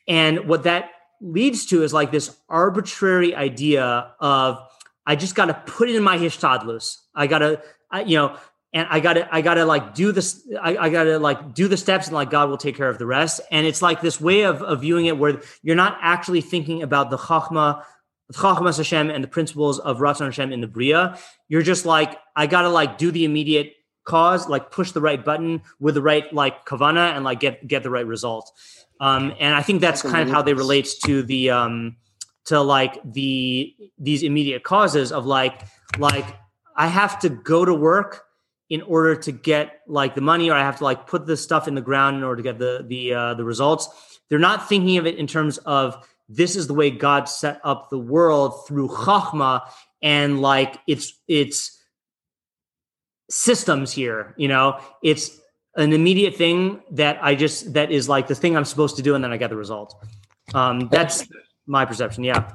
and 0.08 0.48
what 0.48 0.64
that 0.64 0.92
leads 1.22 1.66
to 1.66 1.84
is 1.84 1.94
like 1.94 2.12
this 2.12 2.36
arbitrary 2.50 3.36
idea 3.36 4.14
of 4.20 4.60
i 5.08 5.16
just 5.16 5.36
got 5.36 5.46
to 5.46 5.54
put 5.54 5.90
it 5.90 5.96
in 5.96 6.04
my 6.04 6.18
hishtadlus 6.18 6.98
i 7.16 7.26
gotta 7.26 7.62
you 8.06 8.18
know 8.18 8.38
and 8.74 8.88
i 8.90 9.00
gotta 9.00 9.28
i 9.34 9.42
gotta 9.42 9.66
like 9.66 9.94
do 9.94 10.12
this 10.12 10.48
I, 10.62 10.78
I 10.78 10.90
gotta 10.90 11.20
like 11.20 11.54
do 11.54 11.68
the 11.68 11.78
steps 11.78 12.08
and 12.08 12.16
like 12.16 12.30
god 12.30 12.50
will 12.50 12.58
take 12.58 12.76
care 12.76 12.90
of 12.90 12.98
the 12.98 13.06
rest. 13.06 13.42
And 13.52 13.66
it's 13.68 13.82
like 13.82 14.02
this 14.02 14.20
way 14.20 14.42
of, 14.42 14.62
of 14.62 14.82
viewing 14.82 15.06
it 15.06 15.18
where 15.18 15.42
you're 15.62 15.76
not 15.76 15.98
actually 16.02 16.42
thinking 16.42 16.84
about 16.84 17.10
the 17.10 17.18
chachma 17.18 17.84
Chachmas 18.32 18.78
Hashem 18.78 19.12
and 19.12 19.24
the 19.24 19.28
principles 19.28 19.80
of 19.80 20.00
Ratzon 20.00 20.26
Hashem 20.26 20.52
in 20.52 20.62
the 20.62 20.68
Bria, 20.68 21.20
you're 21.50 21.62
just 21.62 21.86
like, 21.86 22.18
I 22.36 22.48
gotta 22.48 22.70
like 22.70 22.98
do 22.98 23.12
the 23.12 23.26
immediate 23.26 23.74
cause, 24.06 24.48
like 24.50 24.72
push 24.72 24.92
the 24.92 25.02
right 25.02 25.24
button 25.24 25.62
with 25.80 25.96
the 25.96 26.02
right 26.02 26.32
like 26.34 26.66
kavana 26.66 27.16
and 27.16 27.24
like 27.24 27.40
get 27.40 27.68
get 27.68 27.84
the 27.84 27.90
right 27.90 28.06
result. 28.06 28.52
Um, 29.00 29.34
and 29.40 29.54
I 29.54 29.62
think 29.62 29.82
that's 29.82 30.02
kind 30.02 30.28
of 30.28 30.34
how 30.34 30.42
they 30.42 30.54
relate 30.54 30.88
to 31.06 31.24
the 31.24 31.50
um, 31.52 31.98
to 32.46 32.62
like 32.62 33.00
the 33.04 33.76
these 33.98 34.24
immediate 34.24 34.64
causes 34.64 35.12
of 35.12 35.26
like 35.26 35.62
like 35.98 36.26
I 36.76 36.88
have 36.88 37.20
to 37.20 37.30
go 37.30 37.66
to 37.66 37.74
work 37.74 38.24
in 38.74 38.82
order 38.82 39.16
to 39.16 39.32
get 39.32 39.82
like 39.86 40.16
the 40.16 40.22
money, 40.22 40.50
or 40.50 40.56
I 40.56 40.62
have 40.62 40.80
to 40.80 40.84
like 40.84 41.06
put 41.06 41.28
the 41.28 41.38
stuff 41.38 41.68
in 41.68 41.76
the 41.76 41.82
ground 41.82 42.18
in 42.18 42.24
order 42.24 42.38
to 42.38 42.42
get 42.42 42.58
the 42.58 42.84
the 42.88 43.14
uh, 43.14 43.34
the 43.36 43.44
results. 43.44 43.88
They're 44.30 44.40
not 44.40 44.68
thinking 44.68 44.98
of 44.98 45.06
it 45.06 45.18
in 45.18 45.28
terms 45.28 45.60
of 45.60 46.04
this 46.28 46.56
is 46.56 46.66
the 46.66 46.74
way 46.74 46.90
God 46.90 47.30
set 47.30 47.62
up 47.64 47.92
the 47.92 48.00
world 48.00 48.66
through 48.68 48.88
chachma 48.88 49.62
and 50.02 50.42
like 50.42 50.80
it's 50.88 51.14
it's 51.28 51.80
systems 53.30 53.92
here. 53.92 54.34
You 54.38 54.48
know, 54.48 54.80
it's 55.04 55.40
an 55.76 55.94
immediate 55.94 56.36
thing 56.36 56.82
that 56.94 57.20
I 57.22 57.36
just 57.36 57.74
that 57.74 57.92
is 57.92 58.10
like 58.10 58.28
the 58.28 58.34
thing 58.34 58.58
I'm 58.58 58.66
supposed 58.66 58.96
to 58.96 59.04
do, 59.04 59.14
and 59.14 59.24
then 59.24 59.32
I 59.32 59.38
get 59.38 59.52
the 59.52 59.56
result. 59.56 60.04
Um, 60.56 60.90
that's 60.92 61.28
my 61.68 61.86
perception. 61.86 62.24
Yeah. 62.24 62.50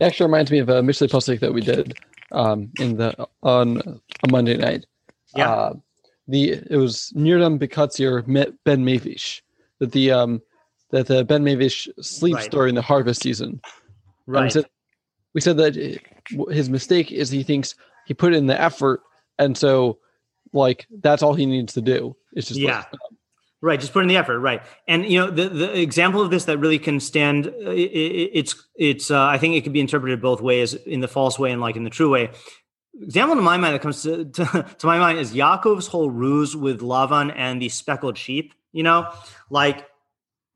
It 0.00 0.06
actually 0.06 0.26
reminds 0.26 0.50
me 0.50 0.58
of 0.58 0.68
a 0.68 0.82
Mishlei 0.82 1.08
Posik 1.08 1.38
that 1.38 1.54
we 1.54 1.60
did 1.60 1.96
um, 2.32 2.72
in 2.80 2.96
the 2.96 3.28
on 3.44 4.00
a 4.24 4.28
Monday 4.28 4.56
night. 4.56 4.86
Yeah. 5.36 5.50
Uh, 5.50 5.72
the 6.28 6.50
it 6.70 6.76
was 6.76 7.12
Nirdam 7.16 7.58
Bekatzir 7.58 8.24
Ben 8.64 8.84
Mavish 8.84 9.40
that 9.80 9.92
the 9.92 10.10
um 10.12 10.40
that 10.90 11.06
the 11.06 11.24
Ben 11.24 11.42
Mavish 11.44 11.88
sleeps 12.04 12.42
Right. 12.42 12.50
during 12.50 12.74
the 12.74 12.82
harvest 12.82 13.22
season. 13.22 13.60
And 13.60 13.62
we 14.26 14.40
Right. 14.40 14.52
said, 14.52 14.66
we 15.34 15.40
said 15.40 15.56
that 15.56 15.76
uh, 15.76 16.44
his 16.52 16.68
mistake 16.70 17.10
is 17.10 17.30
he 17.30 17.42
thinks 17.42 17.74
he 18.06 18.14
put 18.14 18.34
in 18.34 18.46
the 18.46 18.60
effort, 18.60 19.00
and 19.38 19.56
so 19.56 19.98
like 20.52 20.86
that's 21.02 21.22
all 21.22 21.34
he 21.34 21.46
needs 21.46 21.72
to 21.74 21.80
do. 21.82 22.14
It's 22.34 22.48
just 22.48 22.60
Yeah. 22.60 22.78
like, 22.92 23.00
Right, 23.64 23.78
just 23.78 23.92
put 23.92 24.02
in 24.02 24.08
the 24.08 24.16
effort, 24.16 24.40
right? 24.40 24.60
And 24.88 25.06
you 25.06 25.20
know, 25.20 25.30
the 25.30 25.48
the 25.48 25.80
example 25.80 26.20
of 26.20 26.30
this 26.30 26.46
that 26.46 26.58
really 26.58 26.80
can 26.80 26.98
stand, 26.98 27.46
uh, 27.46 27.70
i 27.70 27.72
i 27.72 28.30
it's 28.40 28.56
it's. 28.76 29.08
Uh, 29.10 29.22
I 29.24 29.38
think 29.38 29.54
it 29.54 29.62
could 29.62 29.72
be 29.72 29.78
interpreted 29.80 30.20
both 30.20 30.40
ways, 30.40 30.74
in 30.74 30.98
the 31.00 31.06
false 31.06 31.38
way 31.38 31.52
and 31.52 31.60
like 31.60 31.76
in 31.76 31.84
the 31.84 31.90
true 31.90 32.10
way. 32.10 32.30
Example 33.00 33.38
in 33.38 33.44
my 33.44 33.56
mind 33.56 33.74
that 33.74 33.82
comes 33.82 34.02
to, 34.02 34.24
to, 34.36 34.66
to 34.78 34.86
my 34.86 34.98
mind 34.98 35.18
is 35.18 35.32
Yaakov's 35.32 35.86
whole 35.86 36.10
ruse 36.10 36.54
with 36.54 36.80
Lavan 36.80 37.32
and 37.34 37.60
the 37.60 37.68
speckled 37.68 38.18
sheep. 38.18 38.54
You 38.72 38.82
know, 38.82 39.10
like 39.50 39.86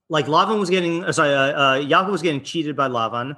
like 0.09 0.27
Lavan 0.27 0.59
was 0.59 0.71
getting, 0.71 1.05
uh, 1.05 1.13
sorry, 1.13 1.35
uh, 1.35 1.53
uh, 1.53 1.81
Yaakov 1.81 2.11
was 2.11 2.23
getting 2.23 2.43
cheated 2.43 2.77
by 2.77 2.89
Lavan, 2.89 3.37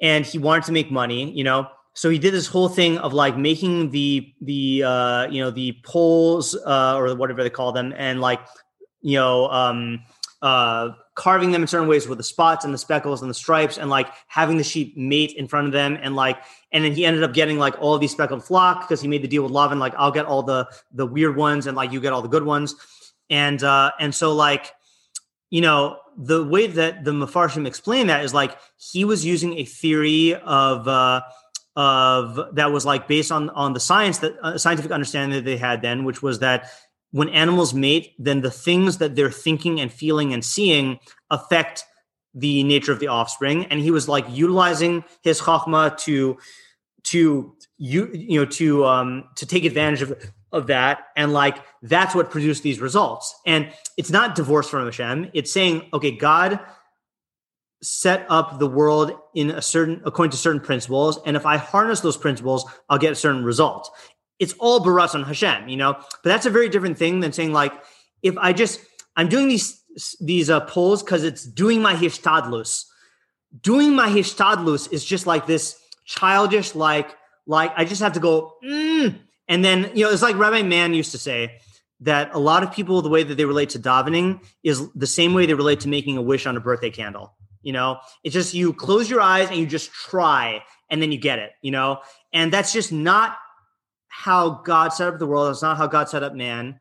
and 0.00 0.24
he 0.24 0.38
wanted 0.38 0.64
to 0.64 0.72
make 0.72 0.90
money. 0.90 1.30
You 1.32 1.44
know, 1.44 1.68
so 1.94 2.08
he 2.08 2.18
did 2.18 2.32
this 2.32 2.46
whole 2.46 2.68
thing 2.68 2.98
of 2.98 3.12
like 3.12 3.36
making 3.36 3.90
the 3.90 4.32
the 4.40 4.84
uh, 4.84 5.26
you 5.30 5.42
know 5.42 5.50
the 5.50 5.76
poles 5.84 6.54
uh, 6.54 6.96
or 6.96 7.14
whatever 7.14 7.42
they 7.42 7.50
call 7.50 7.72
them, 7.72 7.92
and 7.96 8.20
like 8.20 8.40
you 9.00 9.16
know 9.16 9.48
um, 9.48 10.00
uh, 10.40 10.90
carving 11.14 11.52
them 11.52 11.62
in 11.62 11.68
certain 11.68 11.88
ways 11.88 12.08
with 12.08 12.18
the 12.18 12.24
spots 12.24 12.64
and 12.64 12.72
the 12.72 12.78
speckles 12.78 13.20
and 13.22 13.30
the 13.30 13.34
stripes, 13.34 13.78
and 13.78 13.90
like 13.90 14.08
having 14.28 14.56
the 14.56 14.64
sheep 14.64 14.96
mate 14.96 15.32
in 15.32 15.46
front 15.46 15.66
of 15.66 15.72
them, 15.72 15.98
and 16.00 16.16
like 16.16 16.38
and 16.72 16.84
then 16.84 16.92
he 16.92 17.04
ended 17.04 17.22
up 17.22 17.34
getting 17.34 17.58
like 17.58 17.74
all 17.80 17.94
of 17.94 18.00
these 18.00 18.12
speckled 18.12 18.44
flock 18.44 18.82
because 18.82 19.00
he 19.00 19.08
made 19.08 19.22
the 19.22 19.28
deal 19.28 19.42
with 19.42 19.52
Lavan, 19.52 19.78
like 19.78 19.94
I'll 19.96 20.12
get 20.12 20.26
all 20.26 20.42
the 20.42 20.66
the 20.92 21.06
weird 21.06 21.36
ones, 21.36 21.66
and 21.66 21.76
like 21.76 21.92
you 21.92 22.00
get 22.00 22.12
all 22.12 22.22
the 22.22 22.28
good 22.28 22.44
ones, 22.44 22.74
and 23.30 23.62
uh, 23.62 23.92
and 24.00 24.14
so 24.14 24.34
like 24.34 24.72
you 25.50 25.60
know 25.60 25.98
the 26.16 26.44
way 26.44 26.66
that 26.66 27.04
the 27.04 27.12
Mefarshim 27.12 27.66
explain 27.66 28.06
that 28.08 28.24
is 28.24 28.34
like 28.34 28.56
he 28.76 29.04
was 29.04 29.24
using 29.24 29.58
a 29.58 29.64
theory 29.64 30.34
of 30.34 30.86
uh, 30.88 31.22
of 31.76 32.54
that 32.54 32.70
was 32.70 32.84
like 32.84 33.08
based 33.08 33.32
on 33.32 33.50
on 33.50 33.72
the 33.72 33.80
science 33.80 34.18
that 34.18 34.34
uh, 34.42 34.58
scientific 34.58 34.90
understanding 34.92 35.36
that 35.36 35.44
they 35.44 35.56
had 35.56 35.82
then, 35.82 36.04
which 36.04 36.22
was 36.22 36.40
that 36.40 36.70
when 37.12 37.28
animals 37.28 37.72
mate, 37.72 38.14
then 38.18 38.40
the 38.40 38.50
things 38.50 38.98
that 38.98 39.14
they're 39.14 39.30
thinking 39.30 39.80
and 39.80 39.92
feeling 39.92 40.32
and 40.32 40.44
seeing 40.44 40.98
affect 41.30 41.84
the 42.34 42.64
nature 42.64 42.92
of 42.92 42.98
the 42.98 43.08
offspring, 43.08 43.66
and 43.66 43.80
he 43.80 43.90
was 43.90 44.08
like 44.08 44.24
utilizing 44.30 45.04
his 45.22 45.40
chachma 45.40 45.96
to 45.98 46.38
to 47.04 47.54
you 47.78 48.10
you 48.12 48.40
know 48.40 48.46
to 48.46 48.84
um 48.86 49.24
to 49.36 49.46
take 49.46 49.64
advantage 49.64 50.02
of 50.02 50.32
of 50.52 50.66
that. 50.66 51.06
And 51.16 51.32
like 51.32 51.58
that's 51.82 52.14
what 52.14 52.30
produced 52.30 52.62
these 52.62 52.80
results. 52.80 53.34
And 53.46 53.72
it's 53.96 54.10
not 54.10 54.34
divorced 54.34 54.70
from 54.70 54.84
Hashem. 54.84 55.30
It's 55.34 55.52
saying 55.52 55.88
okay 55.92 56.12
God 56.12 56.60
set 57.82 58.24
up 58.28 58.60
the 58.60 58.66
world 58.66 59.12
in 59.34 59.50
a 59.50 59.60
certain 59.60 60.00
according 60.04 60.30
to 60.30 60.36
certain 60.36 60.60
principles. 60.60 61.18
And 61.26 61.36
if 61.36 61.44
I 61.46 61.56
harness 61.56 62.00
those 62.00 62.16
principles 62.16 62.64
I'll 62.88 62.98
get 62.98 63.12
a 63.12 63.16
certain 63.16 63.44
result 63.44 63.90
it's 64.42 64.54
all 64.58 64.78
b'ratzon 64.80 65.24
Hashem 65.26 65.68
you 65.68 65.76
know 65.76 65.92
but 65.94 66.28
that's 66.32 66.46
a 66.46 66.50
very 66.50 66.68
different 66.68 66.98
thing 66.98 67.20
than 67.20 67.32
saying 67.32 67.52
like 67.52 67.72
if 68.22 68.36
I 68.38 68.52
just 68.52 68.80
I'm 69.16 69.28
doing 69.28 69.48
these 69.48 69.68
these 70.20 70.48
uh, 70.50 70.60
poles 70.60 71.02
because 71.02 71.22
it's 71.24 71.44
doing 71.44 71.80
my 71.82 71.94
hishtadlus 71.94 72.84
doing 73.60 73.94
my 73.94 74.08
hishtadlus 74.08 74.90
is 74.92 75.04
just 75.04 75.26
like 75.26 75.46
this 75.46 75.76
childish 76.04 76.74
like 76.74 77.16
like 77.46 77.72
I 77.76 77.84
just 77.84 78.00
have 78.02 78.12
to 78.12 78.20
go, 78.20 78.54
mm. 78.64 79.18
and 79.48 79.64
then 79.64 79.90
you 79.94 80.04
know 80.04 80.12
it's 80.12 80.22
like 80.22 80.36
Rabbi 80.38 80.62
Mann 80.62 80.94
used 80.94 81.12
to 81.12 81.18
say 81.18 81.58
that 82.00 82.30
a 82.34 82.38
lot 82.38 82.62
of 82.62 82.72
people 82.72 83.02
the 83.02 83.08
way 83.08 83.22
that 83.22 83.34
they 83.34 83.44
relate 83.44 83.70
to 83.70 83.78
davening 83.78 84.40
is 84.62 84.88
the 84.92 85.06
same 85.06 85.34
way 85.34 85.46
they 85.46 85.54
relate 85.54 85.80
to 85.80 85.88
making 85.88 86.16
a 86.16 86.22
wish 86.22 86.46
on 86.46 86.56
a 86.56 86.60
birthday 86.60 86.90
candle. 86.90 87.34
You 87.62 87.72
know, 87.72 87.98
it's 88.24 88.32
just 88.32 88.54
you 88.54 88.72
close 88.72 89.08
your 89.08 89.20
eyes 89.20 89.48
and 89.48 89.58
you 89.58 89.66
just 89.66 89.92
try, 89.92 90.62
and 90.90 91.02
then 91.02 91.12
you 91.12 91.18
get 91.18 91.38
it. 91.38 91.52
You 91.62 91.72
know, 91.72 92.00
and 92.32 92.52
that's 92.52 92.72
just 92.72 92.92
not 92.92 93.36
how 94.22 94.62
God 94.64 94.90
set 94.90 95.08
up 95.08 95.18
the 95.18 95.26
world. 95.26 95.50
It's 95.50 95.62
not 95.62 95.76
how 95.76 95.88
God 95.88 96.08
set 96.08 96.22
up 96.22 96.32
man. 96.34 96.78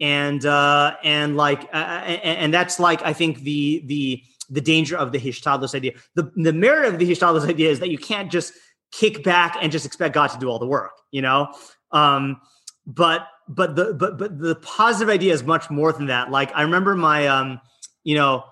And 0.00 0.44
uh, 0.44 0.96
and 1.02 1.34
like 1.36 1.62
uh, 1.72 1.76
and, 1.76 2.38
and 2.38 2.54
that's 2.54 2.78
like 2.78 3.00
I 3.02 3.14
think 3.14 3.40
the 3.40 3.82
the 3.86 4.22
the 4.50 4.60
danger 4.60 4.96
of 4.96 5.10
the 5.10 5.18
hishtadlus 5.18 5.74
idea. 5.74 5.92
The 6.14 6.30
the 6.36 6.52
merit 6.52 6.92
of 6.92 6.98
the 6.98 7.10
hishtadlus 7.10 7.48
idea 7.48 7.70
is 7.70 7.80
that 7.80 7.88
you 7.88 7.96
can't 7.96 8.30
just 8.30 8.52
kick 8.92 9.24
back 9.24 9.56
and 9.62 9.72
just 9.72 9.86
expect 9.86 10.14
God 10.14 10.28
to 10.28 10.38
do 10.38 10.48
all 10.48 10.58
the 10.58 10.66
work, 10.66 10.92
you 11.10 11.22
know? 11.22 11.54
Um, 11.90 12.40
but 12.86 13.28
but 13.48 13.76
the 13.76 13.94
but 13.94 14.18
but 14.18 14.38
the 14.38 14.56
positive 14.56 15.08
idea 15.08 15.32
is 15.32 15.42
much 15.42 15.70
more 15.70 15.92
than 15.92 16.06
that. 16.06 16.30
Like 16.30 16.54
I 16.54 16.62
remember 16.62 16.94
my 16.94 17.28
um, 17.28 17.60
you 18.02 18.14
know, 18.16 18.44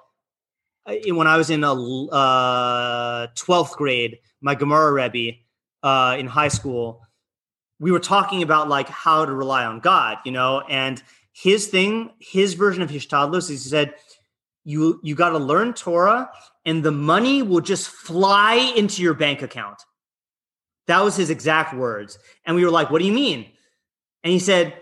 when 0.87 1.27
I 1.27 1.37
was 1.37 1.51
in 1.51 1.65
a 1.65 1.73
uh, 1.75 3.27
12th 3.37 3.73
grade, 3.73 4.19
my 4.41 4.55
Gemara 4.55 4.91
Rebbe 4.91 5.37
uh, 5.83 6.17
in 6.19 6.27
high 6.27 6.49
school, 6.49 7.03
we 7.83 7.91
were 7.91 7.99
talking 7.99 8.45
about 8.45 8.69
like 8.69 8.89
how 8.89 9.25
to 9.25 9.33
rely 9.33 9.65
on 9.65 9.81
God, 9.81 10.19
you 10.25 10.31
know, 10.31 10.61
and 10.61 11.03
his 11.33 11.67
thing, 11.67 12.11
his 12.21 12.55
version 12.55 12.81
of 12.81 12.91
Hishtadlus 12.91 13.51
is 13.51 13.65
he 13.65 13.69
said, 13.71 13.95
you 14.65 15.01
you 15.03 15.17
got 15.17 15.31
to 15.31 15.39
learn 15.39 15.75
Torah 15.75 16.31
and 16.65 16.85
the 16.85 16.93
money 16.93 17.43
will 17.43 17.61
just 17.61 17.89
fly 17.89 18.73
into 18.77 19.03
your 19.03 19.15
bank 19.15 19.43
account. 19.43 19.83
That 20.87 21.03
was 21.03 21.17
his 21.17 21.29
exact 21.29 21.75
words. 21.75 22.21
And 22.47 22.55
we 22.55 22.65
were 22.65 22.71
like, 22.71 22.91
what 22.91 23.01
do 23.01 23.05
you 23.05 23.13
mean? 23.13 23.51
And 24.23 24.33
he 24.33 24.39
said, 24.39 24.75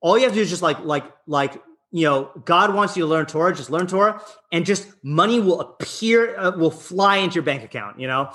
all 0.00 0.16
you 0.16 0.24
have 0.24 0.32
to 0.32 0.36
do 0.36 0.42
is 0.42 0.48
just 0.48 0.62
like, 0.62 0.80
like, 0.80 1.04
like, 1.26 1.62
you 1.90 2.04
know, 2.04 2.30
God 2.46 2.74
wants 2.74 2.96
you 2.96 3.02
to 3.02 3.06
learn 3.06 3.26
Torah, 3.26 3.54
just 3.54 3.70
learn 3.70 3.86
Torah, 3.86 4.22
and 4.50 4.64
just 4.64 4.88
money 5.02 5.40
will 5.40 5.60
appear, 5.60 6.38
uh, 6.38 6.56
will 6.56 6.70
fly 6.70 7.18
into 7.18 7.34
your 7.34 7.42
bank 7.42 7.64
account, 7.64 8.00
you 8.00 8.06
know? 8.06 8.32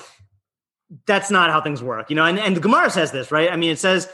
That's 1.05 1.31
not 1.31 1.49
how 1.49 1.61
things 1.61 1.81
work, 1.81 2.09
you 2.09 2.15
know? 2.15 2.25
And, 2.25 2.39
and 2.39 2.55
the 2.55 2.61
Gemara 2.61 2.89
says 2.89 3.11
this, 3.11 3.31
right? 3.31 3.51
I 3.51 3.55
mean, 3.55 3.71
it 3.71 3.79
says, 3.79 4.09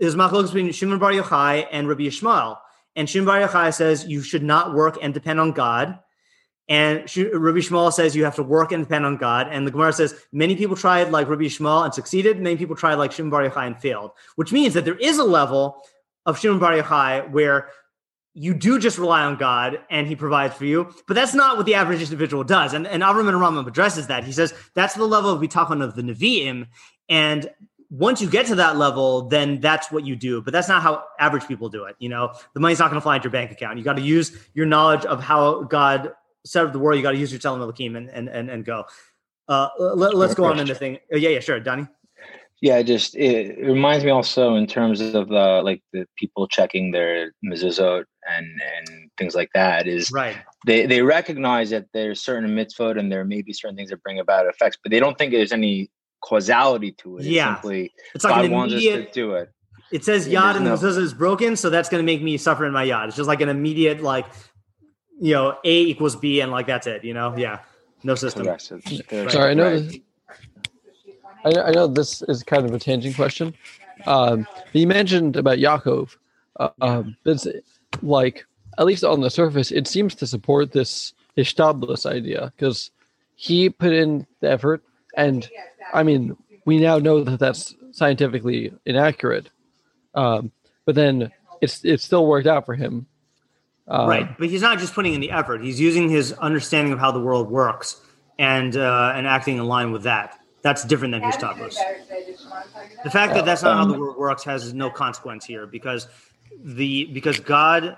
there's 0.00 0.14
machlokes 0.14 0.46
between 0.46 0.70
Shimon 0.72 0.98
Bar 0.98 1.12
Yochai 1.12 1.66
and 1.70 1.88
Rabbi 1.88 2.02
Yishmael. 2.02 2.58
And 2.96 3.08
Shimon 3.08 3.26
Bar 3.26 3.40
Yochai 3.40 3.72
says 3.72 4.06
you 4.06 4.22
should 4.22 4.42
not 4.42 4.74
work 4.74 4.98
and 5.00 5.14
depend 5.14 5.40
on 5.40 5.52
God. 5.52 5.98
And 6.68 6.98
Rabbi 7.16 7.58
Yishmael 7.58 7.92
says 7.92 8.16
you 8.16 8.24
have 8.24 8.34
to 8.36 8.42
work 8.42 8.72
and 8.72 8.84
depend 8.84 9.06
on 9.06 9.16
God. 9.16 9.48
And 9.50 9.66
the 9.66 9.70
Gemara 9.70 9.92
says 9.92 10.14
many 10.32 10.56
people 10.56 10.76
tried 10.76 11.10
like 11.10 11.28
Rabbi 11.28 11.44
Yishmael 11.44 11.84
and 11.84 11.94
succeeded. 11.94 12.40
Many 12.40 12.56
people 12.56 12.74
tried 12.74 12.94
like 12.94 13.12
Shimon 13.12 13.30
Bar 13.30 13.48
Yochai 13.48 13.66
and 13.68 13.78
failed, 13.78 14.10
which 14.34 14.52
means 14.52 14.74
that 14.74 14.84
there 14.84 14.96
is 14.96 15.18
a 15.18 15.24
level 15.24 15.82
of 16.26 16.38
Shimon 16.38 16.58
Bar 16.58 16.72
Yochai 16.72 17.30
where 17.30 17.68
you 18.38 18.52
do 18.52 18.78
just 18.78 18.98
rely 18.98 19.22
on 19.22 19.36
God 19.36 19.80
and 19.88 20.06
he 20.06 20.14
provides 20.14 20.54
for 20.54 20.66
you. 20.66 20.92
But 21.08 21.14
that's 21.14 21.32
not 21.32 21.56
what 21.56 21.64
the 21.64 21.74
average 21.74 22.02
individual 22.02 22.44
does. 22.44 22.74
And, 22.74 22.86
and 22.86 23.02
Avraham 23.02 23.24
ben 23.24 23.34
HaRambam 23.34 23.66
addresses 23.66 24.08
that. 24.08 24.24
He 24.24 24.32
says 24.32 24.52
that's 24.74 24.92
the 24.92 25.06
level 25.06 25.30
of 25.30 25.40
bitachon 25.40 25.82
of 25.82 25.96
the 25.96 26.02
Nevi'im. 26.02 26.66
And 27.08 27.50
once 27.88 28.20
you 28.20 28.28
get 28.28 28.44
to 28.46 28.56
that 28.56 28.76
level, 28.76 29.22
then 29.22 29.60
that's 29.60 29.90
what 29.90 30.04
you 30.04 30.16
do. 30.16 30.42
But 30.42 30.52
that's 30.52 30.68
not 30.68 30.82
how 30.82 31.04
average 31.18 31.48
people 31.48 31.70
do 31.70 31.84
it. 31.84 31.96
You 31.98 32.10
know, 32.10 32.34
the 32.52 32.60
money's 32.60 32.78
not 32.78 32.90
going 32.90 33.00
to 33.00 33.02
fly 33.02 33.16
into 33.16 33.24
your 33.24 33.32
bank 33.32 33.52
account. 33.52 33.78
You 33.78 33.84
got 33.84 33.96
to 33.96 34.02
use 34.02 34.36
your 34.52 34.66
knowledge 34.66 35.06
of 35.06 35.22
how 35.22 35.62
God 35.62 36.12
set 36.44 36.66
up 36.66 36.72
the 36.74 36.78
world, 36.78 36.98
you 36.98 37.02
got 37.02 37.12
to 37.12 37.18
use 37.18 37.32
your 37.32 37.40
Elohim 37.42 37.96
and, 37.96 38.10
and, 38.10 38.28
and, 38.28 38.50
and 38.50 38.64
go. 38.66 38.84
Uh, 39.48 39.68
let, 39.78 40.14
us 40.14 40.34
go 40.34 40.44
on 40.44 40.58
into 40.58 40.74
thing. 40.74 40.98
Uh, 41.12 41.16
yeah, 41.16 41.30
yeah, 41.30 41.40
sure. 41.40 41.58
Donnie. 41.58 41.86
Yeah, 42.60 42.82
just 42.82 43.14
it, 43.16 43.58
it, 43.58 43.66
reminds 43.66 44.04
me 44.04 44.10
also 44.10 44.54
in 44.56 44.66
terms 44.66 45.00
of 45.00 45.30
uh, 45.30 45.62
like 45.62 45.82
the 45.92 46.06
people 46.16 46.48
checking 46.48 46.90
their 46.90 47.32
mezuzot 47.44 48.04
and 48.28 48.46
and 48.76 49.10
things 49.18 49.34
like 49.34 49.50
that 49.54 49.86
is 49.86 50.10
right. 50.12 50.36
They 50.66 50.86
they 50.86 51.02
recognize 51.02 51.70
that 51.70 51.86
there's 51.92 52.20
certain 52.20 52.50
mitzvot 52.50 52.98
and 52.98 53.10
there 53.10 53.24
may 53.24 53.42
be 53.42 53.52
certain 53.52 53.76
things 53.76 53.90
that 53.90 54.02
bring 54.02 54.18
about 54.18 54.46
effects, 54.46 54.78
but 54.82 54.90
they 54.90 55.00
don't 55.00 55.16
think 55.18 55.32
there's 55.32 55.52
any 55.52 55.90
causality 56.20 56.92
to 56.92 57.18
it. 57.18 57.24
Yeah, 57.24 57.52
it's 57.52 57.62
simply 57.62 57.94
it's 58.14 58.24
like 58.24 58.34
God 58.34 58.44
an 58.46 58.50
wants 58.52 58.74
us 58.74 58.82
to 58.82 59.10
do 59.12 59.34
it. 59.34 59.50
It 59.92 60.04
says 60.04 60.26
yad 60.26 60.56
and 60.56 60.64
no, 60.64 60.76
the 60.76 60.86
mezuzah 60.86 60.98
is 60.98 61.14
broken, 61.14 61.54
so 61.54 61.70
that's 61.70 61.88
going 61.88 62.02
to 62.02 62.06
make 62.06 62.20
me 62.20 62.36
suffer 62.36 62.66
in 62.66 62.72
my 62.72 62.84
yad. 62.84 63.08
It's 63.08 63.16
just 63.16 63.28
like 63.28 63.40
an 63.40 63.48
immediate 63.48 64.02
like 64.02 64.26
you 65.18 65.32
know, 65.32 65.58
A 65.64 65.80
equals 65.82 66.16
B 66.16 66.40
and 66.40 66.50
like 66.50 66.66
that's 66.66 66.86
it, 66.86 67.04
you 67.04 67.14
know? 67.14 67.34
Yeah. 67.36 67.60
No 68.02 68.14
system. 68.14 68.46
Right. 68.46 68.60
Sorry, 68.60 69.50
I 69.50 69.54
know 69.54 69.72
right. 69.72 69.82
this, 69.82 69.98
I, 71.44 71.60
I, 71.60 71.70
know 71.70 71.86
this 71.86 72.22
is 72.22 72.42
kind 72.42 72.64
of 72.66 72.74
a 72.74 72.78
tangent 72.78 73.16
question. 73.16 73.54
Um, 74.04 74.46
you 74.72 74.86
mentioned 74.86 75.36
about 75.36 75.58
Yaakov. 75.58 76.16
Uh, 76.60 76.68
um, 76.80 77.16
it's 77.24 77.46
like, 78.02 78.46
at 78.78 78.86
least 78.86 79.04
on 79.04 79.20
the 79.20 79.30
surface, 79.30 79.70
it 79.70 79.86
seems 79.86 80.14
to 80.16 80.26
support 80.26 80.72
this 80.72 81.12
Hishtadlus 81.36 82.06
idea 82.06 82.52
because 82.56 82.90
he 83.34 83.70
put 83.70 83.92
in 83.92 84.26
the 84.40 84.50
effort. 84.50 84.82
And 85.16 85.48
I 85.92 86.02
mean, 86.02 86.36
we 86.64 86.78
now 86.78 86.98
know 86.98 87.24
that 87.24 87.38
that's 87.38 87.74
scientifically 87.92 88.72
inaccurate. 88.84 89.50
Um, 90.14 90.52
but 90.84 90.94
then 90.94 91.30
it's 91.60 91.84
it 91.84 92.00
still 92.00 92.26
worked 92.26 92.46
out 92.46 92.66
for 92.66 92.74
him 92.74 93.06
uh, 93.88 94.06
right, 94.08 94.38
but 94.38 94.48
he's 94.48 94.62
not 94.62 94.78
just 94.78 94.94
putting 94.94 95.14
in 95.14 95.20
the 95.20 95.30
effort; 95.30 95.62
he's 95.62 95.80
using 95.80 96.08
his 96.08 96.32
understanding 96.32 96.92
of 96.92 96.98
how 96.98 97.12
the 97.12 97.20
world 97.20 97.48
works 97.48 98.00
and 98.38 98.76
uh, 98.76 99.12
and 99.14 99.26
acting 99.26 99.58
in 99.58 99.66
line 99.66 99.92
with 99.92 100.02
that. 100.02 100.40
That's 100.62 100.84
different 100.84 101.12
than 101.12 101.22
Hishtadlus. 101.22 101.76
The 103.04 103.10
fact 103.10 103.34
that 103.34 103.44
that's 103.44 103.62
not 103.62 103.76
how 103.76 103.84
the 103.84 103.94
um, 103.94 104.00
world 104.00 104.16
works 104.16 104.42
has 104.42 104.74
no 104.74 104.90
consequence 104.90 105.44
here 105.44 105.68
because 105.68 106.08
the 106.64 107.06
because 107.12 107.40
God 107.40 107.96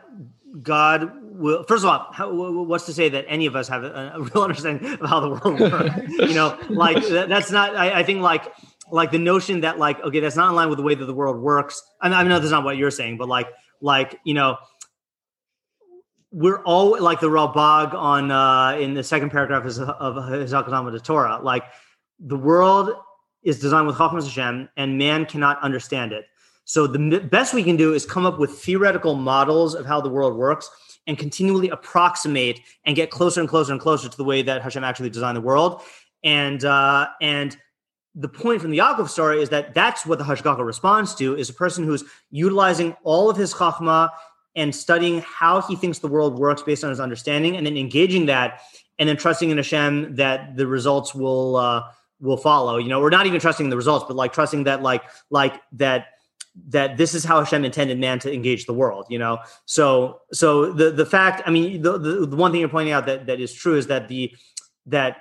God 0.62 1.12
will 1.22 1.62
first 1.64 1.84
of 1.84 1.90
all 1.90 2.08
how, 2.12 2.32
what's 2.32 2.86
to 2.86 2.92
say 2.92 3.08
that 3.08 3.24
any 3.28 3.46
of 3.46 3.56
us 3.56 3.68
have 3.68 3.84
a, 3.84 4.12
a 4.14 4.20
real 4.20 4.42
understanding 4.42 4.92
of 5.00 5.08
how 5.08 5.20
the 5.20 5.30
world 5.30 5.60
works 5.60 6.00
you 6.18 6.34
know 6.34 6.58
like 6.68 7.02
that, 7.08 7.28
that's 7.28 7.50
not 7.50 7.76
I, 7.76 8.00
I, 8.00 8.02
think 8.02 8.20
like 8.20 8.52
like 8.90 9.10
the 9.10 9.18
notion 9.18 9.60
that 9.60 9.78
like 9.78 10.00
okay 10.00 10.20
that's 10.20 10.36
not 10.36 10.50
in 10.50 10.56
line 10.56 10.68
with 10.68 10.78
the 10.78 10.84
way 10.84 10.94
that 10.94 11.04
the 11.04 11.14
world 11.14 11.40
works 11.40 11.82
I, 12.00 12.08
mean, 12.08 12.18
I 12.18 12.22
know 12.24 12.38
that's 12.38 12.50
not 12.50 12.64
what 12.64 12.76
you're 12.76 12.90
saying 12.90 13.18
but 13.18 13.28
like 13.28 13.48
like 13.80 14.18
you 14.24 14.34
know 14.34 14.58
we're 16.30 16.62
all 16.64 17.00
like 17.00 17.20
the 17.20 17.28
Ralbag 17.28 17.94
on 17.94 18.30
uh, 18.30 18.76
in 18.78 18.94
the 18.94 19.02
second 19.02 19.30
paragraph 19.30 19.64
of, 19.64 19.78
of 19.78 20.92
de 20.92 21.00
Torah. 21.00 21.40
Like 21.42 21.64
the 22.18 22.36
world 22.36 22.92
is 23.42 23.60
designed 23.60 23.86
with 23.86 23.96
Chachmas 23.96 24.24
Hashem, 24.24 24.68
and 24.76 24.98
man 24.98 25.24
cannot 25.24 25.62
understand 25.62 26.12
it. 26.12 26.26
So 26.68 26.86
the 26.86 27.20
best 27.20 27.54
we 27.54 27.64
can 27.64 27.78
do 27.78 27.94
is 27.94 28.04
come 28.04 28.26
up 28.26 28.38
with 28.38 28.50
theoretical 28.50 29.14
models 29.14 29.74
of 29.74 29.86
how 29.86 30.02
the 30.02 30.10
world 30.10 30.36
works 30.36 30.70
and 31.06 31.16
continually 31.16 31.70
approximate 31.70 32.60
and 32.84 32.94
get 32.94 33.10
closer 33.10 33.40
and 33.40 33.48
closer 33.48 33.72
and 33.72 33.80
closer 33.80 34.06
to 34.06 34.16
the 34.16 34.22
way 34.22 34.42
that 34.42 34.60
Hashem 34.60 34.84
actually 34.84 35.08
designed 35.08 35.38
the 35.38 35.40
world. 35.40 35.80
And 36.22 36.62
uh, 36.66 37.08
and 37.22 37.56
the 38.14 38.28
point 38.28 38.60
from 38.60 38.70
the 38.70 38.78
Yaakov 38.78 39.08
story 39.08 39.40
is 39.40 39.48
that 39.48 39.72
that's 39.72 40.04
what 40.04 40.18
the 40.18 40.26
Hashgacha 40.26 40.62
responds 40.62 41.14
to 41.14 41.34
is 41.34 41.48
a 41.48 41.54
person 41.54 41.84
who's 41.84 42.04
utilizing 42.30 42.94
all 43.02 43.30
of 43.30 43.38
his 43.38 43.54
chachma 43.54 44.10
and 44.54 44.74
studying 44.74 45.22
how 45.22 45.62
he 45.62 45.74
thinks 45.74 46.00
the 46.00 46.08
world 46.08 46.38
works 46.38 46.60
based 46.60 46.84
on 46.84 46.90
his 46.90 47.00
understanding, 47.00 47.56
and 47.56 47.66
then 47.66 47.78
engaging 47.78 48.26
that, 48.26 48.60
and 48.98 49.08
then 49.08 49.16
trusting 49.16 49.48
in 49.48 49.56
Hashem 49.56 50.16
that 50.16 50.54
the 50.56 50.66
results 50.66 51.14
will 51.14 51.56
uh, 51.56 51.84
will 52.20 52.36
follow. 52.36 52.76
You 52.76 52.88
know, 52.88 53.00
we're 53.00 53.08
not 53.08 53.26
even 53.26 53.40
trusting 53.40 53.70
the 53.70 53.76
results, 53.76 54.04
but 54.06 54.16
like 54.16 54.34
trusting 54.34 54.64
that, 54.64 54.82
like 54.82 55.04
like 55.30 55.62
that 55.72 56.08
that 56.68 56.96
this 56.96 57.14
is 57.14 57.24
how 57.24 57.38
Hashem 57.38 57.64
intended 57.64 57.98
man 57.98 58.18
to 58.20 58.32
engage 58.32 58.66
the 58.66 58.72
world. 58.72 59.06
You 59.08 59.18
know, 59.18 59.38
so 59.66 60.20
so 60.32 60.72
the 60.72 60.90
the 60.90 61.06
fact, 61.06 61.42
I 61.46 61.50
mean, 61.50 61.82
the 61.82 61.98
the, 61.98 62.26
the 62.26 62.36
one 62.36 62.50
thing 62.50 62.60
you're 62.60 62.68
pointing 62.68 62.92
out 62.92 63.06
that 63.06 63.26
that 63.26 63.40
is 63.40 63.52
true 63.52 63.76
is 63.76 63.86
that 63.88 64.08
the 64.08 64.34
that 64.86 65.18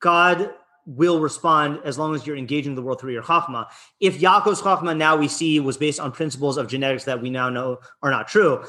God 0.00 0.50
will 0.86 1.20
respond 1.20 1.80
as 1.84 1.98
long 1.98 2.14
as 2.14 2.26
you're 2.26 2.36
engaging 2.36 2.74
the 2.74 2.80
world 2.82 3.00
through 3.00 3.12
your 3.12 3.22
chachma. 3.22 3.66
If 4.00 4.20
Yaakov's 4.20 4.62
chachma 4.62 4.96
now 4.96 5.16
we 5.16 5.28
see 5.28 5.60
was 5.60 5.76
based 5.76 6.00
on 6.00 6.12
principles 6.12 6.56
of 6.56 6.66
genetics 6.66 7.04
that 7.04 7.20
we 7.20 7.28
now 7.28 7.50
know 7.50 7.78
are 8.02 8.10
not 8.10 8.26
true, 8.26 8.64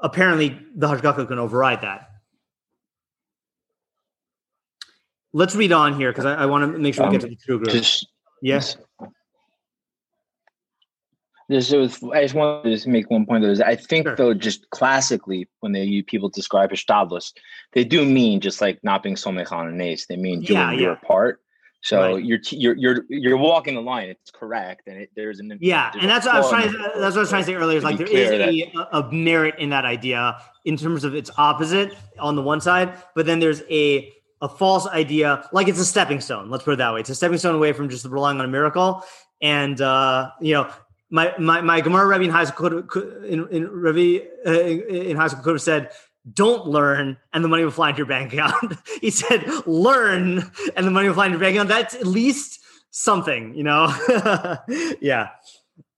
apparently 0.00 0.60
the 0.76 0.86
Hashgacha 0.86 1.26
can 1.26 1.38
override 1.38 1.80
that. 1.80 2.10
let's 5.34 5.54
read 5.54 5.72
on 5.72 5.94
here 5.94 6.10
because 6.10 6.24
I, 6.24 6.34
I 6.34 6.46
want 6.46 6.72
to 6.72 6.78
make 6.78 6.94
sure 6.94 7.04
we 7.06 7.12
get 7.12 7.20
to 7.20 7.26
Um, 7.26 7.30
the 7.30 7.36
true 7.36 7.58
group. 7.58 7.70
Just 7.70 8.06
yes. 8.40 8.78
This 11.48 11.70
was, 11.72 12.02
I 12.12 12.22
just 12.22 12.34
wanted 12.34 12.64
to 12.64 12.70
just 12.70 12.86
make 12.86 13.10
one 13.10 13.26
point. 13.26 13.42
Though, 13.42 13.50
is 13.50 13.60
I 13.60 13.76
think 13.76 14.06
Sure. 14.06 14.16
though, 14.16 14.34
just 14.34 14.68
classically, 14.70 15.48
when 15.60 15.72
they 15.72 15.84
you 15.84 16.02
people 16.02 16.28
describe 16.30 16.70
Hishtadlus, 16.70 17.32
they 17.72 17.84
do 17.84 18.04
mean 18.04 18.40
just 18.40 18.60
like 18.60 18.78
not 18.82 19.02
being 19.02 19.14
somech 19.16 19.52
on 19.52 19.68
a 19.68 19.72
nes. 19.72 20.06
They 20.06 20.16
mean 20.16 20.40
doing 20.40 20.58
Yeah, 20.58 20.72
your 20.72 20.92
yeah. 20.92 21.06
part. 21.08 21.40
So 21.82 22.14
Right. 22.14 22.24
you're 22.24 22.38
you're 22.50 22.76
you're 22.76 23.04
you're 23.10 23.36
walking 23.36 23.74
the 23.74 23.82
line. 23.82 24.08
It's 24.08 24.30
correct, 24.30 24.84
and 24.86 25.02
it, 25.02 25.10
there's 25.14 25.38
an 25.38 25.58
Yeah, 25.60 25.90
there's 25.92 26.02
and 26.02 26.10
that's 26.10 26.24
what 26.24 26.34
I 26.34 26.38
was 26.38 26.48
trying. 26.48 26.72
To, 26.72 26.78
that's 26.78 27.14
what 27.14 27.16
I 27.16 27.20
was 27.20 27.28
trying 27.28 27.42
to 27.42 27.46
say 27.46 27.54
earlier. 27.54 27.76
Is 27.76 27.84
like 27.84 27.98
there 27.98 28.06
is 28.08 28.30
that- 28.30 28.48
a, 28.92 28.98
a 29.00 29.12
merit 29.12 29.56
in 29.58 29.68
that 29.68 29.84
idea 29.84 30.38
in 30.64 30.78
terms 30.78 31.04
of 31.04 31.14
its 31.14 31.30
opposite 31.36 31.94
on 32.18 32.36
the 32.36 32.42
one 32.42 32.62
side, 32.62 32.94
but 33.14 33.26
then 33.26 33.38
there's 33.38 33.60
a 33.70 34.10
a 34.40 34.48
false 34.48 34.86
idea, 34.86 35.46
like 35.52 35.68
it's 35.68 35.78
a 35.78 35.84
stepping 35.84 36.20
stone. 36.20 36.48
Let's 36.50 36.64
put 36.64 36.72
it 36.72 36.76
that 36.78 36.92
way. 36.94 37.00
It's 37.00 37.10
a 37.10 37.14
stepping 37.14 37.36
stone 37.38 37.54
away 37.54 37.72
from 37.74 37.90
just 37.90 38.04
relying 38.06 38.38
on 38.38 38.46
a 38.46 38.48
miracle. 38.48 39.04
And 39.42 39.78
uh, 39.80 40.30
you 40.40 40.54
know, 40.54 40.70
my 41.14 41.32
my 41.38 41.60
my 41.60 41.80
Gemara 41.80 42.06
Rebbe 42.08 42.24
in 42.24 42.30
high 42.30 42.44
school 42.44 42.82
in 43.24 43.46
in 43.48 43.70
Rebbe 43.70 44.26
uh, 44.44 44.50
in 44.50 45.16
high 45.16 45.28
school 45.28 45.42
could 45.42 45.54
have 45.54 45.62
said. 45.62 45.90
Don't 46.32 46.66
learn, 46.66 47.18
and 47.34 47.44
the 47.44 47.48
money 47.48 47.64
will 47.64 47.70
fly 47.70 47.90
into 47.90 47.98
your 47.98 48.06
bank 48.06 48.32
account. 48.32 48.78
he 49.02 49.10
said, 49.10 49.44
"Learn, 49.66 50.50
and 50.74 50.86
the 50.86 50.90
money 50.90 51.06
will 51.06 51.14
fly 51.14 51.26
into 51.26 51.36
your 51.36 51.44
bank 51.44 51.56
account." 51.56 51.68
That's 51.68 51.94
at 51.94 52.06
least 52.06 52.60
something, 52.90 53.54
you 53.54 53.62
know. 53.62 53.94
yeah. 55.02 55.28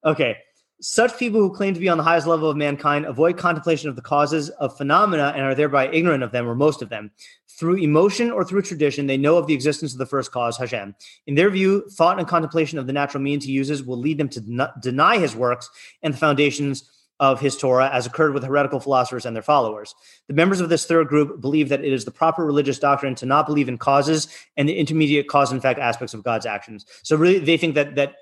Okay. 0.03 0.35
Such 0.81 1.17
people 1.17 1.39
who 1.39 1.55
claim 1.55 1.73
to 1.75 1.79
be 1.79 1.87
on 1.87 1.97
the 1.97 2.03
highest 2.03 2.27
level 2.27 2.49
of 2.49 2.57
mankind 2.57 3.05
avoid 3.05 3.37
contemplation 3.37 3.87
of 3.87 3.95
the 3.95 4.01
causes 4.01 4.49
of 4.49 4.75
phenomena 4.75 5.31
and 5.33 5.43
are 5.45 5.55
thereby 5.55 5.87
ignorant 5.87 6.23
of 6.23 6.33
them, 6.33 6.45
or 6.45 6.55
most 6.55 6.81
of 6.81 6.89
them. 6.89 7.11
Through 7.57 7.77
emotion 7.77 8.29
or 8.29 8.43
through 8.43 8.61
tradition, 8.61 9.07
they 9.07 9.17
know 9.17 9.37
of 9.37 9.47
the 9.47 9.53
existence 9.53 9.91
of 9.91 9.97
the 9.97 10.05
first 10.05 10.31
cause, 10.31 10.57
Hashem. 10.57 10.95
In 11.25 11.35
their 11.35 11.49
view, 11.49 11.89
thought 11.89 12.19
and 12.19 12.27
contemplation 12.27 12.77
of 12.77 12.85
the 12.85 12.93
natural 12.93 13.23
means 13.23 13.43
he 13.43 13.51
uses 13.51 13.83
will 13.83 13.97
lead 13.97 14.19
them 14.19 14.29
to 14.29 14.41
den- 14.41 14.69
deny 14.81 15.17
his 15.17 15.35
works 15.35 15.69
and 16.03 16.13
the 16.13 16.17
foundations 16.17 16.89
of 17.19 17.39
his 17.39 17.57
Torah, 17.57 17.89
as 17.91 18.05
occurred 18.05 18.35
with 18.35 18.43
heretical 18.43 18.79
philosophers 18.79 19.25
and 19.25 19.35
their 19.35 19.41
followers. 19.41 19.95
The 20.27 20.35
members 20.35 20.61
of 20.61 20.69
this 20.69 20.85
third 20.85 21.07
group 21.07 21.41
believe 21.41 21.69
that 21.69 21.83
it 21.83 21.91
is 21.91 22.05
the 22.05 22.11
proper 22.11 22.45
religious 22.45 22.77
doctrine 22.77 23.15
to 23.15 23.25
not 23.25 23.47
believe 23.47 23.69
in 23.69 23.79
causes 23.79 24.27
and 24.55 24.69
the 24.69 24.77
intermediate 24.77 25.27
cause 25.27 25.51
and 25.51 25.57
effect 25.57 25.79
aspects 25.79 26.13
of 26.13 26.23
God's 26.23 26.45
actions. 26.45 26.85
So 27.01 27.15
really, 27.15 27.39
they 27.39 27.57
think 27.57 27.73
that 27.73 27.95
that 27.95 28.13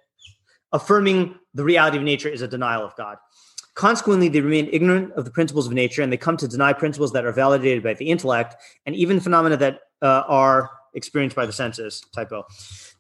affirming 0.72 1.36
the 1.54 1.64
reality 1.64 1.98
of 1.98 2.04
nature 2.04 2.30
is 2.30 2.42
a 2.42 2.48
denial 2.48 2.84
of 2.84 2.96
God. 2.96 3.18
Consequently, 3.76 4.30
they 4.30 4.42
remain 4.42 4.70
ignorant 4.72 5.12
of 5.14 5.26
the 5.26 5.32
principles 5.32 5.68
of 5.68 5.74
nature 5.74 6.02
and 6.02 6.12
they 6.12 6.18
come 6.18 6.38
to 6.38 6.48
deny 6.48 6.72
principles 6.74 7.12
that 7.12 7.26
are 7.26 7.34
validated 7.34 7.84
by 7.84 7.94
the 7.94 8.10
intellect 8.10 8.56
and 8.86 8.96
even 8.96 9.20
phenomena 9.20 9.58
that 9.58 9.82
uh, 10.02 10.24
are 10.28 10.72
experienced 10.94 11.36
by 11.36 11.46
the 11.46 11.52
senses. 11.52 12.02
Typo. 12.14 12.46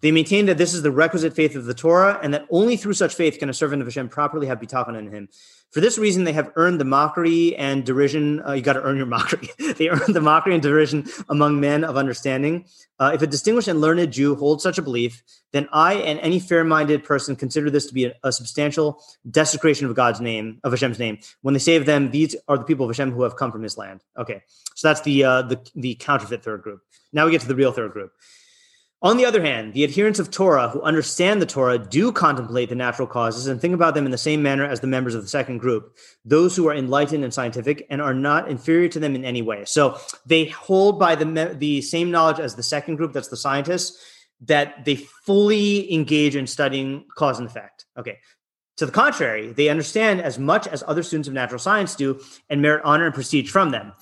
They 0.05 0.11
maintain 0.11 0.45
that 0.45 0.59
this 0.59 0.75
is 0.75 0.83
the 0.83 0.91
requisite 0.91 1.33
faith 1.33 1.55
of 1.55 1.65
the 1.65 1.73
Torah 1.73 2.19
and 2.21 2.31
that 2.31 2.45
only 2.51 2.77
through 2.77 2.93
such 2.93 3.15
faith 3.15 3.39
can 3.39 3.49
a 3.49 3.53
servant 3.55 3.81
of 3.81 3.87
Hashem 3.87 4.09
properly 4.09 4.45
have 4.45 4.59
bitachon 4.59 4.95
in 4.95 5.11
him. 5.11 5.29
For 5.71 5.81
this 5.81 5.97
reason, 5.97 6.25
they 6.25 6.33
have 6.33 6.51
earned 6.55 6.79
the 6.79 6.85
mockery 6.85 7.55
and 7.55 7.83
derision. 7.83 8.39
Uh, 8.47 8.51
you 8.51 8.61
got 8.61 8.73
to 8.73 8.83
earn 8.83 8.97
your 8.97 9.07
mockery. 9.07 9.49
they 9.77 9.89
earned 9.89 10.13
the 10.13 10.21
mockery 10.21 10.53
and 10.53 10.61
derision 10.61 11.07
among 11.27 11.59
men 11.59 11.83
of 11.83 11.97
understanding. 11.97 12.65
Uh, 12.99 13.13
if 13.15 13.23
a 13.23 13.25
distinguished 13.25 13.67
and 13.67 13.81
learned 13.81 14.13
Jew 14.13 14.35
holds 14.35 14.61
such 14.61 14.77
a 14.77 14.83
belief, 14.83 15.23
then 15.53 15.67
I 15.73 15.95
and 15.95 16.19
any 16.19 16.39
fair-minded 16.39 17.03
person 17.03 17.35
consider 17.35 17.71
this 17.71 17.87
to 17.87 17.93
be 17.95 18.05
a, 18.05 18.13
a 18.23 18.31
substantial 18.31 19.01
desecration 19.31 19.87
of 19.87 19.95
God's 19.95 20.21
name, 20.21 20.59
of 20.63 20.71
Hashem's 20.71 20.99
name. 20.99 21.17
When 21.41 21.55
they 21.55 21.59
say 21.59 21.77
of 21.77 21.87
them, 21.87 22.11
these 22.11 22.35
are 22.47 22.59
the 22.59 22.63
people 22.63 22.85
of 22.85 22.95
Hashem 22.95 23.09
who 23.09 23.23
have 23.23 23.37
come 23.37 23.51
from 23.51 23.63
His 23.63 23.75
land. 23.75 24.03
Okay, 24.15 24.43
so 24.75 24.87
that's 24.87 25.01
the 25.01 25.23
uh, 25.23 25.41
the 25.41 25.67
the 25.73 25.95
counterfeit 25.95 26.43
third 26.43 26.61
group. 26.61 26.83
Now 27.11 27.25
we 27.25 27.31
get 27.31 27.41
to 27.41 27.47
the 27.47 27.55
real 27.55 27.71
third 27.71 27.91
group. 27.91 28.11
On 29.01 29.17
the 29.17 29.25
other 29.25 29.41
hand, 29.41 29.73
the 29.73 29.83
adherents 29.83 30.19
of 30.19 30.31
Torah 30.31 30.69
who 30.69 30.81
understand 30.81 31.41
the 31.41 31.45
Torah 31.45 31.77
do 31.77 32.11
contemplate 32.11 32.69
the 32.69 32.75
natural 32.75 33.07
causes 33.07 33.45
and 33.45 33.59
think 33.59 33.73
about 33.73 33.93
them 33.93 34.05
in 34.05 34.11
the 34.11 34.17
same 34.17 34.41
manner 34.41 34.65
as 34.65 34.79
the 34.79 34.87
members 34.87 35.13
of 35.13 35.21
the 35.21 35.27
second 35.27 35.57
group, 35.57 35.95
those 36.23 36.55
who 36.55 36.67
are 36.67 36.73
enlightened 36.73 37.23
and 37.23 37.33
scientific 37.33 37.85
and 37.89 38.01
are 38.01 38.13
not 38.13 38.49
inferior 38.49 38.87
to 38.89 38.99
them 38.99 39.13
in 39.13 39.25
any 39.25 39.41
way. 39.41 39.65
So 39.65 39.99
they 40.25 40.45
hold 40.45 40.97
by 40.97 41.15
the, 41.15 41.55
the 41.57 41.81
same 41.81 42.09
knowledge 42.09 42.39
as 42.39 42.55
the 42.55 42.63
second 42.63 42.95
group, 42.95 43.13
that's 43.13 43.27
the 43.27 43.37
scientists, 43.37 44.01
that 44.41 44.85
they 44.85 44.95
fully 44.95 45.93
engage 45.93 46.35
in 46.35 46.47
studying 46.47 47.05
cause 47.15 47.37
and 47.37 47.47
effect. 47.47 47.85
Okay. 47.97 48.19
To 48.77 48.85
the 48.85 48.91
contrary, 48.91 49.53
they 49.53 49.69
understand 49.69 50.21
as 50.21 50.37
much 50.39 50.67
as 50.67 50.83
other 50.87 51.03
students 51.03 51.27
of 51.27 51.33
natural 51.33 51.59
science 51.59 51.95
do 51.95 52.19
and 52.49 52.61
merit 52.61 52.81
honor 52.83 53.05
and 53.05 53.13
prestige 53.13 53.49
from 53.49 53.71
them. 53.71 53.93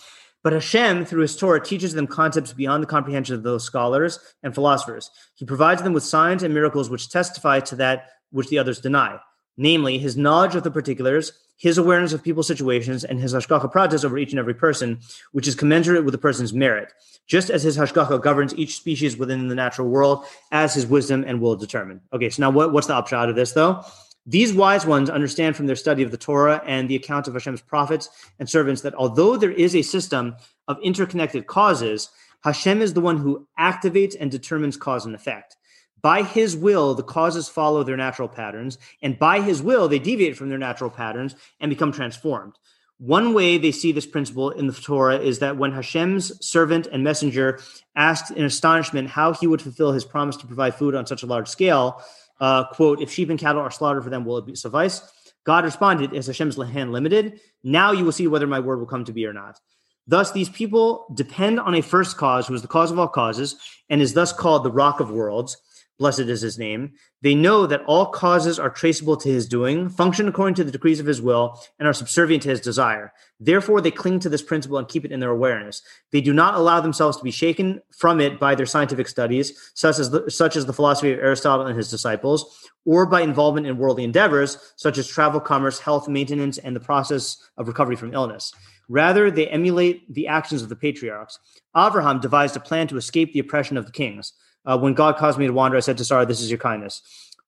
But 0.44 0.54
Hashem, 0.54 1.06
through 1.06 1.22
his 1.22 1.38
Torah, 1.38 1.64
teaches 1.64 1.94
them 1.94 2.06
concepts 2.06 2.52
beyond 2.52 2.84
the 2.84 2.88
comprehension 2.88 3.34
of 3.34 3.44
those 3.44 3.64
scholars 3.64 4.20
and 4.44 4.54
philosophers. 4.54 5.10
He 5.36 5.46
provides 5.46 5.82
them 5.82 5.94
with 5.94 6.04
signs 6.04 6.44
and 6.44 6.54
miracles 6.54 6.90
which 6.90 7.10
testify 7.10 7.62
to 7.62 7.78
that 7.78 8.10
which 8.32 8.50
the 8.50 8.58
others 8.60 8.82
deny, 8.82 9.20
namely 9.56 9.98
his 9.98 10.18
knowledge 10.18 10.56
of 10.56 10.64
the 10.64 10.72
particulars, 10.72 11.32
his 11.58 11.78
awareness 11.78 12.12
of 12.12 12.24
people's 12.24 12.48
situations, 12.48 13.06
and 13.06 13.20
his 13.20 13.34
hashgacha 13.34 13.72
pratis 13.72 14.04
over 14.04 14.18
each 14.18 14.32
and 14.32 14.40
every 14.40 14.54
person, 14.54 15.00
which 15.32 15.48
is 15.48 15.56
commensurate 15.56 16.04
with 16.04 16.12
the 16.12 16.18
person's 16.18 16.52
merit, 16.52 16.92
just 17.26 17.50
as 17.50 17.64
his 17.64 17.78
hashgacha 17.78 18.22
governs 18.22 18.54
each 18.56 18.76
species 18.76 19.16
within 19.16 19.48
the 19.48 19.56
natural 19.56 19.88
world, 19.88 20.26
as 20.52 20.74
his 20.74 20.86
wisdom 20.86 21.24
and 21.26 21.40
will 21.40 21.56
determine. 21.56 22.02
Okay, 22.12 22.30
so 22.30 22.42
now 22.42 22.50
what, 22.50 22.74
what's 22.74 22.88
the 22.88 22.96
upshot 22.96 23.30
of 23.30 23.36
this, 23.36 23.54
though? 23.54 23.82
These 24.26 24.54
wise 24.54 24.86
ones 24.86 25.10
understand 25.10 25.56
from 25.56 25.68
their 25.68 25.76
study 25.76 26.02
of 26.02 26.12
the 26.12 26.18
Torah 26.18 26.62
and 26.66 26.90
the 26.90 26.96
account 26.96 27.28
of 27.28 27.34
Hashem's 27.34 27.62
prophets 27.62 28.10
and 28.40 28.50
servants 28.50 28.82
that 28.82 28.96
although 28.96 29.36
there 29.36 29.52
is 29.52 29.76
a 29.76 29.82
system 29.82 30.36
of 30.68 30.78
interconnected 30.82 31.46
causes, 31.46 32.10
Hashem 32.44 32.82
is 32.82 32.94
the 32.94 33.02
one 33.02 33.18
who 33.18 33.48
activates 33.60 34.16
and 34.18 34.32
determines 34.32 34.78
cause 34.78 35.06
and 35.06 35.14
effect. 35.14 35.58
By 36.02 36.24
his 36.24 36.56
will, 36.56 36.96
the 36.96 37.04
causes 37.04 37.50
follow 37.50 37.84
their 37.84 37.98
natural 37.98 38.28
patterns, 38.28 38.78
and 39.02 39.20
by 39.20 39.42
his 39.42 39.62
will, 39.62 39.88
they 39.88 40.00
deviate 40.00 40.38
from 40.38 40.50
their 40.50 40.58
natural 40.58 40.90
patterns 40.90 41.36
and 41.60 41.70
become 41.70 41.92
transformed. 41.92 42.58
One 43.00 43.34
way 43.34 43.58
they 43.58 43.72
see 43.72 43.92
this 43.92 44.06
principle 44.06 44.52
in 44.52 44.68
the 44.68 44.74
Torah 44.74 45.18
is 45.18 45.40
that 45.40 45.58
when 45.58 45.74
Hashem's 45.74 46.46
servant 46.46 46.88
and 46.88 47.04
messenger 47.04 47.60
asked 47.96 48.32
in 48.32 48.46
astonishment 48.46 49.10
how 49.10 49.34
he 49.34 49.48
would 49.48 49.62
fulfill 49.62 49.92
his 49.92 50.06
promise 50.06 50.38
to 50.38 50.48
provide 50.48 50.76
food 50.76 50.96
on 50.96 51.06
such 51.06 51.24
a 51.24 51.26
large 51.26 51.48
scale, 51.48 52.02
uh, 52.44 52.66
quote, 52.66 53.02
if 53.02 53.10
sheep 53.10 53.30
and 53.30 53.40
cattle 53.40 53.62
are 53.62 53.72
slaughtered 53.72 54.04
for 54.04 54.10
them, 54.10 54.26
will 54.26 54.38
it 54.38 54.58
suffice? 54.58 55.02
God 55.46 55.64
responded, 55.64 56.14
Is 56.14 56.28
Hashem's 56.28 56.62
hand 56.62 56.92
limited? 56.92 57.40
Now 57.64 57.94
you 57.94 58.04
will 58.04 58.12
see 58.12 58.28
whether 58.28 58.46
my 58.46 58.60
word 58.60 58.80
will 58.80 58.86
come 58.86 59.06
to 59.06 59.14
be 59.14 59.26
or 59.26 59.32
not. 59.32 59.62
Thus, 60.08 60.34
these 60.34 60.50
people 60.50 61.06
depend 61.16 61.62
on 61.62 61.74
a 61.74 61.82
first 61.82 62.18
cause, 62.18 62.46
who 62.46 62.54
is 62.54 62.62
the 62.62 62.68
cause 62.68 62.92
of 62.92 63.00
all 63.00 63.08
causes, 63.08 63.56
and 63.90 64.02
is 64.02 64.14
thus 64.14 64.34
called 64.34 64.66
the 64.66 64.72
rock 64.72 65.00
of 65.00 65.10
worlds. 65.10 65.56
Blessed 66.04 66.20
is 66.20 66.42
his 66.42 66.60
name. 66.60 66.92
They 67.22 67.34
know 67.34 67.66
that 67.66 67.86
all 67.86 68.08
causes 68.08 68.60
are 68.60 68.70
traceable 68.70 69.16
to 69.16 69.30
his 69.30 69.48
doing, 69.48 69.88
function 69.88 70.28
according 70.28 70.56
to 70.56 70.66
the 70.66 70.72
decrees 70.72 71.00
of 71.00 71.06
his 71.06 71.22
will, 71.22 71.58
and 71.80 71.88
are 71.88 71.94
subservient 71.94 72.44
to 72.44 72.50
his 72.50 72.60
desire. 72.60 73.14
Therefore, 73.40 73.80
they 73.80 73.90
cling 73.90 74.20
to 74.20 74.28
this 74.28 74.42
principle 74.42 74.78
and 74.78 74.86
keep 74.86 75.06
it 75.06 75.14
in 75.14 75.22
their 75.22 75.30
awareness. 75.30 75.82
They 76.12 76.20
do 76.20 76.34
not 76.34 76.56
allow 76.56 76.82
themselves 76.82 77.16
to 77.16 77.24
be 77.24 77.32
shaken 77.32 77.82
from 77.98 78.20
it 78.20 78.38
by 78.38 78.54
their 78.54 78.66
scientific 78.66 79.08
studies, 79.08 79.72
such 79.76 79.98
as 79.98 80.10
the, 80.10 80.30
such 80.30 80.58
as 80.58 80.66
the 80.66 80.74
philosophy 80.74 81.14
of 81.14 81.20
Aristotle 81.20 81.68
and 81.68 81.78
his 81.78 81.90
disciples, 81.90 82.70
or 82.84 83.06
by 83.06 83.22
involvement 83.22 83.66
in 83.66 83.78
worldly 83.78 84.04
endeavors, 84.04 84.58
such 84.76 84.98
as 84.98 85.08
travel, 85.08 85.40
commerce, 85.40 85.80
health, 85.80 86.10
maintenance, 86.10 86.58
and 86.58 86.76
the 86.76 86.82
process 86.82 87.38
of 87.56 87.70
recovery 87.70 87.96
from 87.96 88.14
illness. 88.14 88.52
Rather, 88.90 89.32
they 89.32 89.48
emulate 89.48 90.14
the 90.14 90.28
actions 90.28 90.62
of 90.62 90.68
the 90.68 90.76
patriarchs. 90.76 91.40
Abraham 91.78 92.20
devised 92.20 92.58
a 92.58 92.60
plan 92.60 92.90
to 92.90 92.98
escape 92.98 93.32
the 93.32 93.40
oppression 93.40 93.78
of 93.78 93.86
the 93.86 93.94
kings. 93.94 94.34
Uh, 94.66 94.78
when 94.78 94.94
God 94.94 95.18
caused 95.18 95.38
me 95.38 95.48
to 95.48 95.54
wander, 95.54 95.78
I 95.78 95.82
said 95.82 95.98
to 95.98 96.06
Sarah, 96.06 96.26
This 96.26 96.42
is 96.42 96.50
your 96.50 96.60
kindness. 96.60 97.02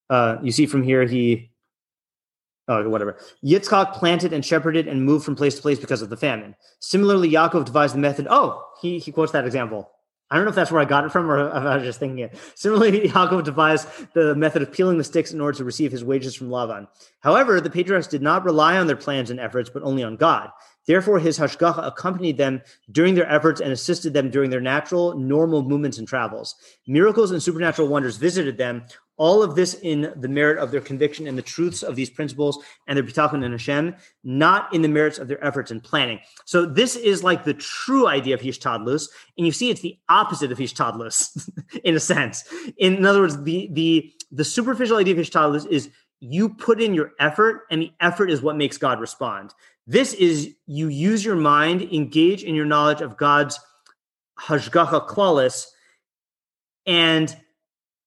Uh, 0.10 0.38
you 0.44 0.52
see 0.52 0.66
from 0.66 0.84
here, 0.84 1.06
he, 1.06 1.52
oh, 2.68 2.88
whatever. 2.90 3.18
Yitzchak 3.44 3.94
planted 3.94 4.34
and 4.34 4.46
shepherded 4.46 4.88
and 4.88 5.04
moved 5.04 5.26
from 5.26 5.36
place 5.36 5.56
to 5.56 5.62
place 5.62 5.80
because 5.80 6.02
of 6.02 6.10
the 6.10 6.18
famine. 6.18 6.56
Similarly, 6.80 7.32
Yaakov 7.32 7.66
devised 7.66 7.96
the 7.96 8.00
method. 8.00 8.28
Oh, 8.30 8.64
he, 8.82 9.00
he 9.00 9.12
quotes 9.12 9.32
that 9.32 9.46
example. 9.46 9.90
I 10.32 10.36
don't 10.36 10.46
know 10.46 10.50
if 10.50 10.56
that's 10.56 10.72
where 10.72 10.82
I 10.82 10.86
got 10.86 11.06
it 11.06 11.12
from 11.12 11.30
or 11.30 11.48
if 11.48 11.54
I 11.54 11.76
was 11.76 11.84
just 11.84 12.00
thinking 12.00 12.20
it. 12.20 12.38
Similarly, 12.56 13.02
Yaakov 13.10 13.44
devised 13.44 13.88
the 14.14 14.36
method 14.36 14.62
of 14.62 14.72
peeling 14.72 14.98
the 14.98 15.04
sticks 15.04 15.32
in 15.32 15.42
order 15.42 15.58
to 15.58 15.64
receive 15.64 15.92
his 15.92 16.04
wages 16.04 16.36
from 16.36 16.50
Lavan. 16.50 16.88
However, 17.22 17.62
the 17.62 17.70
patriarchs 17.70 18.08
did 18.08 18.22
not 18.22 18.46
rely 18.46 18.78
on 18.78 18.88
their 18.88 18.96
plans 18.96 19.30
and 19.30 19.40
efforts, 19.40 19.70
but 19.70 19.84
only 19.84 20.04
on 20.04 20.16
God. 20.16 20.50
Therefore, 20.88 21.20
his 21.20 21.38
hashgacha 21.38 21.86
accompanied 21.86 22.38
them 22.38 22.62
during 22.92 23.16
their 23.16 23.30
efforts 23.32 23.62
and 23.62 23.72
assisted 23.72 24.14
them 24.14 24.30
during 24.30 24.50
their 24.50 24.62
natural, 24.62 25.18
normal 25.18 25.64
movements 25.64 25.98
and 25.98 26.08
travels. 26.08 26.56
Miracles 26.88 27.32
and 27.32 27.42
supernatural 27.42 27.88
wonders 27.88 28.18
visited 28.18 28.58
them. 28.58 28.86
All 29.18 29.42
of 29.42 29.56
this 29.56 29.76
in 29.76 30.14
the 30.18 30.28
merit 30.28 30.58
of 30.58 30.72
their 30.72 30.82
conviction 30.82 31.26
and 31.26 31.38
the 31.38 31.42
truths 31.42 31.84
of 31.84 31.96
these 31.96 32.10
principles 32.10 32.60
and 32.88 32.98
their 32.98 33.04
bitachon 33.04 33.46
and 33.46 33.54
Hashem, 33.54 33.96
not 34.26 34.74
in 34.74 34.82
the 34.82 34.90
merits 34.90 35.18
of 35.18 35.30
their 35.30 35.44
efforts 35.44 35.72
and 35.72 35.82
planning. 35.82 36.20
So 36.44 36.66
this 36.66 36.98
is 36.98 37.24
like 37.24 37.46
the 37.46 37.54
true 37.54 38.08
idea 38.08 38.36
of 38.36 38.42
Hishtadlus, 38.42 39.08
and 39.38 39.46
you 39.46 39.54
see 39.54 39.70
it's 39.70 39.80
the 39.80 39.98
opposite 40.10 40.52
of 40.52 40.58
Hishtadlus, 40.58 41.50
in 41.86 41.96
a 41.96 42.00
sense. 42.00 42.44
In, 42.78 43.06
other 43.06 43.22
words, 43.22 43.42
the 43.44 43.70
the 43.72 44.12
the 44.34 44.44
superficial 44.44 44.98
idea 44.98 45.14
of 45.14 45.20
Hishtadlus 45.26 45.66
is 45.68 45.90
you 46.20 46.50
put 46.50 46.82
in 46.82 46.94
your 46.94 47.12
effort, 47.20 47.64
and 47.72 47.82
the 47.82 47.92
effort 48.00 48.30
is 48.30 48.42
what 48.42 48.58
makes 48.58 48.78
God 48.78 49.00
respond. 49.00 49.54
This 49.88 50.14
is 50.14 50.56
you 50.66 50.88
use 50.88 51.24
your 51.24 51.36
mind, 51.36 51.82
engage 51.82 52.44
in 52.44 52.56
your 52.56 52.66
knowledge 52.66 53.02
of 53.02 53.18
God's 53.18 53.60
hashgacha 54.40 55.08
klalis, 55.08 55.68
and 56.86 57.36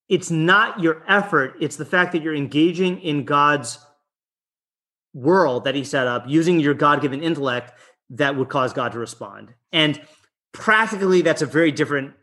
it's 0.08 0.30
not 0.30 0.80
your 0.80 1.02
effort 1.08 1.56
it's 1.60 1.76
the 1.76 1.84
fact 1.84 2.12
that 2.12 2.22
you're 2.22 2.34
engaging 2.34 3.00
in 3.00 3.24
god's 3.24 3.78
world 5.12 5.64
that 5.64 5.74
he 5.74 5.84
set 5.84 6.06
up 6.06 6.24
using 6.26 6.60
your 6.60 6.74
god-given 6.74 7.22
intellect 7.22 7.72
that 8.10 8.36
would 8.36 8.48
cause 8.48 8.72
god 8.72 8.92
to 8.92 8.98
respond. 8.98 9.52
And 9.72 10.00
practically 10.52 11.22
that's 11.22 11.42
a 11.42 11.46
very 11.46 11.72
different 11.72 12.14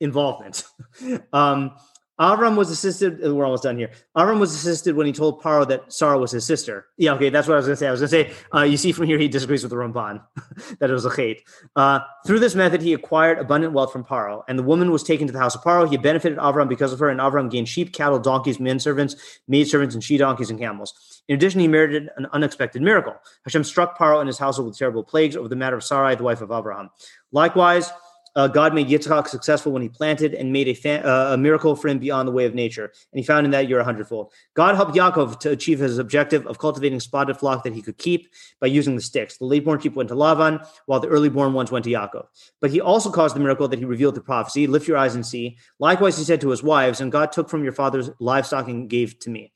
involvement. 0.00 0.64
Um 1.32 1.76
Avram 2.20 2.54
was 2.56 2.70
assisted. 2.70 3.24
uh, 3.26 3.34
We're 3.34 3.44
almost 3.44 3.64
done 3.64 3.76
here. 3.76 3.90
Avram 4.16 4.38
was 4.38 4.54
assisted 4.54 4.94
when 4.94 5.06
he 5.06 5.12
told 5.12 5.42
Paro 5.42 5.66
that 5.66 5.92
Sarah 5.92 6.16
was 6.16 6.30
his 6.30 6.44
sister. 6.46 6.86
Yeah, 6.96 7.14
okay, 7.14 7.28
that's 7.28 7.48
what 7.48 7.54
I 7.54 7.56
was 7.56 7.66
going 7.66 7.74
to 7.74 7.80
say. 7.80 7.88
I 7.88 7.90
was 7.90 8.00
going 8.00 8.24
to 8.26 8.30
say, 8.32 8.36
uh, 8.54 8.62
you 8.62 8.76
see 8.76 8.92
from 8.92 9.06
here, 9.06 9.18
he 9.18 9.26
disagrees 9.26 9.64
with 9.64 9.70
the 9.70 9.76
Ramban 9.76 10.22
that 10.78 10.90
it 10.90 10.92
was 10.92 11.04
a 11.04 11.10
chait. 11.10 11.40
Uh, 11.74 12.00
through 12.24 12.38
this 12.38 12.54
method, 12.54 12.82
he 12.82 12.92
acquired 12.92 13.38
abundant 13.40 13.72
wealth 13.72 13.92
from 13.92 14.04
Paro, 14.04 14.44
and 14.48 14.56
the 14.56 14.62
woman 14.62 14.92
was 14.92 15.02
taken 15.02 15.26
to 15.26 15.32
the 15.32 15.40
house 15.40 15.56
of 15.56 15.62
Paro. 15.62 15.90
He 15.90 15.96
benefited 15.96 16.38
Avram 16.38 16.68
because 16.68 16.92
of 16.92 17.00
her, 17.00 17.08
and 17.08 17.18
Avram 17.18 17.50
gained 17.50 17.68
sheep, 17.68 17.92
cattle, 17.92 18.20
donkeys, 18.20 18.60
men 18.60 18.78
servants, 18.78 19.40
maid 19.48 19.66
servants, 19.66 19.94
and 19.96 20.04
she 20.04 20.16
donkeys 20.16 20.50
and 20.50 20.58
camels. 20.58 21.22
In 21.28 21.34
addition, 21.34 21.60
he 21.60 21.66
merited 21.68 22.10
an 22.16 22.26
unexpected 22.32 22.80
miracle. 22.80 23.14
Hashem 23.44 23.64
struck 23.64 23.98
Paro 23.98 24.20
and 24.20 24.28
his 24.28 24.38
household 24.38 24.68
with 24.68 24.78
terrible 24.78 25.02
plagues 25.02 25.36
over 25.36 25.48
the 25.48 25.56
matter 25.56 25.76
of 25.76 25.82
Sarai, 25.82 26.14
the 26.14 26.22
wife 26.22 26.42
of 26.42 26.52
Abraham. 26.52 26.90
Likewise, 27.32 27.90
uh, 28.36 28.48
God 28.48 28.74
made 28.74 28.88
Yitzchak 28.88 29.28
successful 29.28 29.72
when 29.72 29.82
he 29.82 29.88
planted 29.88 30.34
and 30.34 30.52
made 30.52 30.68
a, 30.68 31.08
uh, 31.08 31.34
a 31.34 31.36
miracle 31.36 31.76
for 31.76 31.88
him 31.88 31.98
beyond 31.98 32.26
the 32.26 32.32
way 32.32 32.44
of 32.44 32.54
nature. 32.54 32.84
And 32.84 33.18
he 33.18 33.22
found 33.22 33.44
in 33.44 33.52
that 33.52 33.68
year 33.68 33.80
a 33.80 33.84
hundredfold. 33.84 34.32
God 34.54 34.74
helped 34.74 34.94
Yaakov 34.94 35.38
to 35.40 35.50
achieve 35.50 35.78
his 35.78 35.98
objective 35.98 36.46
of 36.46 36.58
cultivating 36.58 37.00
spotted 37.00 37.36
flock 37.36 37.64
that 37.64 37.74
he 37.74 37.82
could 37.82 37.98
keep 37.98 38.28
by 38.60 38.66
using 38.66 38.96
the 38.96 39.02
sticks. 39.02 39.36
The 39.38 39.44
late 39.44 39.64
born 39.64 39.80
sheep 39.80 39.94
went 39.94 40.08
to 40.08 40.14
Lavan, 40.14 40.66
while 40.86 41.00
the 41.00 41.08
early 41.08 41.28
born 41.28 41.52
ones 41.52 41.70
went 41.70 41.84
to 41.84 41.90
Yaakov. 41.90 42.26
But 42.60 42.70
he 42.70 42.80
also 42.80 43.10
caused 43.10 43.36
the 43.36 43.40
miracle 43.40 43.68
that 43.68 43.78
he 43.78 43.84
revealed 43.84 44.14
the 44.14 44.20
prophecy 44.20 44.66
lift 44.66 44.88
your 44.88 44.96
eyes 44.96 45.14
and 45.14 45.24
see. 45.24 45.58
Likewise, 45.78 46.18
he 46.18 46.24
said 46.24 46.40
to 46.40 46.50
his 46.50 46.62
wives, 46.62 47.00
And 47.00 47.12
God 47.12 47.32
took 47.32 47.48
from 47.48 47.62
your 47.62 47.72
father's 47.72 48.10
livestock 48.18 48.68
and 48.68 48.88
gave 48.88 49.18
to 49.20 49.30
me. 49.30 49.52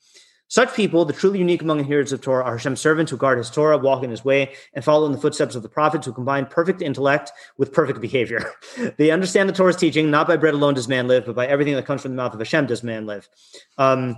Such 0.49 0.75
people, 0.75 1.05
the 1.05 1.13
truly 1.13 1.39
unique 1.39 1.61
among 1.61 1.79
inheritors 1.79 2.13
of 2.13 2.23
Torah, 2.23 2.43
are 2.43 2.57
Hashem's 2.57 2.81
servants 2.81 3.11
who 3.11 3.19
guard 3.19 3.37
his 3.37 3.51
Torah, 3.51 3.77
walk 3.77 4.03
in 4.03 4.11
his 4.11 4.25
way, 4.25 4.55
and 4.73 4.83
follow 4.83 5.05
in 5.05 5.13
the 5.13 5.19
footsteps 5.19 5.55
of 5.55 5.63
the 5.63 5.69
prophets 5.69 6.07
who 6.07 6.13
combine 6.13 6.47
perfect 6.47 6.81
intellect 6.81 7.33
with 7.59 7.73
perfect 7.73 8.01
behavior. 8.01 8.51
they 8.97 9.11
understand 9.11 9.49
the 9.49 9.53
Torah's 9.53 9.77
teaching, 9.77 10.11
not 10.11 10.27
by 10.27 10.39
bread 10.39 10.55
alone 10.55 10.75
does 10.75 10.89
man 10.89 11.07
live, 11.07 11.27
but 11.27 11.37
by 11.37 11.47
everything 11.47 11.75
that 11.75 11.85
comes 11.85 12.01
from 12.01 12.13
the 12.13 12.17
mouth 12.17 12.33
of 12.33 12.41
Hashem 12.41 12.67
does 12.67 12.83
man 12.83 13.07
live. 13.07 13.29
Um, 13.77 14.17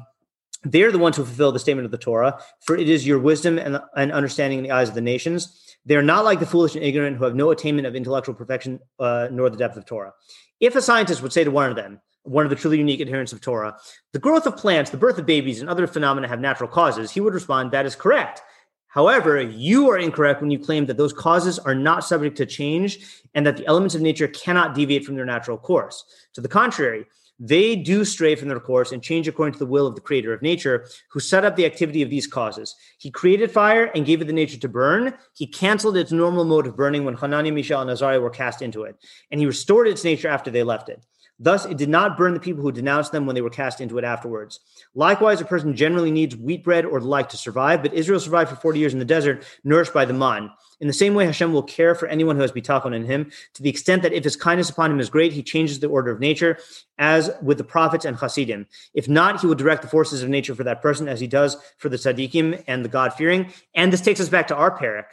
they 0.64 0.82
are 0.82 0.92
the 0.92 0.98
ones 0.98 1.16
who 1.16 1.24
fulfill 1.24 1.52
the 1.52 1.58
statement 1.58 1.86
of 1.86 1.90
the 1.90 1.98
Torah, 1.98 2.40
for 2.60 2.76
it 2.76 2.88
is 2.88 3.06
your 3.06 3.18
wisdom 3.18 3.58
and, 3.58 3.80
and 3.96 4.12
understanding 4.12 4.58
in 4.58 4.64
the 4.64 4.70
eyes 4.70 4.88
of 4.88 4.94
the 4.94 5.00
nations. 5.00 5.76
They 5.86 5.96
are 5.96 6.02
not 6.02 6.24
like 6.24 6.38
the 6.38 6.46
foolish 6.46 6.74
and 6.74 6.84
ignorant 6.84 7.16
who 7.16 7.24
have 7.24 7.34
no 7.34 7.50
attainment 7.50 7.86
of 7.86 7.96
intellectual 7.96 8.34
perfection 8.34 8.78
uh, 8.98 9.28
nor 9.32 9.50
the 9.50 9.56
depth 9.56 9.76
of 9.76 9.86
Torah. 9.86 10.12
If 10.60 10.76
a 10.76 10.82
scientist 10.82 11.22
would 11.22 11.32
say 11.32 11.42
to 11.42 11.50
one 11.50 11.70
of 11.70 11.76
them, 11.76 12.00
one 12.22 12.44
of 12.44 12.50
the 12.50 12.56
truly 12.56 12.78
unique 12.78 13.00
adherents 13.00 13.32
of 13.32 13.40
Torah, 13.40 13.76
the 14.12 14.18
growth 14.18 14.46
of 14.46 14.56
plants, 14.56 14.90
the 14.90 14.96
birth 14.96 15.18
of 15.18 15.26
babies, 15.26 15.60
and 15.60 15.68
other 15.68 15.86
phenomena 15.86 16.28
have 16.28 16.40
natural 16.40 16.68
causes, 16.68 17.10
he 17.10 17.20
would 17.20 17.34
respond, 17.34 17.70
That 17.70 17.86
is 17.86 17.96
correct. 17.96 18.42
However, 18.88 19.40
you 19.40 19.88
are 19.90 19.98
incorrect 19.98 20.40
when 20.40 20.50
you 20.50 20.58
claim 20.58 20.86
that 20.86 20.96
those 20.96 21.12
causes 21.12 21.60
are 21.60 21.76
not 21.76 22.04
subject 22.04 22.36
to 22.38 22.46
change 22.46 22.98
and 23.34 23.46
that 23.46 23.56
the 23.56 23.66
elements 23.66 23.94
of 23.94 24.00
nature 24.00 24.26
cannot 24.26 24.74
deviate 24.74 25.04
from 25.04 25.14
their 25.14 25.24
natural 25.24 25.56
course. 25.56 26.04
To 26.34 26.40
the 26.40 26.48
contrary, 26.48 27.06
they 27.38 27.74
do 27.74 28.04
stray 28.04 28.34
from 28.34 28.48
their 28.48 28.60
course 28.60 28.92
and 28.92 29.02
change 29.02 29.26
according 29.26 29.54
to 29.54 29.58
the 29.58 29.66
will 29.66 29.86
of 29.86 29.94
the 29.94 30.00
creator 30.00 30.34
of 30.34 30.42
nature, 30.42 30.86
who 31.10 31.20
set 31.20 31.44
up 31.44 31.56
the 31.56 31.64
activity 31.64 32.02
of 32.02 32.10
these 32.10 32.26
causes. 32.26 32.76
He 32.98 33.10
created 33.10 33.50
fire 33.50 33.84
and 33.94 34.04
gave 34.04 34.20
it 34.20 34.26
the 34.26 34.32
nature 34.32 34.58
to 34.58 34.68
burn. 34.68 35.14
He 35.34 35.46
canceled 35.46 35.96
its 35.96 36.12
normal 36.12 36.44
mode 36.44 36.66
of 36.66 36.76
burning 36.76 37.04
when 37.04 37.14
Hananiah, 37.14 37.52
Mishael, 37.52 37.80
and 37.80 37.90
Azariah 37.90 38.20
were 38.20 38.28
cast 38.28 38.60
into 38.60 38.82
it, 38.82 38.96
and 39.30 39.40
he 39.40 39.46
restored 39.46 39.88
its 39.88 40.04
nature 40.04 40.28
after 40.28 40.50
they 40.50 40.62
left 40.62 40.90
it. 40.90 41.02
Thus, 41.42 41.64
it 41.64 41.78
did 41.78 41.88
not 41.88 42.18
burn 42.18 42.34
the 42.34 42.40
people 42.40 42.62
who 42.62 42.70
denounced 42.70 43.12
them 43.12 43.24
when 43.24 43.34
they 43.34 43.40
were 43.40 43.48
cast 43.48 43.80
into 43.80 43.96
it 43.96 44.04
afterwards. 44.04 44.60
Likewise, 44.94 45.40
a 45.40 45.46
person 45.46 45.74
generally 45.74 46.10
needs 46.10 46.36
wheat 46.36 46.62
bread 46.62 46.84
or 46.84 47.00
the 47.00 47.06
like 47.06 47.30
to 47.30 47.38
survive, 47.38 47.82
but 47.82 47.94
Israel 47.94 48.20
survived 48.20 48.50
for 48.50 48.56
40 48.56 48.78
years 48.78 48.92
in 48.92 48.98
the 48.98 49.06
desert, 49.06 49.44
nourished 49.64 49.94
by 49.94 50.04
the 50.04 50.12
man. 50.12 50.50
In 50.80 50.86
the 50.86 50.92
same 50.92 51.14
way, 51.14 51.24
Hashem 51.24 51.52
will 51.52 51.62
care 51.62 51.94
for 51.94 52.08
anyone 52.08 52.36
who 52.36 52.42
has 52.42 52.52
bitachon 52.52 52.94
in 52.94 53.06
him, 53.06 53.30
to 53.54 53.62
the 53.62 53.70
extent 53.70 54.02
that 54.02 54.12
if 54.12 54.24
his 54.24 54.36
kindness 54.36 54.68
upon 54.68 54.90
him 54.90 55.00
is 55.00 55.08
great, 55.08 55.32
he 55.32 55.42
changes 55.42 55.80
the 55.80 55.88
order 55.88 56.10
of 56.10 56.20
nature, 56.20 56.58
as 56.98 57.30
with 57.42 57.56
the 57.56 57.64
prophets 57.64 58.04
and 58.04 58.16
Hasidim. 58.16 58.66
If 58.92 59.08
not, 59.08 59.40
he 59.40 59.46
will 59.46 59.54
direct 59.54 59.80
the 59.80 59.88
forces 59.88 60.22
of 60.22 60.28
nature 60.28 60.54
for 60.54 60.64
that 60.64 60.82
person, 60.82 61.08
as 61.08 61.20
he 61.20 61.26
does 61.26 61.56
for 61.78 61.88
the 61.88 61.96
tzaddikim 61.96 62.64
and 62.66 62.84
the 62.84 62.88
God-fearing. 62.90 63.52
And 63.74 63.90
this 63.90 64.02
takes 64.02 64.20
us 64.20 64.28
back 64.28 64.48
to 64.48 64.56
our 64.56 64.76
perek. 64.76 65.04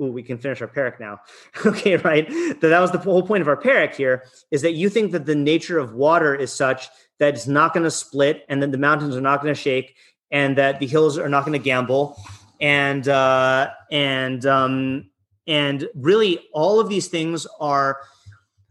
Ooh, 0.00 0.12
we 0.12 0.22
can 0.22 0.36
finish 0.36 0.60
our 0.60 0.68
perek 0.68 1.00
now. 1.00 1.20
okay, 1.66 1.96
right? 1.96 2.28
That 2.28 2.68
that 2.68 2.80
was 2.80 2.90
the 2.90 2.98
whole 2.98 3.22
point 3.22 3.42
of 3.42 3.48
our 3.48 3.56
perek 3.56 3.94
here 3.94 4.24
is 4.50 4.62
that 4.62 4.72
you 4.72 4.88
think 4.88 5.12
that 5.12 5.26
the 5.26 5.34
nature 5.34 5.78
of 5.78 5.94
water 5.94 6.34
is 6.34 6.52
such 6.52 6.88
that 7.18 7.34
it's 7.34 7.46
not 7.46 7.72
going 7.72 7.84
to 7.84 7.90
split 7.90 8.44
and 8.48 8.62
that 8.62 8.72
the 8.72 8.78
mountains 8.78 9.16
are 9.16 9.22
not 9.22 9.42
going 9.42 9.54
to 9.54 9.60
shake 9.60 9.96
and 10.30 10.58
that 10.58 10.80
the 10.80 10.86
hills 10.86 11.16
are 11.16 11.28
not 11.28 11.46
going 11.46 11.60
to 11.60 11.68
gambol 11.68 12.16
and 12.60 13.08
uh, 13.08 13.70
and 13.90 14.44
um, 14.46 15.10
and 15.46 15.88
really 15.94 16.40
all 16.52 16.80
of 16.80 16.88
these 16.88 17.08
things 17.08 17.46
are 17.60 18.00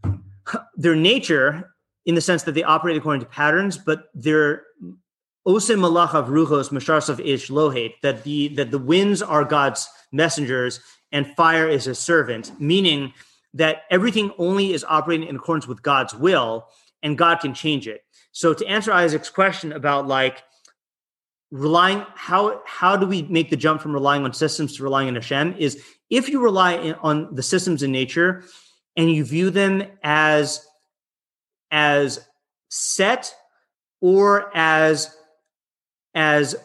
their 0.75 0.95
nature 0.95 1.71
in 2.05 2.15
the 2.15 2.21
sense 2.21 2.43
that 2.43 2.53
they 2.53 2.63
operate 2.63 2.97
according 2.97 3.21
to 3.21 3.27
patterns, 3.27 3.77
but 3.77 4.05
they're 4.13 4.63
osim 5.47 5.79
malachav 5.79 6.27
ruchos 6.27 6.69
mesharsav 6.69 7.19
ish 7.23 7.49
lohet 7.49 7.93
that 8.01 8.23
the 8.23 8.49
that 8.49 8.71
the 8.71 8.79
winds 8.79 9.21
are 9.21 9.43
God's 9.43 9.87
messengers 10.11 10.79
and 11.11 11.27
fire 11.35 11.67
is 11.67 11.87
a 11.87 11.95
servant, 11.95 12.59
meaning 12.59 13.13
that 13.53 13.83
everything 13.89 14.31
only 14.37 14.73
is 14.73 14.83
operating 14.87 15.27
in 15.27 15.35
accordance 15.35 15.67
with 15.67 15.81
God's 15.81 16.13
will 16.13 16.67
and 17.01 17.17
God 17.17 17.39
can 17.39 17.53
change 17.53 17.87
it. 17.87 18.03
So 18.31 18.53
to 18.53 18.65
answer 18.67 18.91
Isaac's 18.91 19.29
question 19.29 19.71
about 19.71 20.07
like 20.07 20.43
relying 21.51 22.05
how 22.15 22.61
how 22.65 22.97
do 22.97 23.05
we 23.05 23.21
make 23.23 23.49
the 23.49 23.55
jump 23.55 23.81
from 23.81 23.93
relying 23.93 24.23
on 24.23 24.33
systems 24.33 24.75
to 24.75 24.83
relying 24.83 25.07
on 25.07 25.15
Hashem 25.15 25.55
is 25.57 25.81
if 26.09 26.27
you 26.27 26.41
rely 26.41 26.91
on 27.01 27.33
the 27.33 27.43
systems 27.43 27.83
in 27.83 27.91
nature 27.91 28.43
and 28.97 29.11
you 29.11 29.23
view 29.23 29.51
them 29.51 29.83
as 30.03 30.65
as 31.71 32.27
set 32.69 33.33
or 34.01 34.51
as 34.55 35.15
as 36.13 36.55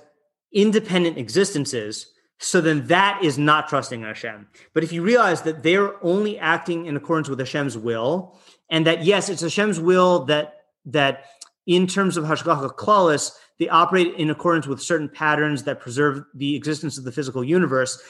independent 0.53 1.19
existences 1.19 2.07
so 2.41 2.61
then 2.61 2.87
that 2.87 3.23
is 3.23 3.39
not 3.39 3.69
trusting 3.69 4.03
Hashem. 4.03 4.49
But 4.73 4.83
if 4.83 4.93
you 4.93 5.03
realize 5.03 5.43
that 5.43 5.63
they're 5.63 6.03
only 6.05 6.39
acting 6.39 6.87
in 6.87 6.97
accordance 6.97 7.29
with 7.29 7.39
Hashem's 7.39 7.77
will, 7.77 8.39
and 8.71 8.87
that 8.87 9.05
yes, 9.05 9.29
it's 9.29 9.43
Hashem's 9.43 9.79
will 9.79 10.25
that 10.25 10.55
that 10.87 11.25
in 11.67 11.87
terms 11.87 12.17
of 12.17 12.25
hashgacha 12.25 12.75
klalis, 12.77 13.33
they 13.59 13.69
operate 13.69 14.15
in 14.15 14.31
accordance 14.31 14.67
with 14.67 14.81
certain 14.81 15.09
patterns 15.09 15.65
that 15.65 15.81
preserve 15.81 16.25
the 16.35 16.57
existence 16.57 16.97
of 16.97 17.05
the 17.05 17.13
physical 17.13 17.45
universe. 17.45 18.03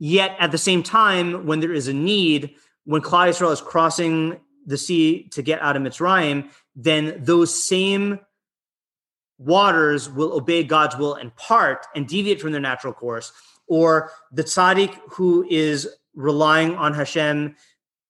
Yet 0.00 0.36
at 0.40 0.50
the 0.50 0.58
same 0.58 0.82
time, 0.82 1.46
when 1.46 1.60
there 1.60 1.72
is 1.72 1.86
a 1.88 1.92
need, 1.92 2.54
when 2.84 3.00
Klal 3.00 3.28
Yisrael 3.28 3.52
is 3.52 3.60
crossing 3.60 4.40
the 4.66 4.76
sea 4.76 5.28
to 5.30 5.42
get 5.42 5.62
out 5.62 5.76
of 5.76 5.82
Mitzrayim, 5.82 6.50
then 6.74 7.22
those 7.22 7.64
same 7.64 8.18
waters 9.38 10.10
will 10.10 10.32
obey 10.32 10.64
God's 10.64 10.96
will 10.96 11.14
in 11.14 11.30
part 11.30 11.86
and 11.94 12.06
deviate 12.06 12.40
from 12.40 12.52
their 12.52 12.60
natural 12.60 12.92
course. 12.92 13.32
Or 13.68 14.10
the 14.32 14.44
tzaddik 14.44 14.98
who 15.10 15.46
is 15.48 15.88
relying 16.14 16.74
on 16.74 16.94
Hashem, 16.94 17.54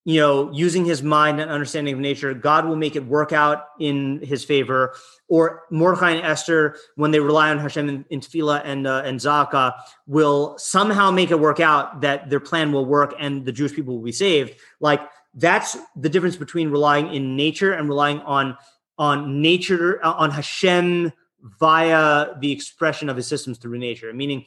you 0.05 0.21
know, 0.21 0.51
using 0.53 0.85
his 0.85 1.03
mind 1.03 1.41
and 1.41 1.51
understanding 1.51 1.93
of 1.93 2.01
nature, 2.01 2.33
God 2.33 2.67
will 2.67 2.77
make 2.77 2.97
it 2.97 3.05
work 3.05 3.33
out 3.33 3.67
in 3.79 4.21
his 4.23 4.45
favor. 4.45 4.95
Or 5.29 5.65
Mordechai 5.71 6.13
and 6.13 6.27
Esther, 6.27 6.77
when 6.95 7.11
they 7.11 7.21
rely 7.21 7.51
on 7.51 7.59
Hashem 7.59 7.89
in, 7.89 8.05
in 8.09 8.21
Tefillah 8.21 8.63
and 8.65 8.87
uh, 8.87 9.03
and 9.05 9.21
Zaka, 9.21 9.75
will 10.07 10.57
somehow 10.57 11.11
make 11.11 11.31
it 11.31 11.39
work 11.39 11.61
out 11.61 12.01
that 12.01 12.31
their 12.31 12.41
plan 12.41 12.73
will 12.73 12.87
work 12.87 13.15
and 13.19 13.45
the 13.45 13.53
Jewish 13.53 13.75
people 13.75 13.97
will 13.97 14.05
be 14.05 14.13
saved. 14.13 14.59
Like 14.81 15.03
that's 15.35 15.77
the 15.95 16.09
difference 16.09 16.37
between 16.37 16.71
relying 16.71 17.13
in 17.13 17.37
nature 17.37 17.73
and 17.73 17.89
relying 17.89 18.21
on 18.21 18.57
on 18.97 19.43
nature 19.43 20.05
uh, 20.05 20.13
on 20.15 20.31
Hashem 20.31 21.13
via 21.61 22.35
the 22.41 22.51
expression 22.51 23.09
of 23.09 23.17
his 23.17 23.27
systems 23.27 23.59
through 23.59 23.79
nature. 23.79 24.13
Meaning, 24.13 24.47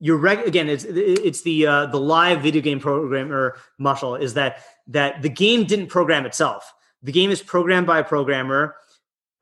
you're 0.00 0.16
reg- 0.16 0.46
again, 0.46 0.68
it's 0.68 0.84
it's 0.84 1.42
the 1.42 1.66
uh, 1.66 1.86
the 1.86 1.98
live 1.98 2.42
video 2.42 2.62
game 2.62 2.80
programmer 2.80 3.56
mushal 3.80 4.20
is 4.20 4.34
that 4.34 4.62
that 4.86 5.22
the 5.22 5.28
game 5.28 5.64
didn't 5.64 5.88
program 5.88 6.26
itself. 6.26 6.72
The 7.02 7.12
game 7.12 7.30
is 7.30 7.42
programmed 7.42 7.86
by 7.86 7.98
a 7.98 8.04
programmer 8.04 8.76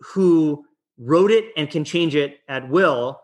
who 0.00 0.64
wrote 0.98 1.30
it 1.30 1.46
and 1.57 1.70
can 1.70 1.84
change 1.84 2.14
it 2.14 2.38
at 2.48 2.68
will 2.68 3.20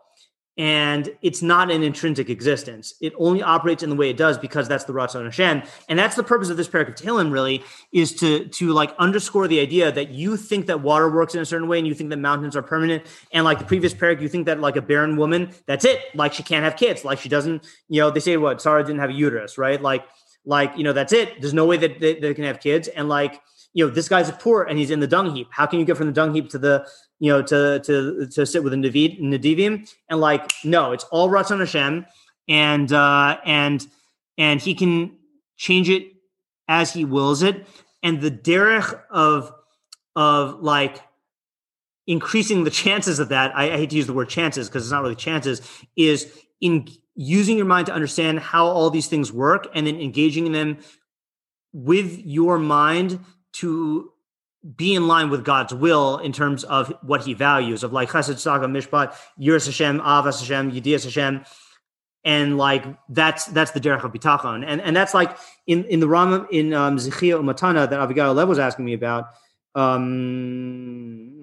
and 0.57 1.09
it's 1.23 1.41
not 1.41 1.71
an 1.71 1.81
intrinsic 1.81 2.29
existence. 2.29 2.93
It 3.01 3.13
only 3.17 3.41
operates 3.41 3.81
in 3.81 3.89
the 3.89 3.95
way 3.95 4.09
it 4.09 4.17
does 4.17 4.37
because 4.37 4.67
that's 4.67 4.83
the 4.83 4.93
Ratzon 4.93 5.23
Hashem, 5.23 5.63
and 5.89 5.97
that's 5.97 6.15
the 6.15 6.23
purpose 6.23 6.49
of 6.49 6.57
this 6.57 6.67
perek 6.67 6.89
of. 6.89 7.31
Really, 7.31 7.63
is 7.91 8.13
to 8.15 8.47
to 8.47 8.71
like 8.71 8.93
underscore 8.99 9.47
the 9.47 9.59
idea 9.59 9.91
that 9.91 10.09
you 10.09 10.37
think 10.37 10.67
that 10.67 10.81
water 10.81 11.09
works 11.09 11.33
in 11.33 11.41
a 11.41 11.45
certain 11.45 11.67
way, 11.67 11.79
and 11.79 11.87
you 11.87 11.95
think 11.95 12.11
that 12.11 12.17
mountains 12.17 12.55
are 12.55 12.61
permanent, 12.61 13.03
and 13.31 13.45
like 13.45 13.59
the 13.59 13.65
previous 13.65 13.93
perek, 13.93 14.21
you 14.21 14.29
think 14.29 14.45
that 14.45 14.59
like 14.59 14.75
a 14.75 14.81
barren 14.81 15.17
woman, 15.17 15.51
that's 15.65 15.85
it, 15.85 15.99
like 16.13 16.33
she 16.33 16.43
can't 16.43 16.63
have 16.63 16.75
kids, 16.75 17.03
like 17.03 17.19
she 17.19 17.29
doesn't, 17.29 17.65
you 17.89 18.01
know, 18.01 18.11
they 18.11 18.19
say 18.19 18.37
what 18.37 18.61
Sarah 18.61 18.83
didn't 18.83 18.99
have 18.99 19.09
a 19.09 19.13
uterus, 19.13 19.57
right? 19.57 19.81
Like, 19.81 20.05
like 20.45 20.77
you 20.77 20.83
know, 20.83 20.93
that's 20.93 21.13
it. 21.13 21.41
There's 21.41 21.53
no 21.53 21.65
way 21.65 21.77
that 21.77 21.99
they, 21.99 22.19
they 22.19 22.33
can 22.33 22.43
have 22.43 22.59
kids, 22.59 22.87
and 22.87 23.09
like 23.09 23.41
you 23.73 23.85
know, 23.85 23.91
this 23.91 24.07
guy's 24.07 24.29
a 24.29 24.33
poor 24.33 24.63
and 24.63 24.77
he's 24.77 24.91
in 24.91 24.99
the 24.99 25.07
dung 25.07 25.35
heap. 25.35 25.47
How 25.51 25.65
can 25.65 25.79
you 25.79 25.85
get 25.85 25.97
from 25.97 26.07
the 26.07 26.13
dung 26.13 26.33
heap 26.33 26.49
to 26.49 26.59
the, 26.59 26.87
you 27.19 27.31
know, 27.31 27.41
to 27.41 27.79
to 27.79 28.27
to 28.27 28.45
sit 28.45 28.63
with 28.63 28.71
the 28.71 28.77
Navid, 28.77 29.19
Nadivim? 29.21 29.89
And 30.09 30.19
like, 30.19 30.51
no, 30.63 30.91
it's 30.91 31.03
all 31.05 31.29
Ratzon 31.29 31.59
Hashem, 31.59 32.05
and 32.47 32.91
uh, 32.91 33.37
and 33.45 33.85
and 34.37 34.61
he 34.61 34.75
can 34.75 35.17
change 35.57 35.89
it 35.89 36.07
as 36.67 36.93
he 36.93 37.05
wills 37.05 37.43
it. 37.43 37.67
And 38.01 38.21
the 38.21 38.31
derech 38.31 38.99
of 39.09 39.53
of 40.15 40.61
like 40.61 41.01
increasing 42.05 42.63
the 42.63 42.69
chances 42.69 43.19
of 43.19 43.29
that, 43.29 43.55
I, 43.55 43.71
I 43.71 43.77
hate 43.77 43.91
to 43.91 43.95
use 43.95 44.07
the 44.07 44.13
word 44.13 44.29
chances 44.29 44.67
because 44.67 44.83
it's 44.83 44.91
not 44.91 45.01
really 45.01 45.15
chances, 45.15 45.61
is 45.95 46.31
in 46.59 46.87
using 47.15 47.57
your 47.57 47.65
mind 47.65 47.87
to 47.87 47.93
understand 47.93 48.39
how 48.39 48.65
all 48.65 48.89
these 48.89 49.07
things 49.07 49.31
work 49.31 49.67
and 49.73 49.87
then 49.87 49.99
engaging 49.99 50.45
in 50.45 50.51
them 50.51 50.77
with 51.71 52.19
your 52.25 52.57
mind 52.57 53.19
to 53.53 54.12
be 54.75 54.95
in 54.95 55.07
line 55.07 55.29
with 55.29 55.43
God's 55.43 55.73
will 55.73 56.17
in 56.19 56.31
terms 56.31 56.63
of 56.63 56.93
what 57.01 57.23
he 57.23 57.33
values 57.33 57.83
of 57.83 57.91
like 57.93 58.09
chesed, 58.09 58.39
saga, 58.39 58.67
mishpat, 58.67 59.13
yiras 59.39 59.65
Hashem, 59.65 59.99
avas 59.99 60.39
Hashem, 60.39 60.71
yedias 60.71 61.03
Hashem. 61.03 61.43
And 62.23 62.57
like 62.57 62.85
that's 63.09 63.45
that's 63.47 63.71
the 63.71 63.81
derech 63.81 64.03
of 64.03 64.13
bitachon, 64.13 64.63
and 64.65 64.79
and 64.79 64.95
that's 64.95 65.13
like 65.13 65.37
in 65.67 65.83
in 65.85 65.99
the 65.99 66.07
Rambam 66.07 66.47
in 66.51 66.73
um, 66.73 66.95
Zechia 66.95 67.37
Umatana 67.37 67.89
that 67.89 67.99
Avigail 67.99 68.33
Lev 68.33 68.47
was 68.47 68.59
asking 68.59 68.85
me 68.85 68.93
about. 68.93 69.25
Um, 69.75 71.33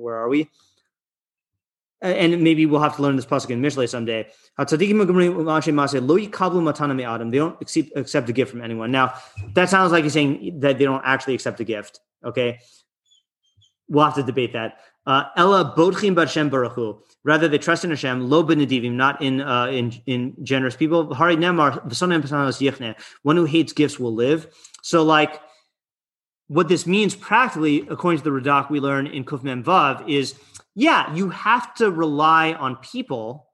where 0.00 0.16
are 0.16 0.28
we? 0.28 0.50
and 2.00 2.42
maybe 2.42 2.64
we'll 2.66 2.80
have 2.80 2.96
to 2.96 3.02
learn 3.02 3.16
this 3.16 3.26
pasuk 3.26 3.50
in 3.50 3.60
Mishlei 3.60 3.88
someday. 3.88 4.28
They 7.30 7.38
don't 7.38 7.60
accept, 7.60 7.88
accept 7.96 8.28
a 8.28 8.32
gift 8.32 8.50
from 8.52 8.62
anyone. 8.62 8.92
Now, 8.92 9.14
that 9.54 9.68
sounds 9.68 9.90
like 9.90 10.04
he's 10.04 10.12
saying 10.12 10.60
that 10.60 10.78
they 10.78 10.84
don't 10.84 11.02
actually 11.04 11.34
accept 11.34 11.58
a 11.60 11.64
gift. 11.64 12.00
Okay, 12.24 12.58
we'll 13.88 14.04
have 14.04 14.14
to 14.14 14.22
debate 14.22 14.52
that. 14.52 14.80
Uh, 15.06 15.24
Ella 15.36 15.74
bodchim 15.76 16.14
b'Hashem 16.14 16.50
baruchu. 16.50 17.00
Rather, 17.24 17.48
they 17.48 17.58
trust 17.58 17.84
in 17.84 17.90
Hashem, 17.90 18.28
lo 18.28 18.44
benedivim, 18.44 18.92
not 18.92 19.22
in 19.22 19.40
uh, 19.40 19.66
in 19.66 19.92
in 20.06 20.36
generous 20.42 20.76
people. 20.76 21.14
Hari 21.14 21.36
nemar 21.36 21.82
yichne. 21.88 22.94
One 23.22 23.36
who 23.36 23.44
hates 23.44 23.72
gifts 23.72 23.98
will 23.98 24.14
live. 24.14 24.46
So, 24.82 25.02
like, 25.02 25.40
what 26.48 26.68
this 26.68 26.86
means 26.86 27.14
practically, 27.14 27.86
according 27.88 28.20
to 28.20 28.24
the 28.24 28.30
Radak 28.30 28.70
we 28.70 28.80
learn 28.80 29.06
in 29.06 29.24
Kuf 29.24 29.42
Mem 29.42 29.64
Vav, 29.64 30.08
is 30.08 30.34
yeah, 30.74 31.12
you 31.14 31.30
have 31.30 31.74
to 31.74 31.90
rely 31.90 32.52
on 32.52 32.76
people 32.76 33.48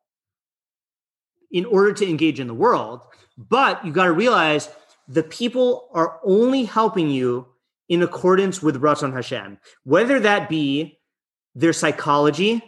in 1.51 1.65
order 1.65 1.93
to 1.93 2.09
engage 2.09 2.41
in 2.41 2.49
the 2.49 2.55
world, 2.55 3.01
but 3.39 3.85
you 3.87 3.93
got 3.93 4.05
to 4.07 4.12
realize 4.12 4.69
the 5.09 5.23
people 5.23 5.89
are 5.93 6.21
only 6.25 6.65
helping 6.65 7.09
you 7.09 7.47
in 7.89 8.03
accordance 8.03 8.62
with 8.62 8.80
Ratzon 8.80 9.12
Hashem, 9.12 9.59
whether 9.85 10.20
that 10.20 10.49
be 10.49 10.99
their 11.55 11.72
psychology, 11.72 12.62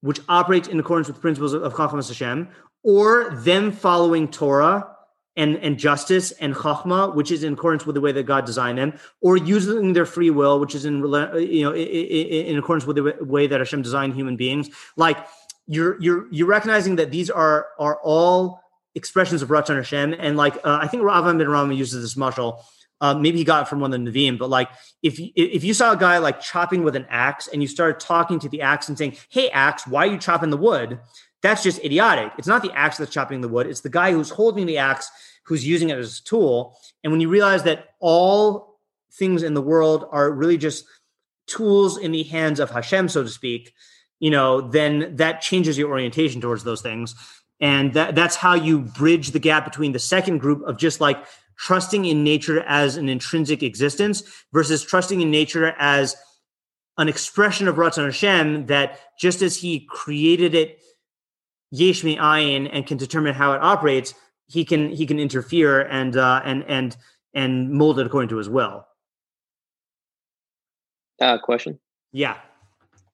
which 0.00 0.20
operates 0.28 0.68
in 0.68 0.78
accordance 0.78 1.08
with 1.08 1.20
principles 1.20 1.52
of 1.52 1.76
Chacham 1.76 2.00
Hashem, 2.00 2.48
or 2.82 3.30
them 3.30 3.72
following 3.72 4.28
Torah 4.28 4.94
and, 5.36 5.56
and 5.56 5.78
justice 5.78 6.30
and 6.32 6.54
chachma, 6.54 7.14
which 7.14 7.30
is 7.30 7.42
in 7.42 7.54
accordance 7.54 7.84
with 7.84 7.94
the 7.94 8.00
way 8.00 8.12
that 8.12 8.24
God 8.24 8.44
designed 8.44 8.78
them, 8.78 8.98
or 9.20 9.36
using 9.36 9.92
their 9.92 10.06
free 10.06 10.30
will, 10.30 10.60
which 10.60 10.74
is 10.74 10.84
in 10.84 10.98
you 10.98 11.64
know 11.64 11.74
in, 11.74 12.46
in 12.46 12.58
accordance 12.58 12.86
with 12.86 12.96
the 12.96 13.16
way 13.24 13.46
that 13.46 13.60
Hashem 13.60 13.82
designed 13.82 14.14
human 14.14 14.36
beings. 14.36 14.68
Like 14.96 15.18
you're 15.66 16.00
you're 16.00 16.26
you're 16.30 16.46
recognizing 16.46 16.96
that 16.96 17.10
these 17.10 17.30
are 17.30 17.66
are 17.78 17.98
all 18.02 18.60
expressions 18.94 19.42
of 19.42 19.48
Ratzon 19.48 19.76
Hashem, 19.76 20.14
and 20.18 20.36
like 20.36 20.56
uh, 20.58 20.78
I 20.80 20.86
think 20.86 21.02
Rav 21.02 21.24
ben 21.24 21.48
Rama 21.48 21.74
uses 21.74 22.02
this 22.02 22.14
mushal. 22.14 22.60
Uh, 23.00 23.14
maybe 23.14 23.38
he 23.38 23.44
got 23.44 23.62
it 23.62 23.68
from 23.68 23.80
one 23.80 23.92
of 23.92 24.04
the 24.04 24.10
Nevi'im, 24.10 24.38
but 24.38 24.48
like 24.48 24.70
if 25.02 25.18
if 25.18 25.64
you 25.64 25.74
saw 25.74 25.92
a 25.92 25.96
guy 25.96 26.18
like 26.18 26.40
chopping 26.40 26.84
with 26.84 26.96
an 26.96 27.06
axe 27.10 27.48
and 27.48 27.60
you 27.60 27.68
started 27.68 28.00
talking 28.00 28.38
to 28.38 28.48
the 28.48 28.62
axe 28.62 28.88
and 28.88 28.96
saying, 28.96 29.16
"Hey, 29.28 29.50
axe, 29.50 29.86
why 29.86 30.06
are 30.06 30.12
you 30.12 30.18
chopping 30.18 30.50
the 30.50 30.56
wood?" 30.56 31.00
That's 31.42 31.62
just 31.62 31.84
idiotic. 31.84 32.32
It's 32.38 32.48
not 32.48 32.62
the 32.62 32.72
axe 32.72 32.96
that's 32.96 33.12
chopping 33.12 33.42
the 33.42 33.48
wood. 33.48 33.66
It's 33.66 33.82
the 33.82 33.90
guy 33.90 34.12
who's 34.12 34.30
holding 34.30 34.64
the 34.64 34.78
axe, 34.78 35.10
who's 35.44 35.66
using 35.66 35.90
it 35.90 35.98
as 35.98 36.18
a 36.18 36.24
tool. 36.24 36.78
And 37.02 37.12
when 37.12 37.20
you 37.20 37.28
realize 37.28 37.64
that 37.64 37.88
all 38.00 38.78
things 39.12 39.42
in 39.42 39.52
the 39.52 39.60
world 39.60 40.06
are 40.10 40.30
really 40.30 40.56
just 40.56 40.86
tools 41.46 41.98
in 41.98 42.12
the 42.12 42.22
hands 42.22 42.60
of 42.60 42.70
Hashem, 42.70 43.10
so 43.10 43.22
to 43.22 43.28
speak, 43.28 43.74
you 44.20 44.30
know, 44.30 44.62
then 44.62 45.16
that 45.16 45.42
changes 45.42 45.76
your 45.76 45.90
orientation 45.90 46.40
towards 46.40 46.64
those 46.64 46.80
things. 46.80 47.14
And 47.60 47.92
that, 47.92 48.14
that's 48.14 48.36
how 48.36 48.54
you 48.54 48.80
bridge 48.80 49.30
the 49.30 49.38
gap 49.38 49.64
between 49.64 49.92
the 49.92 49.98
second 49.98 50.38
group 50.38 50.66
of 50.66 50.78
just 50.78 51.00
like 51.00 51.24
trusting 51.56 52.04
in 52.04 52.24
nature 52.24 52.60
as 52.62 52.96
an 52.96 53.08
intrinsic 53.08 53.62
existence 53.62 54.22
versus 54.52 54.82
trusting 54.82 55.20
in 55.20 55.30
nature 55.30 55.74
as 55.78 56.16
an 56.98 57.08
expression 57.08 57.68
of 57.68 57.76
Ratzon 57.76 58.04
Hashem 58.04 58.66
that 58.66 59.00
just 59.18 59.42
as 59.42 59.56
he 59.56 59.80
created 59.90 60.54
it 60.54 60.80
Yesh 61.70 62.04
Me'ayin 62.04 62.68
and 62.72 62.86
can 62.86 62.96
determine 62.96 63.34
how 63.34 63.52
it 63.52 63.60
operates, 63.60 64.14
he 64.46 64.64
can 64.64 64.90
he 64.90 65.06
can 65.06 65.18
interfere 65.18 65.80
and 65.80 66.16
uh, 66.16 66.40
and 66.44 66.64
and 66.68 66.96
and 67.34 67.72
mold 67.72 67.98
it 67.98 68.06
according 68.06 68.28
to 68.28 68.36
his 68.36 68.48
will. 68.48 68.86
Uh, 71.20 71.38
question. 71.38 71.78
Yeah. 72.12 72.36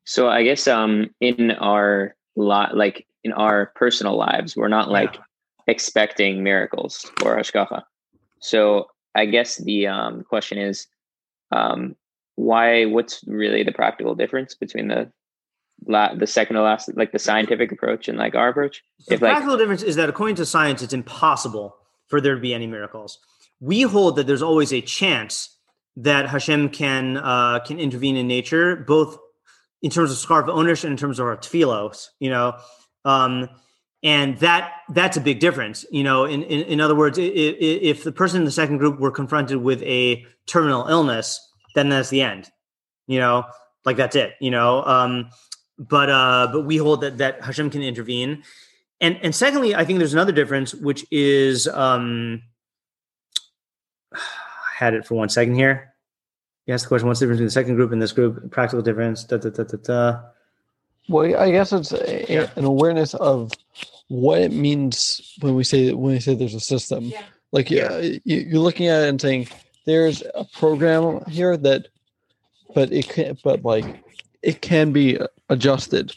So 0.04 0.28
I 0.28 0.42
guess 0.42 0.66
um 0.68 1.10
in 1.20 1.52
our 1.52 2.14
lot 2.36 2.76
like 2.76 3.06
in 3.24 3.32
our 3.32 3.72
personal 3.76 4.16
lives, 4.16 4.56
we're 4.56 4.68
not 4.68 4.90
like 4.90 5.14
yeah. 5.14 5.20
expecting 5.66 6.42
miracles 6.42 7.10
or 7.24 7.36
hashgacha. 7.36 7.82
So 8.40 8.88
I 9.14 9.26
guess 9.26 9.56
the 9.56 9.86
um, 9.86 10.24
question 10.24 10.58
is, 10.58 10.86
um, 11.52 11.96
why? 12.36 12.86
What's 12.86 13.22
really 13.26 13.62
the 13.62 13.72
practical 13.72 14.14
difference 14.14 14.54
between 14.54 14.88
the 14.88 15.12
la- 15.86 16.14
the 16.14 16.26
second 16.26 16.56
to 16.56 16.62
last, 16.62 16.90
like 16.96 17.12
the 17.12 17.18
scientific 17.18 17.72
approach 17.72 18.08
and 18.08 18.18
like 18.18 18.34
our 18.34 18.48
approach. 18.48 18.82
The 19.08 19.14
if, 19.14 19.20
practical 19.20 19.52
like, 19.52 19.60
difference 19.60 19.82
is 19.82 19.96
that 19.96 20.08
according 20.08 20.36
to 20.36 20.46
science, 20.46 20.82
it's 20.82 20.92
impossible 20.92 21.76
for 22.08 22.20
there 22.20 22.34
to 22.34 22.40
be 22.40 22.54
any 22.54 22.66
miracles. 22.66 23.18
We 23.60 23.82
hold 23.82 24.16
that 24.16 24.26
there's 24.26 24.42
always 24.42 24.72
a 24.72 24.80
chance 24.80 25.56
that 25.96 26.28
Hashem 26.28 26.70
can 26.70 27.16
uh, 27.16 27.60
can 27.60 27.78
intervene 27.78 28.16
in 28.16 28.26
nature, 28.26 28.76
both 28.76 29.18
in 29.82 29.90
terms 29.90 30.10
of 30.10 30.18
schar 30.18 30.46
v'onesh 30.46 30.84
and 30.84 30.92
in 30.92 30.96
terms 30.96 31.18
of 31.18 31.26
our 31.26 31.36
tefillos, 31.36 32.08
you 32.18 32.30
know. 32.30 32.54
Um, 33.04 33.48
and 34.02 34.38
that 34.38 34.72
that's 34.90 35.16
a 35.16 35.20
big 35.20 35.40
difference 35.40 35.84
you 35.90 36.02
know 36.02 36.24
in, 36.24 36.42
in, 36.44 36.62
in 36.62 36.80
other 36.80 36.94
words 36.94 37.18
if, 37.18 37.56
if 37.58 38.04
the 38.04 38.12
person 38.12 38.40
in 38.40 38.44
the 38.44 38.50
second 38.50 38.78
group 38.78 38.98
were 38.98 39.10
confronted 39.10 39.58
with 39.58 39.82
a 39.82 40.24
terminal 40.46 40.86
illness 40.86 41.38
then 41.74 41.88
that's 41.88 42.08
the 42.08 42.22
end 42.22 42.50
you 43.06 43.18
know 43.18 43.44
like 43.84 43.96
that's 43.96 44.16
it 44.16 44.34
you 44.40 44.50
know 44.50 44.82
um 44.84 45.28
but 45.80 46.10
uh, 46.10 46.48
but 46.52 46.62
we 46.66 46.76
hold 46.76 47.00
that 47.00 47.18
that 47.18 47.42
Hashem 47.42 47.70
can 47.70 47.82
intervene. 47.82 48.42
And 49.00 49.18
and 49.22 49.34
secondly, 49.34 49.74
I 49.74 49.84
think 49.84 49.98
there's 49.98 50.12
another 50.12 50.32
difference, 50.32 50.74
which 50.74 51.06
is 51.10 51.66
um, 51.68 52.42
I 54.14 54.18
had 54.76 54.92
it 54.94 55.06
for 55.06 55.14
one 55.14 55.30
second 55.30 55.54
here. 55.54 55.94
You 56.66 56.74
asked 56.74 56.84
the 56.84 56.88
question: 56.88 57.08
What's 57.08 57.20
the 57.20 57.24
difference 57.24 57.38
between 57.38 57.46
the 57.46 57.52
second 57.52 57.76
group 57.76 57.92
and 57.92 58.02
this 58.02 58.12
group? 58.12 58.50
Practical 58.50 58.82
difference. 58.82 59.24
Da, 59.24 59.38
da, 59.38 59.48
da, 59.48 59.64
da, 59.64 59.78
da. 59.82 60.20
Well, 61.08 61.36
I 61.36 61.50
guess 61.50 61.72
it's 61.72 61.92
a, 61.92 62.26
yeah. 62.28 62.50
an 62.56 62.64
awareness 62.64 63.14
of 63.14 63.52
what 64.08 64.40
it 64.40 64.52
means 64.52 65.36
when 65.40 65.54
we 65.54 65.64
say 65.64 65.92
when 65.92 66.14
we 66.14 66.20
say 66.20 66.34
there's 66.34 66.54
a 66.54 66.60
system. 66.60 67.04
Yeah. 67.04 67.22
Like 67.52 67.70
yeah. 67.70 68.00
you're 68.24 68.60
looking 68.60 68.86
at 68.86 69.02
it 69.02 69.08
and 69.08 69.20
saying 69.20 69.48
there's 69.86 70.22
a 70.34 70.44
program 70.44 71.24
here 71.28 71.56
that, 71.56 71.88
but 72.74 72.92
it 72.92 73.08
can't. 73.08 73.40
But 73.42 73.64
like 73.64 73.84
it 74.42 74.62
can 74.62 74.92
be 74.92 75.18
adjusted. 75.48 76.14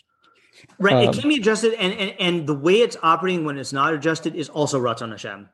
Right, 0.80 1.08
um, 1.08 1.14
it 1.14 1.20
can 1.20 1.30
be 1.30 1.36
adjusted, 1.36 1.74
and, 1.74 1.94
and 1.94 2.16
and 2.20 2.48
the 2.48 2.54
way 2.54 2.76
it's 2.76 2.98
operating 3.04 3.46
when 3.46 3.58
it's 3.58 3.74
not 3.74 3.94
adjusted 3.94 4.36
is 4.36 4.50
also 4.50 4.80
Ratzon 4.80 5.12
Hashem. 5.12 5.50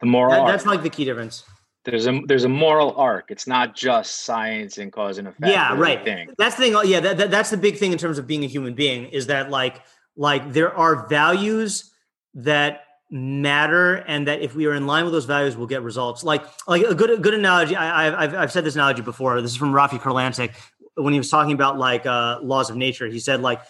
The 0.00 0.06
moral 0.06 0.32
that, 0.32 0.50
that's 0.50 0.66
like 0.66 0.82
the 0.82 0.90
key 0.90 1.04
difference. 1.04 1.44
There's 1.84 2.06
a 2.06 2.20
there's 2.26 2.44
a 2.44 2.48
moral 2.48 2.94
arc. 2.96 3.30
It's 3.30 3.46
not 3.46 3.74
just 3.74 4.24
science 4.24 4.78
and 4.78 4.92
cause 4.92 5.18
and 5.18 5.26
effect. 5.26 5.50
Yeah, 5.50 5.76
right. 5.76 6.04
That's 6.38 6.54
the 6.54 6.62
thing. 6.62 6.76
Yeah, 6.84 7.00
that, 7.00 7.16
that, 7.16 7.30
that's 7.30 7.50
the 7.50 7.56
big 7.56 7.76
thing 7.76 7.92
in 7.92 7.98
terms 7.98 8.18
of 8.18 8.26
being 8.26 8.44
a 8.44 8.46
human 8.46 8.74
being 8.74 9.06
is 9.06 9.26
that 9.26 9.50
like 9.50 9.82
like 10.16 10.52
there 10.52 10.72
are 10.74 11.08
values 11.08 11.90
that 12.34 12.84
matter 13.10 13.96
and 13.96 14.28
that 14.28 14.40
if 14.40 14.54
we 14.54 14.66
are 14.66 14.74
in 14.74 14.86
line 14.86 15.04
with 15.04 15.12
those 15.12 15.26
values 15.26 15.54
we'll 15.54 15.66
get 15.66 15.82
results 15.82 16.24
like 16.24 16.42
like 16.66 16.82
a 16.82 16.94
good 16.94 17.10
a 17.10 17.18
good 17.18 17.34
analogy 17.34 17.76
I, 17.76 18.04
have 18.04 18.34
I've 18.34 18.50
said 18.50 18.64
this 18.64 18.74
analogy 18.74 19.02
before 19.02 19.42
this 19.42 19.50
is 19.50 19.56
from 19.58 19.74
Rafi 19.74 20.00
Kurlancic 20.00 20.54
when 20.94 21.12
he 21.12 21.18
was 21.18 21.30
talking 21.30 21.52
about 21.52 21.78
like 21.78 22.06
uh, 22.06 22.40
laws 22.42 22.70
of 22.70 22.76
nature, 22.76 23.06
he 23.06 23.18
said 23.18 23.40
like 23.40 23.60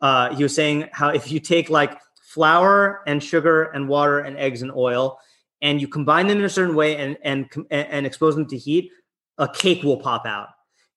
uh, 0.00 0.34
he 0.34 0.42
was 0.42 0.54
saying 0.54 0.88
how 0.92 1.10
if 1.10 1.30
you 1.30 1.40
take 1.40 1.70
like 1.70 1.98
flour 2.20 3.02
and 3.06 3.22
sugar 3.22 3.64
and 3.64 3.88
water 3.88 4.20
and 4.20 4.36
eggs 4.36 4.62
and 4.62 4.72
oil 4.72 5.18
and 5.62 5.80
you 5.80 5.88
combine 5.88 6.26
them 6.26 6.38
in 6.38 6.44
a 6.44 6.50
certain 6.50 6.74
way 6.74 6.96
and 6.96 7.16
and 7.22 7.48
and 7.70 8.04
expose 8.04 8.34
them 8.34 8.46
to 8.48 8.58
heat, 8.58 8.90
a 9.38 9.48
cake 9.48 9.82
will 9.82 9.96
pop 9.96 10.26
out. 10.26 10.48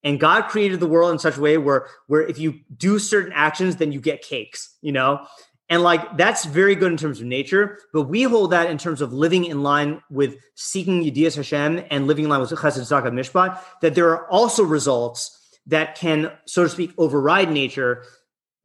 And 0.04 0.20
God 0.20 0.44
created 0.50 0.80
the 0.80 0.88
world 0.88 1.12
in 1.12 1.20
such 1.20 1.38
a 1.38 1.42
way 1.42 1.58
where 1.58 1.88
where 2.08 2.22
if 2.22 2.38
you 2.38 2.60
do 2.76 3.00
certain 3.00 3.32
actions, 3.34 3.78
then 3.78 3.92
you 3.92 4.02
get 4.02 4.22
cakes, 4.22 4.76
you 4.82 4.92
know. 4.92 5.26
And 5.70 5.82
like 5.82 6.18
that's 6.18 6.46
very 6.46 6.76
good 6.76 6.92
in 6.92 6.98
terms 6.98 7.20
of 7.20 7.26
nature, 7.26 7.80
but 7.92 8.04
we 8.04 8.24
hold 8.24 8.52
that 8.52 8.70
in 8.70 8.78
terms 8.78 9.02
of 9.02 9.14
living 9.14 9.46
in 9.46 9.64
line 9.64 10.02
with 10.12 10.36
seeking 10.54 11.04
Yedias 11.04 11.36
Hashem 11.36 11.86
and 11.90 12.06
living 12.06 12.26
in 12.26 12.30
line 12.30 12.42
with 12.42 12.52
Chesed 12.52 12.80
Tzedakah 12.80 13.12
Mishpat, 13.12 13.60
that 13.82 13.96
there 13.96 14.10
are 14.10 14.30
also 14.30 14.64
results 14.64 15.40
that 15.66 15.96
can, 15.96 16.32
so 16.46 16.64
to 16.64 16.70
speak, 16.70 16.94
override 17.00 17.52
nature 17.52 18.04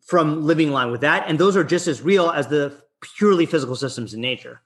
from 0.05 0.44
living 0.44 0.68
in 0.68 0.72
line 0.74 0.90
with 0.90 1.01
that. 1.01 1.24
And 1.26 1.38
those 1.38 1.57
are 1.57 1.64
just 1.64 1.86
as 1.86 2.03
real 2.03 2.28
as 2.30 2.48
the 2.48 2.76
purely 3.16 3.46
physical 3.46 3.76
systems 3.76 4.12
in 4.12 4.20
nature. 4.20 4.61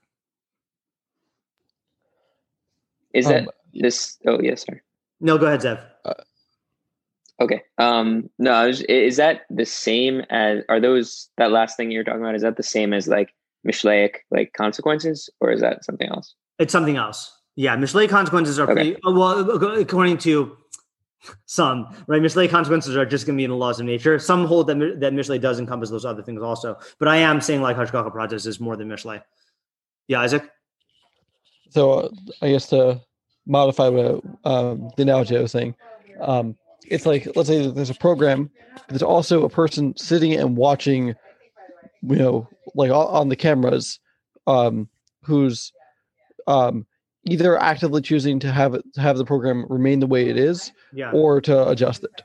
Is 3.15 3.27
that 3.27 3.43
um, 3.43 3.49
this? 3.73 4.17
Oh, 4.27 4.39
yes, 4.41 4.65
sir. 4.65 4.81
No, 5.21 5.37
go 5.37 5.45
ahead, 5.45 5.61
Zev. 5.61 5.83
Uh, 6.03 6.13
okay. 7.39 7.61
Um, 7.77 8.29
no, 8.37 8.67
is 8.67 9.15
that 9.17 9.43
the 9.49 9.65
same 9.65 10.21
as, 10.29 10.63
are 10.67 10.81
those, 10.81 11.29
that 11.37 11.51
last 11.51 11.77
thing 11.77 11.89
you're 11.89 12.03
talking 12.03 12.21
about, 12.21 12.35
is 12.35 12.41
that 12.41 12.57
the 12.57 12.63
same 12.63 12.93
as 12.93 13.07
like 13.07 13.33
Mishlaic 13.65 14.17
like 14.29 14.51
consequences 14.53 15.29
or 15.39 15.51
is 15.51 15.61
that 15.61 15.85
something 15.85 16.09
else? 16.09 16.35
It's 16.59 16.73
something 16.73 16.97
else. 16.97 17.31
Yeah. 17.55 17.77
Mishlaic 17.77 18.09
consequences 18.09 18.59
are 18.59 18.69
okay. 18.69 18.73
pretty, 18.73 18.97
well, 19.05 19.49
according 19.79 20.17
to 20.19 20.57
some, 21.45 21.95
right? 22.07 22.21
Mishlaic 22.21 22.49
consequences 22.49 22.97
are 22.97 23.05
just 23.05 23.25
going 23.25 23.37
to 23.37 23.39
be 23.39 23.45
in 23.45 23.51
the 23.51 23.55
laws 23.55 23.79
of 23.79 23.85
nature. 23.85 24.19
Some 24.19 24.45
hold 24.45 24.67
that, 24.67 24.77
that 24.99 25.13
Mishlei 25.13 25.39
does 25.39 25.59
encompass 25.59 25.89
those 25.89 26.05
other 26.05 26.21
things 26.21 26.41
also. 26.41 26.77
But 26.99 27.07
I 27.07 27.17
am 27.17 27.39
saying 27.39 27.61
like 27.61 27.77
Hashgacha 27.77 28.13
Pratis 28.13 28.45
is 28.45 28.59
more 28.59 28.75
than 28.75 28.89
Mishlei. 28.89 29.23
Yeah, 30.07 30.19
Isaac? 30.19 30.43
So 31.75 31.91
uh, 31.91 32.09
I 32.41 32.51
guess 32.51 32.67
to 32.67 33.01
modify 33.45 33.89
what, 33.89 34.23
um, 34.45 34.91
the 34.95 35.03
analogy 35.03 35.35
I 35.35 35.41
was 35.41 35.51
saying, 35.51 35.75
um, 36.21 36.55
it's 36.87 37.05
like 37.05 37.27
let's 37.35 37.49
say 37.49 37.69
there's 37.69 37.89
a 37.89 37.95
program, 37.95 38.49
there's 38.87 39.03
also 39.03 39.43
a 39.43 39.49
person 39.49 39.93
sitting 39.97 40.33
and 40.33 40.55
watching, 40.55 41.15
you 42.01 42.15
know, 42.15 42.47
like 42.75 42.91
on 42.91 43.27
the 43.27 43.35
cameras, 43.35 43.99
um, 44.47 44.87
who's 45.23 45.73
um, 46.47 46.85
either 47.25 47.61
actively 47.61 48.01
choosing 48.01 48.39
to 48.39 48.53
have 48.53 48.73
it 48.73 48.85
to 48.93 49.01
have 49.01 49.17
the 49.17 49.25
program 49.25 49.65
remain 49.67 49.99
the 49.99 50.07
way 50.07 50.29
it 50.29 50.37
is, 50.37 50.71
yeah. 50.93 51.11
or 51.11 51.41
to 51.41 51.67
adjust 51.67 52.05
it. 52.05 52.21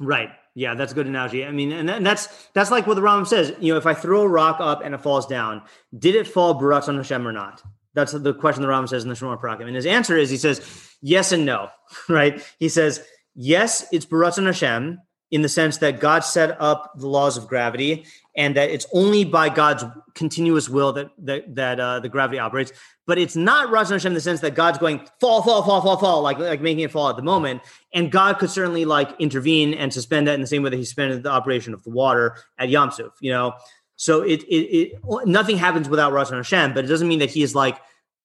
Right. 0.00 0.30
Yeah, 0.56 0.74
that's 0.74 0.90
a 0.90 0.94
good 0.96 1.06
analogy. 1.06 1.44
I 1.44 1.52
mean, 1.52 1.70
and 1.70 2.04
that's 2.04 2.48
that's 2.52 2.72
like 2.72 2.88
what 2.88 2.94
the 2.94 3.02
Rambam 3.02 3.28
says. 3.28 3.54
You 3.60 3.74
know, 3.74 3.78
if 3.78 3.86
I 3.86 3.94
throw 3.94 4.22
a 4.22 4.28
rock 4.28 4.56
up 4.58 4.82
and 4.84 4.92
it 4.92 5.00
falls 5.02 5.24
down, 5.24 5.62
did 5.96 6.16
it 6.16 6.26
fall 6.26 6.54
baruch 6.54 6.88
on 6.88 6.96
Hashem 6.96 7.28
or 7.28 7.30
not? 7.32 7.62
That's 7.94 8.12
the 8.12 8.34
question 8.34 8.62
the 8.62 8.68
Rambam 8.68 8.88
says 8.88 9.02
in 9.02 9.08
the 9.08 9.14
Shemonah 9.14 9.40
Perakim. 9.40 9.66
And 9.66 9.76
his 9.76 9.86
answer 9.86 10.16
is 10.16 10.30
he 10.30 10.36
says 10.36 10.60
yes 11.00 11.32
and 11.32 11.46
no. 11.46 11.70
Right? 12.08 12.42
He 12.58 12.68
says 12.68 13.02
yes, 13.34 13.86
it's 13.92 14.06
b'ratzon 14.06 14.46
Hashem 14.46 14.98
in 15.30 15.42
the 15.42 15.48
sense 15.48 15.78
that 15.78 16.00
God 16.00 16.20
set 16.20 16.58
up 16.60 16.92
the 16.96 17.06
laws 17.06 17.36
of 17.36 17.48
gravity, 17.48 18.06
and 18.34 18.56
that 18.56 18.70
it's 18.70 18.86
only 18.92 19.24
by 19.24 19.50
God's 19.50 19.84
continuous 20.14 20.68
will 20.68 20.92
that 20.94 21.10
that, 21.18 21.54
that 21.54 21.80
uh, 21.80 22.00
the 22.00 22.08
gravity 22.08 22.38
operates. 22.38 22.72
But 23.06 23.18
it's 23.18 23.36
not 23.36 23.68
Ratzon 23.68 23.92
Hashem 23.92 24.10
in 24.10 24.14
the 24.14 24.20
sense 24.20 24.40
that 24.40 24.54
God's 24.54 24.78
going 24.78 25.06
fall, 25.20 25.42
fall, 25.42 25.62
fall, 25.62 25.80
fall, 25.82 25.96
fall, 25.98 26.22
like 26.22 26.38
like 26.38 26.60
making 26.60 26.84
it 26.84 26.90
fall 26.90 27.08
at 27.10 27.16
the 27.16 27.22
moment. 27.22 27.62
And 27.92 28.10
God 28.10 28.38
could 28.38 28.50
certainly 28.50 28.84
like 28.84 29.10
intervene 29.18 29.74
and 29.74 29.92
suspend 29.92 30.28
that 30.28 30.34
in 30.34 30.40
the 30.40 30.46
same 30.46 30.62
way 30.62 30.70
that 30.70 30.76
He 30.76 30.84
suspended 30.84 31.22
the 31.22 31.30
operation 31.30 31.74
of 31.74 31.82
the 31.84 31.90
water 31.90 32.36
at 32.58 32.68
Yam 32.68 32.90
Suf, 32.90 33.12
You 33.20 33.32
know, 33.32 33.54
so 33.98 34.22
it 34.22 34.42
it, 34.44 34.54
it 34.54 35.00
nothing 35.26 35.58
happens 35.58 35.88
without 35.88 36.12
Ratzon 36.12 36.36
Hashem, 36.36 36.72
but 36.72 36.84
it 36.84 36.88
doesn't 36.88 37.08
mean 37.08 37.18
that 37.18 37.30
He 37.30 37.42
is 37.42 37.54
like 37.54 37.78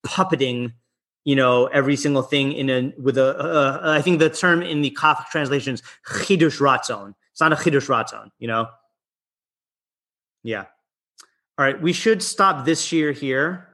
puppeting 0.05 0.71
you 1.25 1.35
know 1.35 1.65
every 1.65 1.95
single 1.95 2.21
thing 2.21 2.53
in 2.53 2.69
a 2.69 2.93
with 3.01 3.17
a. 3.17 3.37
Uh, 3.37 3.79
I 3.83 4.01
think 4.01 4.19
the 4.19 4.29
term 4.29 4.61
in 4.61 4.81
the 4.81 4.91
Catholic 4.91 5.27
translations 5.29 5.81
chidush 6.05 6.59
ratzon. 6.59 7.15
It's 7.31 7.41
not 7.41 7.51
a 7.51 7.55
chidush 7.55 7.87
ratzon, 7.87 8.29
you 8.37 8.47
know. 8.47 8.69
Yeah. 10.43 10.65
All 11.57 11.65
right, 11.65 11.81
we 11.81 11.91
should 11.91 12.21
stop 12.21 12.65
this 12.65 12.91
year 12.91 13.11
here. 13.11 13.69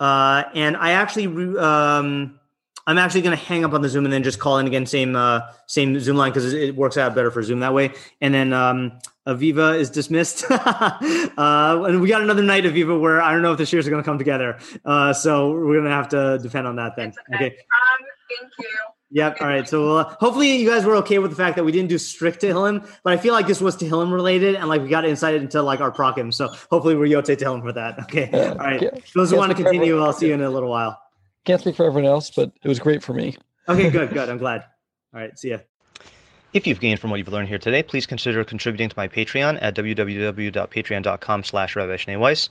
Uh, 0.00 0.44
and 0.54 0.76
I 0.76 0.92
actually, 0.92 1.26
um, 1.58 2.40
I'm 2.86 2.98
actually 2.98 3.22
going 3.22 3.36
to 3.36 3.44
hang 3.44 3.64
up 3.64 3.72
on 3.72 3.82
the 3.82 3.88
Zoom 3.88 4.04
and 4.04 4.12
then 4.12 4.22
just 4.22 4.38
call 4.38 4.58
in 4.58 4.66
again, 4.66 4.86
same 4.86 5.14
uh, 5.14 5.40
same 5.66 5.98
Zoom 6.00 6.16
line 6.16 6.32
because 6.32 6.52
it 6.52 6.74
works 6.74 6.96
out 6.96 7.14
better 7.14 7.30
for 7.30 7.42
Zoom 7.42 7.60
that 7.60 7.74
way. 7.74 7.92
And 8.20 8.34
then 8.34 8.52
um, 8.52 8.98
Aviva 9.26 9.78
is 9.78 9.90
dismissed. 9.90 10.44
uh, 10.50 10.98
and 11.38 12.00
we 12.00 12.08
got 12.08 12.22
another 12.22 12.42
night 12.42 12.66
of 12.66 12.72
Aviva 12.72 13.00
where 13.00 13.20
I 13.20 13.32
don't 13.32 13.42
know 13.42 13.52
if 13.52 13.58
the 13.58 13.66
shears 13.66 13.86
are 13.86 13.90
going 13.90 14.02
to 14.02 14.08
come 14.08 14.18
together. 14.18 14.58
Uh, 14.84 15.12
so 15.12 15.52
we're 15.52 15.74
going 15.74 15.84
to 15.84 15.90
have 15.90 16.08
to 16.10 16.38
depend 16.42 16.66
on 16.66 16.76
that 16.76 16.96
then. 16.96 17.12
Okay. 17.34 17.46
okay. 17.46 17.46
Um, 17.46 18.06
thank 18.28 18.52
you. 18.58 18.68
Yep. 19.14 19.36
All 19.42 19.46
right. 19.46 19.68
So 19.68 19.98
uh, 19.98 20.14
hopefully 20.18 20.56
you 20.56 20.68
guys 20.68 20.84
were 20.86 20.96
okay 20.96 21.18
with 21.18 21.30
the 21.30 21.36
fact 21.36 21.56
that 21.56 21.64
we 21.64 21.70
didn't 21.70 21.90
do 21.90 21.98
strict 21.98 22.40
to 22.40 22.48
Tehillim, 22.48 22.88
but 23.04 23.12
I 23.12 23.18
feel 23.18 23.34
like 23.34 23.46
this 23.46 23.60
was 23.60 23.76
to 23.76 23.84
Tehillim 23.84 24.10
related 24.10 24.54
and 24.54 24.68
like 24.68 24.80
we 24.80 24.88
got 24.88 25.04
insight 25.04 25.34
into 25.34 25.62
like 25.62 25.80
our 25.80 25.92
prokim. 25.92 26.32
So 26.32 26.48
hopefully 26.70 26.96
we're 26.96 27.06
Yote 27.06 27.36
Tehillim 27.36 27.60
for 27.60 27.72
that. 27.74 27.98
Okay. 28.04 28.30
All 28.32 28.56
right. 28.56 29.04
Those 29.14 29.30
who 29.30 29.36
want 29.36 29.54
to 29.54 29.62
continue, 29.62 30.00
I'll 30.00 30.14
see 30.14 30.28
you 30.28 30.34
in 30.34 30.40
a 30.40 30.50
little 30.50 30.70
while. 30.70 30.98
Can't 31.44 31.60
speak 31.60 31.76
for 31.76 31.84
everyone 31.84 32.10
else, 32.10 32.30
but 32.30 32.52
it 32.62 32.68
was 32.68 32.78
great 32.78 33.02
for 33.02 33.14
me. 33.14 33.36
Okay. 33.68 33.90
Good. 33.98 34.10
Good. 34.10 34.28
I'm 34.28 34.38
glad. 34.38 34.64
All 35.14 35.20
right. 35.20 35.36
See 35.38 35.50
ya. 35.50 35.58
If 36.52 36.66
you've 36.66 36.80
gained 36.80 37.00
from 37.00 37.08
what 37.08 37.16
you've 37.16 37.28
learned 37.28 37.48
here 37.48 37.58
today, 37.58 37.82
please 37.82 38.04
consider 38.04 38.44
contributing 38.44 38.90
to 38.90 38.94
my 38.94 39.08
Patreon 39.08 39.58
at 39.62 39.74
www.patreon.com 39.74 41.44
slash 41.44 41.76
Rabbi 41.76 41.96
Schneeweiss. 41.96 42.50